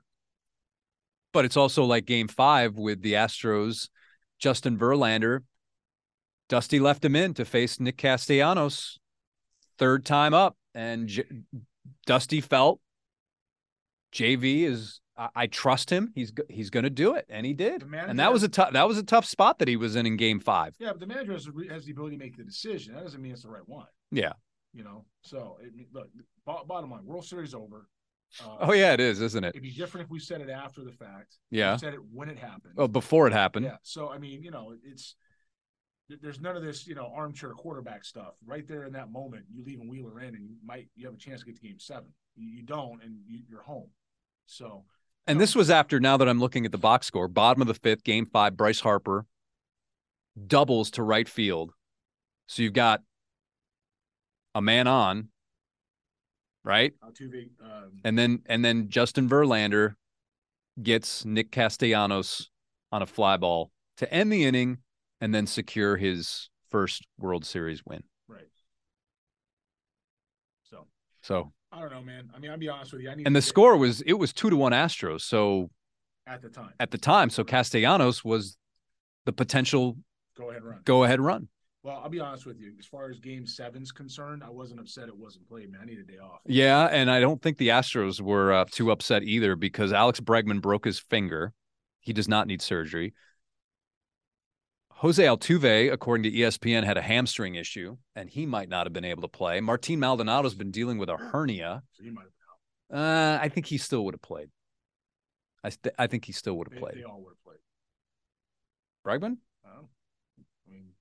But 1.33 1.45
it's 1.45 1.57
also 1.57 1.85
like 1.85 2.07
game 2.07 2.29
five 2.29 2.77
with 2.77 3.03
the 3.03 3.15
Astros, 3.15 3.89
Justin 4.39 4.79
Verlander. 4.79 5.41
Dusty 6.49 6.79
left 6.79 7.05
him 7.05 7.17
in 7.17 7.35
to 7.35 7.45
face 7.45 7.81
Nick 7.81 7.99
Castellanos 7.99 8.99
third 9.79 10.05
time 10.05 10.33
up. 10.35 10.57
And 10.75 11.09
J- 11.09 11.25
Dusty 12.07 12.41
felt 12.41 12.81
JV 14.13 14.63
is 14.63 15.01
I, 15.19 15.47
trust 15.47 15.89
him. 15.89 16.13
He's 16.15 16.31
he's 16.51 16.69
going 16.69 16.85
to 16.85 16.91
do 16.91 17.15
it, 17.15 17.25
and 17.31 17.47
he 17.47 17.55
did. 17.55 17.83
And 17.83 18.19
that 18.19 18.33
was 18.33 18.43
a 18.43 18.49
tough 18.49 18.73
that 18.75 18.87
was 18.87 18.99
a 18.99 19.03
tough 19.03 19.25
spot 19.25 19.59
that 19.61 19.69
he 19.69 19.77
was 19.77 19.97
in 19.97 20.05
in 20.05 20.19
Game 20.19 20.41
Five. 20.41 20.75
Yeah, 20.79 20.91
but 20.91 21.01
the 21.01 21.07
manager 21.07 21.33
has, 21.33 21.49
has 21.71 21.87
the 21.87 21.93
ability 21.93 22.19
to 22.19 22.23
make 22.23 22.37
the 22.37 22.45
decision. 22.45 22.95
That 22.95 23.03
doesn't 23.03 23.23
mean 23.23 23.33
it's 23.33 23.43
the 23.43 23.49
right 23.49 23.67
one. 23.67 23.87
Yeah. 24.11 24.33
You 24.73 24.85
know, 24.85 25.05
so 25.23 25.59
it, 25.63 25.73
look, 25.93 26.09
bottom 26.45 26.91
line, 26.91 27.05
World 27.05 27.25
Series 27.25 27.55
over. 27.55 27.89
Uh, 28.45 28.57
oh 28.61 28.73
yeah, 28.73 28.93
it 28.93 29.01
is, 29.01 29.21
isn't 29.23 29.45
it? 29.45 29.51
It'd 29.51 29.63
be 29.63 29.71
different 29.71 30.05
if 30.05 30.11
we 30.11 30.19
said 30.19 30.41
it 30.41 30.51
after 30.51 30.85
the 30.85 30.93
fact. 30.93 31.39
Yeah. 31.51 31.75
We 31.75 31.79
said 31.79 31.95
it 31.95 32.01
when 32.13 32.29
it 32.29 32.39
happened. 32.39 32.75
Oh, 32.77 32.89
before 32.89 33.27
it 33.27 33.33
happened. 33.33 33.65
Yeah. 33.65 33.77
So 33.83 34.11
I 34.11 34.19
mean, 34.19 34.43
you 34.43 34.51
know, 34.51 34.75
it's 34.85 35.15
there's 36.21 36.41
none 36.41 36.57
of 36.57 36.63
this, 36.63 36.87
you 36.87 36.95
know, 36.95 37.11
armchair 37.15 37.53
quarterback 37.53 38.05
stuff. 38.05 38.35
Right 38.45 38.67
there 38.69 38.85
in 38.85 38.93
that 38.93 39.11
moment, 39.11 39.45
you 39.51 39.65
leave 39.65 39.81
a 39.81 39.85
Wheeler 39.85 40.21
in, 40.21 40.35
and 40.35 40.49
you 40.49 40.57
might 40.65 40.89
you 40.95 41.07
have 41.07 41.15
a 41.15 41.19
chance 41.19 41.41
to 41.41 41.47
get 41.47 41.57
to 41.57 41.63
Game 41.63 41.79
Seven. 41.79 42.13
You, 42.37 42.63
don't, 42.63 43.03
and 43.03 43.17
you, 43.27 43.41
you're 43.49 43.63
home. 43.63 43.89
So 44.45 44.85
and 45.27 45.41
this 45.41 45.57
was 45.57 45.71
after, 45.71 45.99
now 45.99 46.17
that 46.17 46.29
I'm 46.29 46.39
looking 46.39 46.65
at 46.65 46.73
the 46.73 46.79
box 46.79 47.07
score, 47.07 47.27
bottom 47.27 47.61
of 47.61 47.67
the 47.67 47.75
fifth, 47.75 48.05
game 48.05 48.27
five, 48.27 48.57
Bryce 48.57 48.81
Harper 48.81 49.27
doubles 50.47 50.91
to 50.93 51.03
right 51.03 51.29
field. 51.29 51.73
So 52.47 52.63
you've 52.63 52.73
got 52.73 53.03
a 54.57 54.63
man 54.63 54.87
on, 54.87 55.29
right? 56.65 56.95
Um... 57.03 58.01
And 58.05 58.19
then 58.19 58.43
and 58.47 58.65
then 58.65 58.89
Justin 58.89 59.29
Verlander 59.29 59.95
gets 60.83 61.25
Nick 61.25 61.53
Castellanos 61.53 62.51
on 62.91 63.03
a 63.03 63.07
fly 63.07 63.37
ball 63.37 63.71
to 63.99 64.13
end 64.13 64.33
the 64.33 64.45
inning 64.45 64.79
and 65.21 65.35
then 65.35 65.47
secure 65.47 65.99
his 65.99 66.49
first 66.71 67.07
World 67.19 67.45
Series 67.45 67.85
win. 67.85 68.03
Right. 68.29 68.49
So. 70.71 70.87
So 71.23 71.53
I 71.71 71.81
don't 71.81 71.91
know, 71.93 72.03
man. 72.03 72.31
I 72.35 72.39
mean, 72.39 72.51
I'll 72.51 72.59
be 72.59 72.71
honest 72.71 72.93
with 72.93 73.03
you. 73.03 73.11
and 73.11 73.37
the 73.37 73.43
score 73.43 73.77
was 73.77 74.01
it 74.03 74.15
was 74.15 74.33
two 74.33 74.49
to 74.49 74.57
one 74.57 74.73
Astros. 74.73 75.21
So 75.21 75.69
at 76.27 76.41
the 76.41 76.49
time, 76.49 76.73
at 76.81 76.91
the 76.91 76.99
time, 76.99 77.29
so 77.29 77.45
Castellanos 77.45 78.25
was 78.25 78.57
the 79.27 79.33
potential 79.35 79.99
go 80.35 80.49
ahead 80.49 80.65
run. 80.65 80.81
Go 80.85 81.05
ahead 81.05 81.21
run. 81.21 81.49
Well, 81.87 82.01
I'll 82.03 82.11
be 82.11 82.19
honest 82.19 82.47
with 82.47 82.59
you. 82.59 82.73
As 82.81 82.87
far 82.87 83.09
as 83.11 83.21
Game 83.21 83.47
Seven's 83.47 83.93
concerned, 83.93 84.43
I 84.43 84.51
wasn't 84.51 84.81
upset 84.81 85.07
it 85.07 85.17
wasn't 85.17 85.47
played. 85.47 85.71
Man, 85.71 85.83
I 85.83 85.85
need 85.85 86.01
a 86.01 86.03
day 86.03 86.19
off. 86.19 86.41
Yeah, 86.45 86.87
and 86.87 87.09
I 87.09 87.21
don't 87.21 87.41
think 87.41 87.59
the 87.59 87.69
Astros 87.69 88.21
were 88.21 88.53
uh, 88.53 88.65
too 88.69 88.91
upset 88.91 89.23
either 89.23 89.55
because 89.55 89.93
Alex 89.93 90.19
Bregman 90.19 90.61
broke 90.61 90.85
his 90.85 90.99
finger. 90.99 91.53
He 92.01 92.13
does 92.13 92.27
not 92.27 92.49
need 92.49 92.61
surgery. 92.61 93.15
Jose 94.95 95.23
Altuve, 95.23 95.93
according 95.93 96.25
to 96.25 96.37
ESPN, 96.37 96.83
had 96.83 96.99
a 96.99 97.03
hamstring 97.03 97.55
issue, 97.55 97.97
and 98.17 98.29
he 98.29 98.47
might 98.47 98.69
not 98.69 98.87
have 98.87 98.93
been 98.93 99.05
able 99.05 99.23
to 99.23 99.29
play. 99.29 99.61
Martin 99.61 100.01
Maldonado's 100.01 100.55
been 100.57 100.73
dealing 100.73 100.99
with 100.99 101.09
a 101.09 101.17
hernia. 101.17 101.85
So 101.93 102.03
he 102.03 102.11
might 102.11 102.25
have 102.25 102.33
been 102.91 102.99
out. 102.99 103.39
Uh, 103.39 103.39
I 103.41 103.49
think 103.49 103.67
he 103.67 103.79
still 103.79 104.05
would 104.07 104.15
have 104.15 104.23
played. 104.23 104.49
I 105.63 105.69
st- 105.69 105.95
I 105.97 106.09
think 106.09 106.25
he 106.25 106.33
still 106.33 106.55
would 106.59 106.67
have 106.69 106.81
played. 106.81 106.97
They 106.97 107.05
all 107.05 107.23
would 107.23 107.31
have 107.31 107.45
played. 107.45 107.61
Bregman. 109.07 109.37
Oh. 109.65 109.87
I 110.69 110.73
mean, 110.73 110.93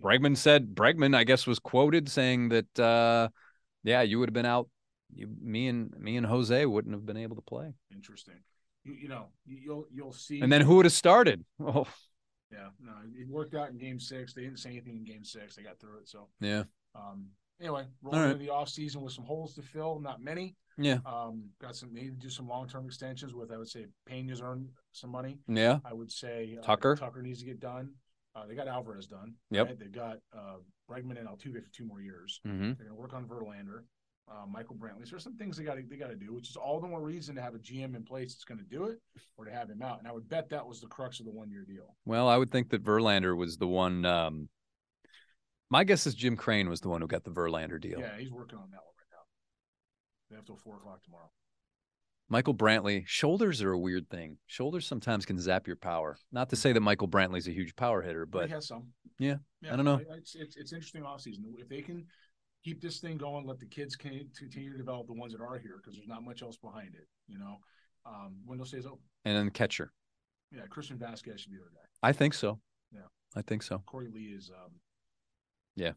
Bregman 0.00 0.36
said 0.36 0.74
Bregman, 0.74 1.14
I 1.14 1.24
guess, 1.24 1.46
was 1.46 1.58
quoted 1.58 2.08
saying 2.08 2.50
that, 2.50 2.78
uh, 2.78 3.28
yeah, 3.84 4.02
you 4.02 4.18
would 4.18 4.28
have 4.28 4.34
been 4.34 4.46
out. 4.46 4.68
You, 5.14 5.28
me 5.40 5.68
and 5.68 5.94
me 5.98 6.16
and 6.16 6.26
Jose 6.26 6.64
wouldn't 6.64 6.94
have 6.94 7.04
been 7.04 7.18
able 7.18 7.36
to 7.36 7.42
play. 7.42 7.74
Interesting. 7.92 8.36
You, 8.84 8.94
you 8.94 9.08
know, 9.08 9.26
you'll 9.44 9.86
you'll 9.92 10.12
see. 10.12 10.40
And 10.40 10.50
then 10.50 10.62
who 10.62 10.76
would 10.76 10.86
have 10.86 10.92
started? 10.92 11.44
Oh. 11.60 11.86
Yeah, 12.50 12.68
no, 12.84 12.92
it 13.18 13.26
worked 13.26 13.54
out 13.54 13.70
in 13.70 13.78
Game 13.78 13.98
Six. 13.98 14.34
They 14.34 14.42
didn't 14.42 14.58
say 14.58 14.68
anything 14.70 14.96
in 14.96 15.04
Game 15.04 15.24
Six. 15.24 15.56
They 15.56 15.62
got 15.62 15.80
through 15.80 16.00
it. 16.00 16.08
So 16.08 16.28
yeah. 16.38 16.64
Um, 16.94 17.28
anyway, 17.58 17.86
rolling 18.02 18.20
right. 18.20 18.32
into 18.32 18.44
the 18.44 18.50
off 18.50 18.68
season 18.68 19.00
with 19.00 19.14
some 19.14 19.24
holes 19.24 19.54
to 19.54 19.62
fill, 19.62 20.00
not 20.00 20.20
many. 20.20 20.54
Yeah. 20.76 20.98
Um, 21.06 21.44
got 21.60 21.76
some 21.76 21.94
need 21.94 22.20
to 22.20 22.26
do 22.26 22.28
some 22.28 22.46
long 22.46 22.68
term 22.68 22.84
extensions 22.84 23.32
with. 23.34 23.50
I 23.52 23.56
would 23.56 23.68
say 23.68 23.86
Peña's 24.10 24.42
earned 24.42 24.68
some 24.92 25.10
money. 25.10 25.38
Yeah. 25.48 25.78
I 25.84 25.94
would 25.94 26.10
say 26.10 26.58
uh, 26.58 26.62
Tucker? 26.62 26.96
Tucker 26.96 27.22
needs 27.22 27.40
to 27.40 27.46
get 27.46 27.58
done. 27.58 27.92
Uh, 28.34 28.46
they 28.46 28.54
got 28.54 28.68
Alvarez 28.68 29.06
done. 29.06 29.34
Yep. 29.50 29.66
right? 29.66 29.78
They've 29.78 29.92
got 29.92 30.18
uh, 30.36 30.56
Bregman 30.90 31.18
and 31.18 31.28
Altuve 31.28 31.62
for 31.62 31.70
two 31.72 31.84
more 31.84 32.00
years. 32.00 32.40
Mm-hmm. 32.46 32.62
They're 32.62 32.86
going 32.86 32.88
to 32.88 32.94
work 32.94 33.12
on 33.12 33.26
Verlander, 33.26 33.82
uh, 34.30 34.46
Michael 34.46 34.76
Brantley. 34.76 35.04
So 35.04 35.10
there's 35.10 35.24
some 35.24 35.36
things 35.36 35.56
they 35.56 35.64
got 35.64 35.76
they 35.88 35.96
got 35.96 36.08
to 36.08 36.16
do, 36.16 36.32
which 36.34 36.48
is 36.48 36.56
all 36.56 36.80
the 36.80 36.88
more 36.88 37.02
reason 37.02 37.34
to 37.34 37.42
have 37.42 37.54
a 37.54 37.58
GM 37.58 37.94
in 37.94 38.04
place 38.04 38.34
that's 38.34 38.44
going 38.44 38.58
to 38.58 38.64
do 38.64 38.84
it, 38.84 38.98
or 39.36 39.44
to 39.44 39.52
have 39.52 39.68
him 39.68 39.82
out. 39.82 39.98
And 39.98 40.08
I 40.08 40.12
would 40.12 40.28
bet 40.28 40.48
that 40.50 40.66
was 40.66 40.80
the 40.80 40.86
crux 40.86 41.20
of 41.20 41.26
the 41.26 41.32
one 41.32 41.50
year 41.50 41.64
deal. 41.66 41.94
Well, 42.06 42.28
I 42.28 42.36
would 42.38 42.50
think 42.50 42.70
that 42.70 42.82
Verlander 42.82 43.36
was 43.36 43.58
the 43.58 43.68
one. 43.68 44.04
Um, 44.06 44.48
my 45.70 45.84
guess 45.84 46.06
is 46.06 46.14
Jim 46.14 46.36
Crane 46.36 46.68
was 46.68 46.80
the 46.80 46.88
one 46.88 47.00
who 47.00 47.06
got 47.06 47.24
the 47.24 47.30
Verlander 47.30 47.80
deal. 47.80 48.00
Yeah, 48.00 48.18
he's 48.18 48.30
working 48.30 48.58
on 48.58 48.70
that 48.70 48.80
one 48.80 48.94
right 48.98 49.10
now. 49.10 49.24
They 50.30 50.36
have 50.36 50.44
till 50.44 50.56
four 50.56 50.76
o'clock 50.76 51.02
tomorrow. 51.02 51.30
Michael 52.28 52.54
Brantley, 52.54 53.04
shoulders 53.06 53.60
are 53.62 53.72
a 53.72 53.78
weird 53.78 54.08
thing. 54.08 54.38
Shoulders 54.46 54.86
sometimes 54.86 55.26
can 55.26 55.38
zap 55.38 55.66
your 55.66 55.76
power. 55.76 56.16
Not 56.30 56.48
to 56.50 56.56
say 56.56 56.72
that 56.72 56.80
Michael 56.80 57.08
Brantley's 57.08 57.46
a 57.46 57.52
huge 57.52 57.76
power 57.76 58.00
hitter, 58.00 58.24
but 58.24 58.46
he 58.46 58.52
has 58.54 58.66
some. 58.68 58.88
Yeah, 59.18 59.36
I 59.70 59.76
don't 59.76 59.84
know. 59.84 60.00
It's 60.16 60.34
it's, 60.34 60.56
it's 60.56 60.72
interesting 60.72 61.04
off 61.04 61.20
season 61.20 61.44
if 61.58 61.68
they 61.68 61.82
can 61.82 62.06
keep 62.64 62.80
this 62.80 62.98
thing 63.00 63.18
going, 63.18 63.46
let 63.46 63.58
the 63.58 63.66
kids 63.66 63.96
continue 63.96 64.70
to 64.72 64.78
develop 64.78 65.08
the 65.08 65.12
ones 65.12 65.32
that 65.32 65.42
are 65.42 65.58
here 65.58 65.78
because 65.82 65.96
there's 65.96 66.08
not 66.08 66.22
much 66.22 66.42
else 66.42 66.56
behind 66.56 66.94
it. 66.94 67.06
You 67.28 67.38
know, 67.38 67.58
um, 68.06 68.36
window 68.46 68.64
stays 68.64 68.86
open. 68.86 69.00
and 69.24 69.36
then 69.36 69.44
the 69.46 69.50
catcher. 69.50 69.92
Yeah, 70.50 70.62
Christian 70.70 70.96
Vázquez 70.98 71.38
should 71.38 71.50
be 71.50 71.56
their 71.58 71.70
guy. 71.74 71.86
I 72.02 72.12
think 72.12 72.34
so. 72.34 72.60
Yeah. 72.94 73.00
I 73.34 73.42
think 73.42 73.62
so. 73.62 73.82
Korey 73.86 74.12
Lee 74.12 74.34
is. 74.36 74.50
Um, 74.50 74.72
Yeah. 75.76 75.92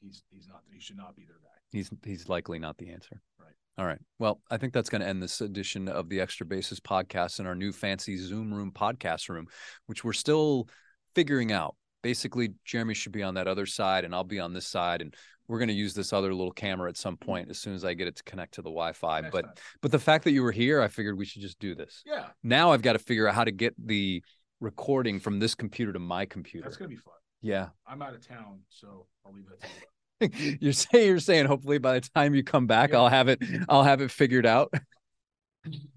He's 0.00 0.22
he's 0.30 0.46
not. 0.48 0.62
He 0.72 0.80
should 0.80 0.96
not 0.96 1.16
be 1.16 1.24
their 1.24 1.36
guy. 1.42 1.48
He's 1.72 1.90
he's 2.04 2.28
likely 2.28 2.58
not 2.58 2.78
the 2.78 2.90
answer. 2.90 3.20
Right. 3.38 3.52
All 3.78 3.86
right. 3.86 4.00
Well, 4.18 4.40
I 4.50 4.56
think 4.56 4.72
that's 4.72 4.90
going 4.90 5.02
to 5.02 5.06
end 5.08 5.22
this 5.22 5.40
edition 5.40 5.88
of 5.88 6.08
the 6.08 6.20
Extra 6.20 6.46
Bases 6.46 6.80
podcast 6.80 7.40
in 7.40 7.46
our 7.46 7.54
new 7.54 7.72
fancy 7.72 8.16
Zoom 8.16 8.52
room 8.52 8.72
podcast 8.74 9.28
room, 9.28 9.46
which 9.86 10.04
we're 10.04 10.12
still 10.12 10.68
figuring 11.14 11.52
out. 11.52 11.76
Basically, 12.02 12.50
Jeremy 12.64 12.94
should 12.94 13.12
be 13.12 13.22
on 13.22 13.34
that 13.34 13.48
other 13.48 13.66
side, 13.66 14.04
and 14.04 14.14
I'll 14.14 14.24
be 14.24 14.38
on 14.38 14.52
this 14.52 14.66
side, 14.66 15.00
and 15.02 15.14
we're 15.48 15.58
going 15.58 15.68
to 15.68 15.74
use 15.74 15.94
this 15.94 16.12
other 16.12 16.32
little 16.32 16.52
camera 16.52 16.88
at 16.88 16.96
some 16.96 17.16
point 17.16 17.50
as 17.50 17.58
soon 17.58 17.74
as 17.74 17.84
I 17.84 17.94
get 17.94 18.06
it 18.06 18.16
to 18.16 18.22
connect 18.22 18.54
to 18.54 18.62
the 18.62 18.70
Wi-Fi. 18.70 19.22
Next 19.22 19.32
but 19.32 19.44
time. 19.44 19.54
but 19.82 19.90
the 19.90 19.98
fact 19.98 20.24
that 20.24 20.30
you 20.30 20.42
were 20.42 20.52
here, 20.52 20.80
I 20.80 20.88
figured 20.88 21.18
we 21.18 21.24
should 21.24 21.42
just 21.42 21.58
do 21.58 21.74
this. 21.74 22.02
yeah, 22.06 22.26
Now 22.42 22.72
I've 22.72 22.82
got 22.82 22.92
to 22.92 22.98
figure 23.00 23.26
out 23.26 23.34
how 23.34 23.44
to 23.44 23.50
get 23.50 23.74
the 23.84 24.22
recording 24.60 25.20
from 25.20 25.38
this 25.38 25.54
computer 25.54 25.92
to 25.92 25.98
my 25.98 26.24
computer. 26.24 26.64
that's 26.64 26.76
gonna 26.76 26.88
be 26.88 26.96
fun. 26.96 27.14
Yeah. 27.40 27.68
I'm 27.86 28.02
out 28.02 28.14
of 28.14 28.26
town, 28.26 28.60
so 28.68 29.06
I'll 29.24 29.32
leave 29.32 29.46
that 29.48 29.68
you. 29.68 30.56
you're 30.60 30.72
saying 30.72 31.06
you're 31.06 31.20
saying 31.20 31.46
hopefully 31.46 31.78
by 31.78 32.00
the 32.00 32.08
time 32.14 32.34
you 32.34 32.42
come 32.42 32.66
back 32.66 32.90
Yeah. 32.90 32.98
I'll 32.98 33.08
have 33.08 33.28
it 33.28 33.40
I'll 33.68 33.84
have 33.84 34.00
it 34.00 34.10
figured 34.10 34.46
out. 34.46 34.72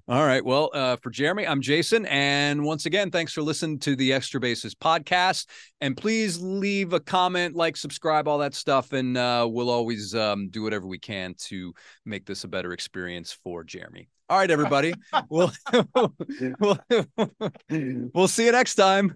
All 0.07 0.25
right. 0.25 0.43
Well, 0.43 0.69
uh, 0.73 0.97
for 0.97 1.09
Jeremy, 1.09 1.47
I'm 1.47 1.61
Jason. 1.61 2.05
And 2.07 2.63
once 2.63 2.85
again, 2.85 3.11
thanks 3.11 3.31
for 3.31 3.41
listening 3.41 3.79
to 3.79 3.95
the 3.95 4.11
Extra 4.11 4.39
Bases 4.39 4.75
podcast. 4.75 5.47
And 5.79 5.95
please 5.95 6.41
leave 6.41 6.93
a 6.93 6.99
comment, 6.99 7.55
like, 7.55 7.77
subscribe, 7.77 8.27
all 8.27 8.39
that 8.39 8.53
stuff. 8.53 8.91
And 8.91 9.15
uh, 9.15 9.47
we'll 9.49 9.69
always 9.69 10.13
um, 10.13 10.49
do 10.49 10.63
whatever 10.63 10.87
we 10.87 10.99
can 10.99 11.35
to 11.45 11.73
make 12.05 12.25
this 12.25 12.43
a 12.43 12.47
better 12.47 12.73
experience 12.73 13.31
for 13.43 13.63
Jeremy. 13.63 14.09
All 14.29 14.37
right, 14.37 14.51
everybody. 14.51 14.93
we'll, 15.29 15.53
we'll, 16.59 16.79
we'll 18.13 18.27
see 18.27 18.45
you 18.45 18.51
next 18.51 18.75
time. 18.75 19.15